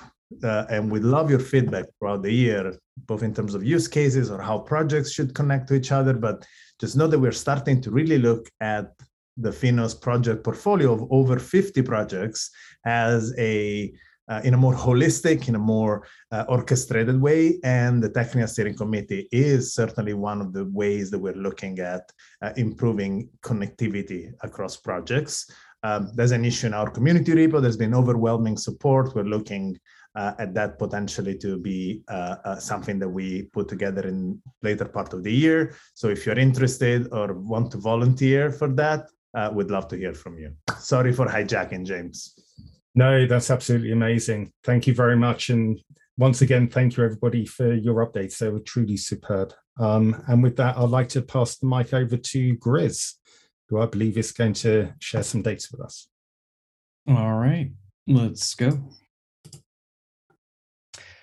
uh, 0.44 0.66
and 0.70 0.92
we 0.92 1.00
love 1.00 1.30
your 1.30 1.40
feedback 1.40 1.86
throughout 2.00 2.22
the 2.22 2.32
year, 2.32 2.78
both 3.06 3.24
in 3.24 3.34
terms 3.34 3.56
of 3.56 3.64
use 3.64 3.88
cases 3.88 4.30
or 4.30 4.42
how 4.42 4.60
projects 4.60 5.12
should 5.12 5.34
connect 5.34 5.68
to 5.70 5.76
each 5.76 5.92
other. 5.92 6.14
But 6.14 6.46
just 6.80 6.98
know 6.98 7.08
that 7.08 7.20
we're 7.20 7.32
starting 7.32 7.82
to 7.82 7.92
really 7.92 8.18
look 8.18 8.50
at 8.60 8.92
the 9.38 9.52
Finos 9.52 10.00
project 10.00 10.44
portfolio 10.44 10.94
of 10.94 11.08
over 11.12 11.40
50 11.40 11.82
projects 11.84 12.50
as 12.86 13.34
a 13.38 13.94
uh, 14.30 14.42
in 14.44 14.54
a 14.54 14.58
more 14.58 14.74
holistic, 14.74 15.48
in 15.48 15.56
a 15.56 15.60
more 15.60 16.06
uh, 16.32 16.44
orchestrated 16.50 17.22
way. 17.22 17.60
And 17.64 18.04
the 18.04 18.10
technical 18.10 18.48
steering 18.48 18.76
committee 18.76 19.30
is 19.32 19.74
certainly 19.74 20.14
one 20.14 20.42
of 20.42 20.52
the 20.52 20.66
ways 20.66 21.10
that 21.12 21.20
we're 21.20 21.34
looking 21.34 21.80
at 21.80 22.12
uh, 22.42 22.52
improving 22.58 23.30
connectivity 23.42 24.34
across 24.42 24.76
projects. 24.76 25.50
Um, 25.84 26.12
there's 26.16 26.32
an 26.32 26.46
issue 26.46 26.68
in 26.68 26.74
our 26.74 26.90
community 26.90 27.34
repo. 27.34 27.62
There's 27.62 27.78
been 27.78 27.94
overwhelming 27.94 28.58
support. 28.58 29.16
We're 29.16 29.24
looking 29.24 29.78
uh, 30.16 30.34
at 30.40 30.54
that 30.56 30.80
potentially 30.80 31.38
to 31.38 31.58
be 31.58 32.02
uh, 32.08 32.36
uh, 32.44 32.56
something 32.56 32.98
that 33.00 33.10
we 33.10 33.44
put 33.54 33.68
together 33.68 34.08
in 34.08 34.42
later 34.64 34.86
part 34.86 35.14
of 35.14 35.24
the 35.24 35.32
year. 35.32 35.76
So 35.94 36.08
if 36.10 36.26
you're 36.26 36.40
interested 36.40 37.08
or 37.12 37.34
want 37.34 37.72
to 37.72 37.78
volunteer 37.78 38.52
for 38.52 38.68
that, 38.70 39.08
uh, 39.36 39.52
we'd 39.54 39.70
love 39.70 39.88
to 39.90 39.98
hear 39.98 40.16
from 40.16 40.40
you. 40.40 40.54
Sorry 40.80 41.14
for 41.14 41.28
hijacking, 41.28 41.86
James. 41.86 42.34
No, 42.96 43.28
that's 43.28 43.52
absolutely 43.52 43.92
amazing. 43.92 44.52
Thank 44.64 44.88
you 44.88 44.96
very 44.96 45.16
much. 45.16 45.50
And 45.50 45.80
once 46.18 46.42
again, 46.42 46.68
thank 46.68 46.98
you 46.98 47.04
everybody 47.04 47.46
for 47.46 47.74
your 47.76 48.04
updates. 48.04 48.40
They 48.40 48.50
were 48.50 48.60
truly 48.60 48.98
superb. 48.98 49.54
Um, 49.80 50.24
and 50.28 50.42
with 50.42 50.56
that, 50.56 50.78
I'd 50.78 50.90
like 50.90 51.10
to 51.10 51.22
pass 51.22 51.58
the 51.58 51.68
mic 51.68 51.94
over 51.94 52.18
to 52.18 52.58
Grizz 52.58 53.14
who 53.70 53.82
I 53.82 53.86
believe 53.86 54.18
is 54.18 54.32
going 54.32 54.54
to 54.54 54.94
share 55.00 55.24
some 55.24 55.42
dates 55.42 55.72
with 55.72 55.82
us. 55.82 56.08
All 57.08 57.38
right, 57.38 57.72
let's 58.08 58.56
go. 58.56 58.80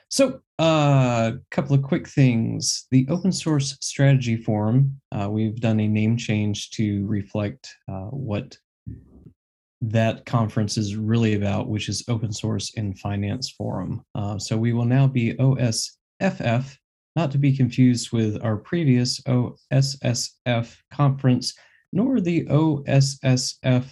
So, 0.09 0.41
a 0.61 0.63
uh, 0.63 1.33
couple 1.51 1.75
of 1.75 1.83
quick 1.83 2.09
things. 2.09 2.87
The 2.93 3.07
Open 3.11 3.33
Source 3.33 3.77
Strategy 3.81 4.37
Forum, 4.37 5.01
uh, 5.11 5.29
we've 5.29 5.61
done 5.61 5.81
a 5.81 5.89
name 5.89 6.17
change 6.17 6.71
to 6.71 7.05
reflect 7.07 7.75
uh, 7.89 8.11
what 8.11 8.57
that 9.81 10.25
conference 10.25 10.79
is 10.79 10.95
really 10.95 11.35
about, 11.35 11.69
which 11.69 11.89
is 11.89 12.05
Open 12.09 12.33
Source 12.33 12.73
in 12.75 12.95
Finance 12.95 13.51
Forum. 13.51 14.05
Uh, 14.15 14.39
so, 14.39 14.57
we 14.57 14.73
will 14.73 14.85
now 14.85 15.09
be 15.09 15.35
OSFF 15.35 16.77
not 17.17 17.31
to 17.31 17.39
be 17.39 17.57
confused 17.57 18.13
with 18.13 18.43
our 18.43 18.57
previous 18.57 19.21
OSSF 19.23 20.77
conference, 20.93 21.55
nor 21.95 22.21
the 22.21 22.45
OSSF 22.47 23.87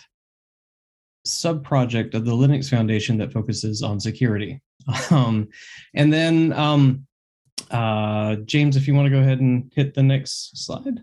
subproject 1.26 2.14
of 2.14 2.24
the 2.24 2.32
Linux 2.32 2.68
Foundation 2.68 3.16
that 3.18 3.32
focuses 3.32 3.82
on 3.82 3.98
security. 3.98 4.61
Um, 5.12 5.46
and 5.94 6.12
then, 6.12 6.53
um, 6.55 7.07
uh, 7.70 8.34
James, 8.46 8.76
if 8.76 8.88
you 8.88 8.94
want 8.94 9.07
to 9.07 9.11
go 9.11 9.20
ahead 9.20 9.38
and 9.38 9.70
hit 9.72 9.94
the 9.94 10.03
next 10.03 10.64
slide. 10.66 10.98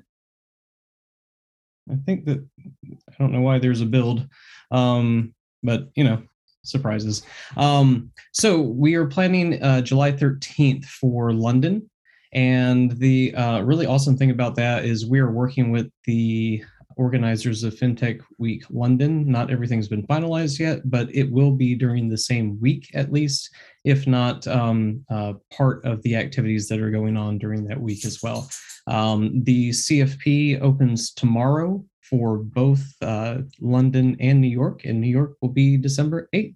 I 1.90 1.96
think 2.06 2.26
that 2.26 2.46
I 2.94 3.14
don't 3.18 3.32
know 3.32 3.40
why 3.40 3.58
there's 3.58 3.80
a 3.80 3.86
build, 3.86 4.28
um, 4.72 5.34
but 5.64 5.88
you 5.96 6.04
know, 6.04 6.22
surprises. 6.66 7.24
Um, 7.56 8.12
so 8.34 8.60
we 8.60 8.96
are 8.96 9.06
planning 9.06 9.64
uh, 9.64 9.80
July 9.80 10.12
13th 10.12 10.84
for 10.84 11.32
London. 11.32 11.90
And 12.34 12.92
the 12.92 13.34
uh, 13.34 13.62
really 13.62 13.86
awesome 13.86 14.18
thing 14.18 14.32
about 14.32 14.56
that 14.56 14.84
is 14.84 15.06
we 15.06 15.20
are 15.20 15.32
working 15.32 15.72
with 15.72 15.90
the 16.06 16.64
organizers 17.00 17.64
of 17.64 17.74
FinTech 17.74 18.20
Week 18.38 18.64
London. 18.70 19.26
Not 19.32 19.50
everything's 19.50 19.88
been 19.88 20.06
finalized 20.06 20.60
yet, 20.60 20.82
but 20.92 21.08
it 21.16 21.32
will 21.32 21.52
be 21.52 21.74
during 21.74 22.10
the 22.10 22.18
same 22.18 22.60
week 22.60 22.92
at 22.94 23.14
least, 23.14 23.50
if 23.86 24.06
not 24.06 24.46
um, 24.48 25.06
uh, 25.10 25.34
part 25.50 25.84
of 25.86 26.04
the 26.04 26.18
activities 26.18 26.68
that 26.68 26.82
are 26.82 26.92
going 26.92 27.16
on 27.16 27.38
during 27.38 27.64
that 27.66 27.80
week 27.80 28.06
as 28.06 28.22
well. 28.22 28.50
Um, 28.88 29.44
the 29.46 29.70
CFP 29.70 30.60
opens 30.62 31.14
tomorrow 31.14 31.84
for 32.02 32.38
both 32.38 32.84
uh, 33.02 33.38
London 33.62 34.18
and 34.20 34.42
New 34.42 34.50
York, 34.50 34.84
and 34.84 35.00
New 35.00 35.08
York 35.08 35.38
will 35.42 35.50
be 35.50 35.78
December 35.78 36.28
8th. 36.36 36.56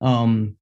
Um, 0.00 0.56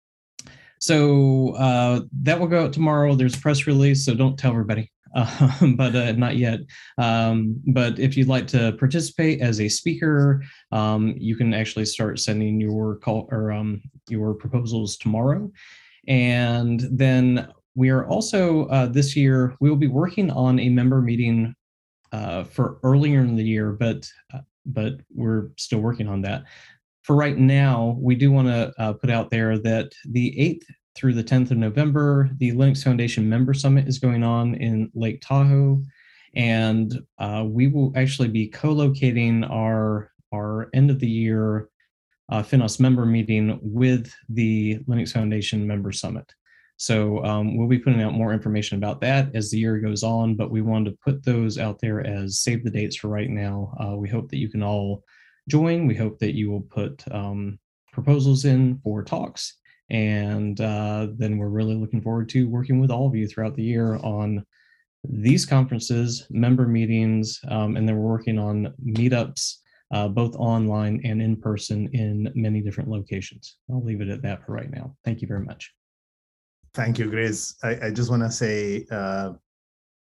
so 0.80 1.54
uh, 1.54 2.00
that 2.22 2.38
will 2.38 2.46
go 2.46 2.64
out 2.64 2.72
tomorrow. 2.74 3.14
There's 3.14 3.36
a 3.36 3.40
press 3.40 3.66
release, 3.66 4.04
so 4.04 4.14
don't 4.14 4.38
tell 4.38 4.50
everybody, 4.50 4.92
uh, 5.18 5.50
but 5.76 5.94
uh, 5.94 6.12
not 6.12 6.36
yet. 6.36 6.60
Um, 6.96 7.60
but 7.66 7.98
if 7.98 8.16
you'd 8.16 8.28
like 8.28 8.46
to 8.48 8.72
participate 8.78 9.40
as 9.40 9.60
a 9.60 9.68
speaker, 9.68 10.42
um, 10.72 11.14
you 11.18 11.36
can 11.36 11.52
actually 11.52 11.86
start 11.86 12.20
sending 12.20 12.60
your 12.60 12.96
call 12.96 13.28
or 13.30 13.52
um, 13.52 13.82
your 14.08 14.34
proposals 14.34 14.96
tomorrow. 14.96 15.50
And 16.06 16.80
then 16.90 17.48
we 17.74 17.90
are 17.90 18.06
also 18.06 18.66
uh, 18.66 18.86
this 18.86 19.16
year 19.16 19.56
we 19.60 19.68
will 19.68 19.76
be 19.76 19.88
working 19.88 20.30
on 20.30 20.58
a 20.58 20.68
member 20.68 21.00
meeting 21.00 21.54
uh, 22.12 22.44
for 22.44 22.78
earlier 22.82 23.20
in 23.20 23.36
the 23.36 23.44
year, 23.44 23.72
but 23.72 24.08
uh, 24.32 24.40
but 24.64 24.94
we're 25.14 25.50
still 25.56 25.80
working 25.80 26.08
on 26.08 26.22
that 26.22 26.44
for 27.08 27.16
right 27.16 27.38
now, 27.38 27.96
we 27.98 28.14
do 28.14 28.30
want 28.30 28.48
to 28.48 28.70
uh, 28.78 28.92
put 28.92 29.08
out 29.08 29.30
there 29.30 29.56
that 29.56 29.90
the 30.10 30.30
8th 30.38 30.66
through 30.98 31.14
the 31.14 31.22
10th 31.22 31.52
of 31.52 31.56
November, 31.56 32.28
the 32.38 32.50
Linux 32.50 32.82
Foundation 32.82 33.28
Member 33.28 33.54
Summit 33.54 33.86
is 33.86 34.00
going 34.00 34.24
on 34.24 34.56
in 34.56 34.90
Lake 34.94 35.20
Tahoe. 35.20 35.80
And 36.34 37.00
uh, 37.18 37.44
we 37.46 37.68
will 37.68 37.92
actually 37.94 38.28
be 38.28 38.48
co 38.48 38.72
locating 38.72 39.44
our, 39.44 40.10
our 40.34 40.70
end 40.74 40.90
of 40.90 40.98
the 40.98 41.08
year 41.08 41.68
uh, 42.30 42.42
Finos 42.42 42.80
member 42.80 43.06
meeting 43.06 43.60
with 43.62 44.12
the 44.28 44.80
Linux 44.88 45.12
Foundation 45.12 45.64
Member 45.66 45.92
Summit. 45.92 46.30
So 46.78 47.24
um, 47.24 47.56
we'll 47.56 47.68
be 47.68 47.78
putting 47.78 48.02
out 48.02 48.14
more 48.14 48.32
information 48.32 48.76
about 48.76 49.00
that 49.00 49.34
as 49.34 49.50
the 49.50 49.58
year 49.58 49.78
goes 49.78 50.02
on, 50.02 50.34
but 50.34 50.50
we 50.50 50.62
wanted 50.62 50.90
to 50.90 50.98
put 51.02 51.24
those 51.24 51.58
out 51.58 51.80
there 51.80 52.04
as 52.04 52.40
save 52.40 52.64
the 52.64 52.70
dates 52.70 52.96
for 52.96 53.08
right 53.08 53.30
now. 53.30 53.72
Uh, 53.80 53.96
we 53.96 54.08
hope 54.08 54.30
that 54.30 54.38
you 54.38 54.48
can 54.48 54.64
all 54.64 55.04
join. 55.48 55.86
We 55.86 55.94
hope 55.94 56.18
that 56.18 56.34
you 56.34 56.50
will 56.50 56.62
put 56.62 57.04
um, 57.12 57.58
proposals 57.92 58.44
in 58.44 58.80
for 58.82 59.04
talks. 59.04 59.57
And 59.90 60.60
uh, 60.60 61.08
then 61.16 61.38
we're 61.38 61.48
really 61.48 61.74
looking 61.74 62.02
forward 62.02 62.28
to 62.30 62.48
working 62.48 62.80
with 62.80 62.90
all 62.90 63.06
of 63.06 63.14
you 63.14 63.26
throughout 63.26 63.56
the 63.56 63.62
year 63.62 63.96
on 63.96 64.44
these 65.04 65.46
conferences, 65.46 66.26
member 66.30 66.66
meetings, 66.66 67.40
um, 67.48 67.76
and 67.76 67.88
then 67.88 67.96
we're 67.96 68.12
working 68.12 68.38
on 68.38 68.74
meetups, 68.84 69.54
uh, 69.94 70.08
both 70.08 70.34
online 70.36 71.00
and 71.04 71.22
in 71.22 71.36
person 71.36 71.88
in 71.94 72.30
many 72.34 72.60
different 72.60 72.90
locations. 72.90 73.56
I'll 73.70 73.82
leave 73.82 74.00
it 74.00 74.08
at 74.08 74.22
that 74.22 74.44
for 74.44 74.52
right 74.52 74.70
now. 74.70 74.94
Thank 75.04 75.22
you 75.22 75.28
very 75.28 75.44
much. 75.44 75.72
Thank 76.74 76.98
you, 76.98 77.08
Grace. 77.08 77.56
I, 77.62 77.86
I 77.86 77.90
just 77.90 78.10
want 78.10 78.22
to 78.22 78.30
say 78.30 78.86
uh, 78.90 79.32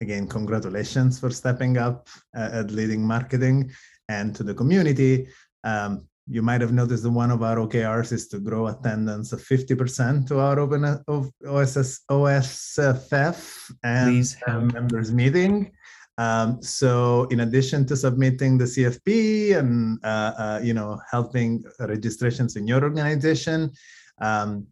again, 0.02 0.28
congratulations 0.28 1.20
for 1.20 1.30
stepping 1.30 1.78
up 1.78 2.08
uh, 2.36 2.50
at 2.54 2.72
leading 2.72 3.06
marketing 3.06 3.72
and 4.10 4.36
to 4.36 4.44
the 4.44 4.54
community. 4.54 5.28
Um, 5.64 6.08
you 6.30 6.42
might 6.42 6.62
have 6.62 6.74
noticed 6.74 7.04
that 7.04 7.12
one 7.12 7.32
of 7.32 7.42
our 7.42 7.58
OKRs 7.58 8.12
is 8.12 8.28
to 8.30 8.40
grow 8.40 8.68
attendance 8.68 9.32
of 9.32 9.42
50% 9.42 10.28
to 10.28 10.40
our 10.40 10.60
open 10.60 10.84
of 11.08 11.32
OSS, 11.46 12.02
OSFF 12.10 13.72
and 13.84 14.74
members 14.74 15.12
meeting. 15.12 15.72
Um, 16.18 16.62
so 16.62 17.26
in 17.26 17.42
addition 17.42 17.86
to 17.86 17.96
submitting 17.96 18.58
the 18.58 18.66
CFP 18.66 19.56
and 19.58 20.00
uh, 20.04 20.34
uh, 20.38 20.60
you 20.64 20.74
know 20.74 21.00
helping 21.10 21.64
registrations 21.80 22.56
in 22.56 22.68
your 22.68 22.84
organization, 22.84 23.72
um, 24.20 24.66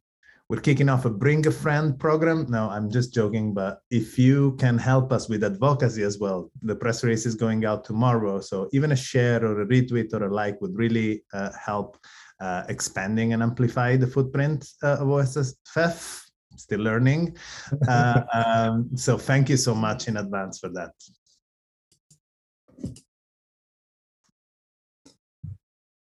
we're 0.47 0.61
kicking 0.61 0.89
off 0.89 1.05
a 1.05 1.09
Bring 1.09 1.47
a 1.47 1.51
Friend 1.51 1.97
program. 1.99 2.45
No, 2.49 2.69
I'm 2.69 2.91
just 2.91 3.13
joking, 3.13 3.53
but 3.53 3.79
if 3.89 4.19
you 4.19 4.55
can 4.59 4.77
help 4.77 5.11
us 5.11 5.27
with 5.27 5.43
advocacy 5.43 6.03
as 6.03 6.19
well, 6.19 6.51
the 6.61 6.75
press 6.75 7.03
release 7.03 7.25
is 7.25 7.33
going 7.33 7.65
out 7.65 7.83
tomorrow. 7.83 8.39
So 8.41 8.69
even 8.71 8.91
a 8.91 8.95
share 8.95 9.43
or 9.43 9.61
a 9.61 9.65
retweet 9.65 10.13
or 10.13 10.23
a 10.23 10.33
like 10.33 10.61
would 10.61 10.75
really 10.75 11.23
uh, 11.33 11.49
help 11.59 11.97
uh, 12.39 12.63
expanding 12.69 13.33
and 13.33 13.41
amplify 13.41 13.95
the 13.95 14.07
footprint 14.07 14.67
uh, 14.83 14.97
of 14.99 15.07
OSSFF. 15.07 16.21
Still 16.57 16.81
learning. 16.81 17.35
Uh, 17.87 18.21
um, 18.33 18.89
so 18.95 19.17
thank 19.17 19.49
you 19.49 19.57
so 19.57 19.73
much 19.73 20.07
in 20.07 20.17
advance 20.17 20.59
for 20.59 20.69
that. 20.69 20.91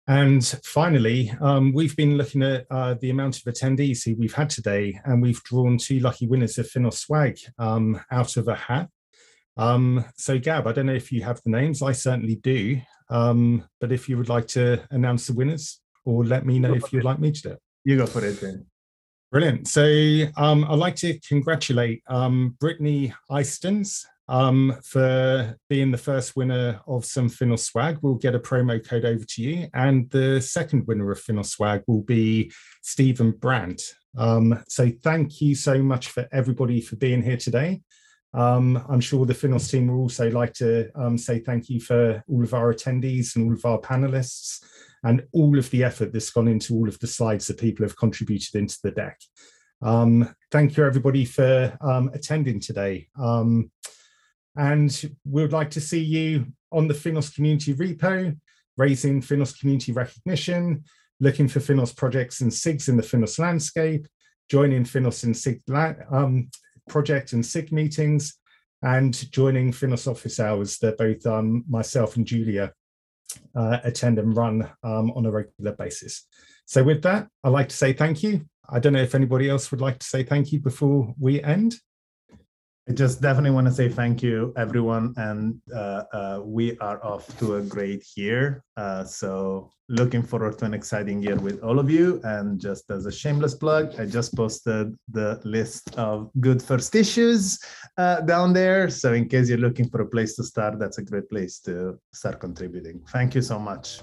And 0.10 0.44
finally, 0.64 1.32
um, 1.40 1.72
we've 1.72 1.96
been 1.96 2.18
looking 2.18 2.42
at 2.42 2.66
uh, 2.72 2.96
the 3.00 3.12
amount 3.12 3.38
of 3.38 3.44
attendees 3.44 4.04
who 4.04 4.16
we've 4.16 4.34
had 4.34 4.50
today, 4.50 5.00
and 5.06 5.22
we've 5.22 5.44
drawn 5.44 5.78
two 5.78 6.00
lucky 6.00 6.26
winners 6.26 6.58
of 6.58 6.66
Finos 6.66 6.96
Swag 6.96 7.38
um, 7.60 8.02
out 8.10 8.36
of 8.36 8.48
a 8.48 8.56
hat. 8.56 8.90
Um, 9.56 10.04
so, 10.18 10.40
Gab, 10.40 10.66
I 10.66 10.72
don't 10.72 10.88
know 10.88 10.96
if 10.96 11.12
you 11.12 11.22
have 11.22 11.40
the 11.44 11.52
names. 11.52 11.84
I 11.84 11.92
certainly 11.92 12.38
do. 12.38 12.82
Um, 13.12 13.70
but 13.80 13.92
if 13.92 14.10
you 14.10 14.18
would 14.18 14.30
like 14.30 14.48
to 14.48 14.82
announce 14.90 15.28
the 15.28 15.34
winners, 15.34 15.80
or 16.06 16.26
let 16.26 16.44
me 16.44 16.58
know 16.58 16.74
if 16.74 16.92
you'd 16.92 17.04
like 17.04 17.20
me 17.20 17.32
to 17.32 17.42
do 17.44 17.50
it. 17.52 17.60
You 17.84 17.98
go 17.98 18.08
for 18.08 18.26
it 18.26 18.42
then. 18.42 18.66
Brilliant. 19.32 19.68
So 19.68 19.84
um, 20.38 20.66
I'd 20.68 20.80
like 20.80 20.96
to 20.98 21.20
congratulate 21.20 22.02
um, 22.08 22.58
Brittany 22.60 23.14
Eistons 23.30 24.06
um, 24.30 24.78
for 24.84 25.58
being 25.70 25.92
the 25.92 25.98
first 25.98 26.36
winner 26.36 26.80
of 26.88 27.04
some 27.04 27.30
Finos 27.30 27.62
swag. 27.62 27.98
We'll 28.02 28.16
get 28.16 28.36
a 28.36 28.40
promo 28.40 28.88
code 28.88 29.04
over 29.04 29.26
to 29.26 29.42
you. 29.42 29.68
And 29.74 30.10
the 30.12 30.40
second 30.40 30.86
winner 30.88 31.12
of 31.12 31.22
Finos 31.22 31.48
swag 31.48 31.82
will 31.88 32.04
be 32.04 32.52
Stephen 32.84 33.32
Brandt. 33.32 33.82
Um, 34.18 34.64
so 34.68 34.92
thank 35.04 35.42
you 35.42 35.56
so 35.56 35.82
much 35.82 36.10
for 36.10 36.28
everybody 36.32 36.80
for 36.80 36.96
being 36.96 37.24
here 37.24 37.38
today. 37.38 37.82
Um, 38.36 38.84
I'm 38.88 39.02
sure 39.02 39.26
the 39.26 39.34
Finos 39.34 39.72
team 39.72 39.88
will 39.88 40.02
also 40.02 40.30
like 40.30 40.54
to 40.56 40.90
um, 40.96 41.18
say 41.18 41.40
thank 41.40 41.68
you 41.68 41.80
for 41.80 42.24
all 42.28 42.44
of 42.44 42.54
our 42.54 42.72
attendees 42.72 43.36
and 43.36 43.46
all 43.46 43.54
of 43.54 43.66
our 43.66 43.80
panelists 43.80 44.64
and 45.04 45.24
all 45.34 45.58
of 45.58 45.72
the 45.72 45.84
effort 45.84 46.14
that's 46.14 46.30
gone 46.30 46.48
into 46.48 46.76
all 46.76 46.88
of 46.88 47.00
the 47.00 47.08
slides 47.08 47.48
that 47.48 47.60
people 47.60 47.84
have 47.84 47.98
contributed 47.98 48.54
into 48.54 48.78
the 48.84 48.92
deck. 48.92 49.20
Um, 49.82 50.36
thank 50.52 50.78
you 50.78 50.86
everybody 50.86 51.26
for 51.26 51.76
um, 51.82 52.12
attending 52.14 52.60
today. 52.60 53.08
And 54.58 54.92
we 55.26 55.42
would 55.42 55.54
like 55.54 55.72
to 55.72 55.82
see 55.82 56.02
you 56.02 56.48
on 56.72 56.88
the 56.88 56.94
Finos 56.94 57.34
community 57.34 57.74
repo, 57.74 58.38
raising 58.78 59.22
Finos 59.22 59.58
community 59.60 59.92
recognition, 59.92 60.84
looking 61.20 61.48
for 61.48 61.60
Finos 61.60 61.96
projects 61.96 62.42
and 62.42 62.52
SIGs 62.52 62.90
in 62.90 62.98
the 62.98 63.04
Finos 63.04 63.40
landscape, 63.40 64.08
joining 64.50 64.84
Finos 64.84 65.24
and 65.24 65.36
SIG 65.36 65.62
um, 66.12 66.50
project 66.88 67.34
and 67.34 67.46
SIG 67.46 67.72
meetings, 67.72 68.36
and 68.82 69.32
joining 69.32 69.72
Finos 69.72 70.10
office 70.10 70.40
hours 70.40 70.78
that 70.80 70.98
both 70.98 71.26
um, 71.26 71.64
myself 71.68 72.16
and 72.16 72.26
Julia 72.26 72.72
uh, 73.56 73.80
attend 73.84 74.20
and 74.20 74.36
run 74.36 74.70
um, 74.84 75.12
on 75.12 75.26
a 75.26 75.32
regular 75.32 75.74
basis. 75.74 76.26
So 76.66 76.84
with 76.84 77.02
that, 77.04 77.28
I'd 77.44 77.50
like 77.50 77.70
to 77.70 77.76
say 77.76 77.94
thank 77.94 78.24
you. 78.24 78.46
I 78.70 78.80
don't 78.80 78.94
know 78.94 79.02
if 79.02 79.16
anybody 79.16 79.50
else 79.50 79.72
would 79.72 79.82
like 79.82 80.00
to 80.00 80.08
say 80.08 80.24
thank 80.24 80.52
you 80.52 80.60
before 80.60 81.14
we 81.20 81.42
end. 81.44 81.76
I 82.90 82.92
just 82.92 83.22
definitely 83.22 83.52
want 83.52 83.68
to 83.68 83.74
say 83.74 83.88
thank 83.88 84.24
you, 84.24 84.52
everyone, 84.58 85.14
and 85.18 85.62
uh, 85.72 86.06
uh, 86.12 86.42
we 86.44 86.76
are 86.80 87.00
off 87.06 87.38
to 87.38 87.58
a 87.58 87.62
great 87.62 88.04
year. 88.16 88.64
Uh, 88.78 89.04
so 89.04 89.70
looking 89.90 90.24
forward 90.24 90.58
to 90.58 90.66
an 90.66 90.74
exciting 90.74 91.22
year 91.22 91.36
with 91.36 91.62
all 91.62 91.78
of 91.78 91.92
you. 91.92 92.20
And 92.24 92.60
just 92.60 92.90
as 92.90 93.06
a 93.06 93.12
shameless 93.12 93.54
plug, 93.54 93.94
I 94.00 94.08
just 94.08 94.36
posted 94.36 94.98
the 95.12 95.40
list 95.44 96.00
of 96.00 96.32
good 96.40 96.64
first 96.64 96.96
issues 96.96 97.60
uh, 98.00 98.22
down 98.22 98.54
there. 98.54 98.90
So 98.90 99.14
in 99.14 99.30
case 99.30 99.50
you're 99.50 99.60
looking 99.60 99.88
for 99.88 100.02
a 100.02 100.08
place 100.08 100.36
to 100.38 100.44
start, 100.44 100.80
that's 100.80 100.98
a 100.98 101.04
great 101.04 101.30
place 101.30 101.60
to 101.68 102.00
start 102.12 102.40
contributing. 102.40 103.04
Thank 103.12 103.36
you 103.36 103.44
so 103.44 103.60
much. 103.60 104.00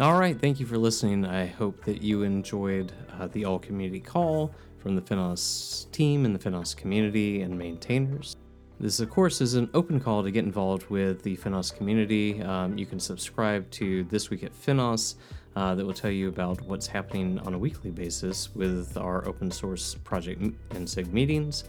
All 0.00 0.18
right, 0.18 0.40
thank 0.40 0.58
you 0.58 0.66
for 0.66 0.78
listening. 0.78 1.26
I 1.26 1.46
hope 1.46 1.84
that 1.84 2.02
you 2.02 2.22
enjoyed 2.22 2.92
uh, 3.20 3.28
the 3.28 3.44
all 3.44 3.60
community 3.60 4.00
call 4.00 4.52
from 4.82 4.96
the 4.96 5.00
Finos 5.00 5.90
team 5.92 6.24
and 6.24 6.34
the 6.34 6.38
Finos 6.38 6.76
community 6.76 7.42
and 7.42 7.56
maintainers. 7.56 8.36
This, 8.80 8.98
of 8.98 9.10
course, 9.10 9.40
is 9.40 9.54
an 9.54 9.70
open 9.74 10.00
call 10.00 10.24
to 10.24 10.30
get 10.32 10.44
involved 10.44 10.90
with 10.90 11.22
the 11.22 11.36
Finos 11.36 11.72
community. 11.72 12.42
Um, 12.42 12.76
you 12.76 12.84
can 12.84 12.98
subscribe 12.98 13.70
to 13.72 14.02
This 14.04 14.28
Week 14.28 14.42
at 14.42 14.52
Finos 14.52 15.14
uh, 15.54 15.76
that 15.76 15.86
will 15.86 15.94
tell 15.94 16.10
you 16.10 16.28
about 16.28 16.60
what's 16.62 16.88
happening 16.88 17.38
on 17.40 17.54
a 17.54 17.58
weekly 17.58 17.92
basis 17.92 18.52
with 18.56 18.96
our 18.96 19.26
open 19.28 19.52
source 19.52 19.94
project 20.02 20.42
and 20.70 20.90
SIG 20.90 21.12
meetings. 21.12 21.62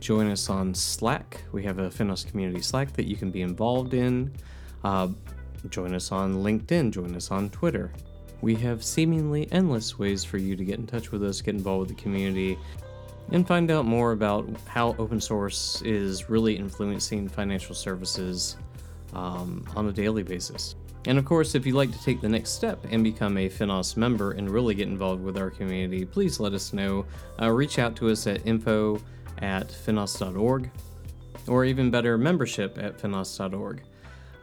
Join 0.00 0.28
us 0.28 0.50
on 0.50 0.74
Slack. 0.74 1.40
We 1.52 1.62
have 1.62 1.78
a 1.78 1.88
Finos 1.88 2.28
community 2.28 2.62
Slack 2.62 2.92
that 2.94 3.06
you 3.06 3.14
can 3.14 3.30
be 3.30 3.42
involved 3.42 3.94
in. 3.94 4.32
Uh, 4.82 5.08
join 5.68 5.94
us 5.94 6.10
on 6.10 6.36
LinkedIn. 6.42 6.90
Join 6.90 7.14
us 7.14 7.30
on 7.30 7.48
Twitter. 7.50 7.92
We 8.40 8.54
have 8.56 8.84
seemingly 8.84 9.48
endless 9.50 9.98
ways 9.98 10.24
for 10.24 10.38
you 10.38 10.56
to 10.56 10.64
get 10.64 10.78
in 10.78 10.86
touch 10.86 11.10
with 11.10 11.22
us, 11.24 11.40
get 11.40 11.54
involved 11.54 11.88
with 11.88 11.96
the 11.96 12.02
community, 12.02 12.58
and 13.32 13.46
find 13.46 13.70
out 13.70 13.84
more 13.84 14.12
about 14.12 14.48
how 14.66 14.94
open 14.98 15.20
source 15.20 15.82
is 15.82 16.28
really 16.28 16.56
influencing 16.56 17.28
financial 17.28 17.74
services 17.74 18.56
um, 19.14 19.66
on 19.74 19.88
a 19.88 19.92
daily 19.92 20.22
basis. 20.22 20.76
And 21.06 21.18
of 21.18 21.24
course, 21.24 21.54
if 21.54 21.64
you'd 21.64 21.76
like 21.76 21.92
to 21.92 22.02
take 22.02 22.20
the 22.20 22.28
next 22.28 22.50
step 22.50 22.84
and 22.90 23.04
become 23.04 23.36
a 23.38 23.48
Finos 23.48 23.96
member 23.96 24.32
and 24.32 24.50
really 24.50 24.74
get 24.74 24.88
involved 24.88 25.22
with 25.22 25.38
our 25.38 25.50
community, 25.50 26.04
please 26.04 26.40
let 26.40 26.52
us 26.52 26.72
know. 26.72 27.06
Uh, 27.40 27.50
reach 27.50 27.78
out 27.78 27.94
to 27.96 28.10
us 28.10 28.26
at 28.26 28.44
info 28.46 29.00
at 29.38 29.68
finos.org, 29.68 30.70
or 31.46 31.64
even 31.64 31.90
better, 31.90 32.18
membership 32.18 32.76
at 32.78 32.98
finos.org. 32.98 33.82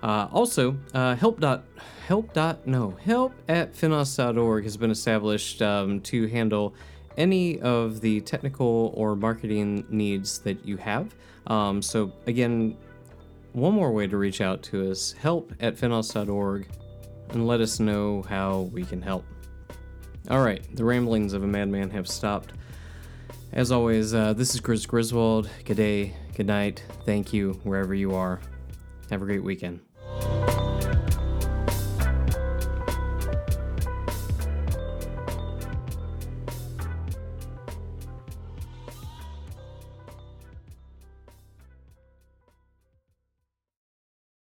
Uh, 0.04 0.28
also, 0.34 0.76
uh, 0.94 1.16
help 1.16 1.40
dot 1.40 1.64
help 2.06 2.34
dot 2.34 2.68
no 2.68 2.92
help 3.06 3.34
at 3.48 3.74
finos.org 3.74 4.66
has 4.66 4.76
been 4.76 4.92
established 4.92 5.62
um, 5.62 6.02
to 6.02 6.28
handle 6.28 6.76
any 7.16 7.62
of 7.62 8.02
the 8.02 8.20
technical 8.22 8.92
or 8.98 9.16
marketing 9.16 9.86
needs 9.90 10.40
that 10.40 10.66
you 10.66 10.76
have. 10.76 11.16
Um, 11.48 11.82
so 11.82 12.12
again, 12.28 12.76
one 13.54 13.74
more 13.74 13.94
way 13.94 14.06
to 14.06 14.18
reach 14.18 14.42
out 14.42 14.62
to 14.64 14.92
us: 14.92 15.14
help 15.14 15.54
at 15.62 15.78
finos.org, 15.78 16.68
and 17.30 17.48
let 17.48 17.62
us 17.62 17.80
know 17.80 18.24
how 18.24 18.70
we 18.74 18.84
can 18.84 19.02
help. 19.02 19.24
All 20.30 20.42
right, 20.42 20.64
the 20.76 20.84
ramblings 20.84 21.32
of 21.32 21.44
a 21.44 21.48
madman 21.48 21.90
have 21.92 22.10
stopped. 22.10 22.52
As 23.54 23.72
always, 23.72 24.14
uh, 24.14 24.34
this 24.34 24.54
is 24.54 24.60
Chris 24.60 24.86
Griswold. 24.86 25.50
Good 25.64 25.78
day, 25.78 26.14
good 26.36 26.48
night, 26.48 26.84
thank 27.06 27.32
you, 27.32 27.54
wherever 27.64 27.94
you 27.94 28.16
are. 28.16 28.42
Have 29.10 29.22
a 29.22 29.26
great 29.26 29.44
weekend 29.44 29.80
you 30.22 30.63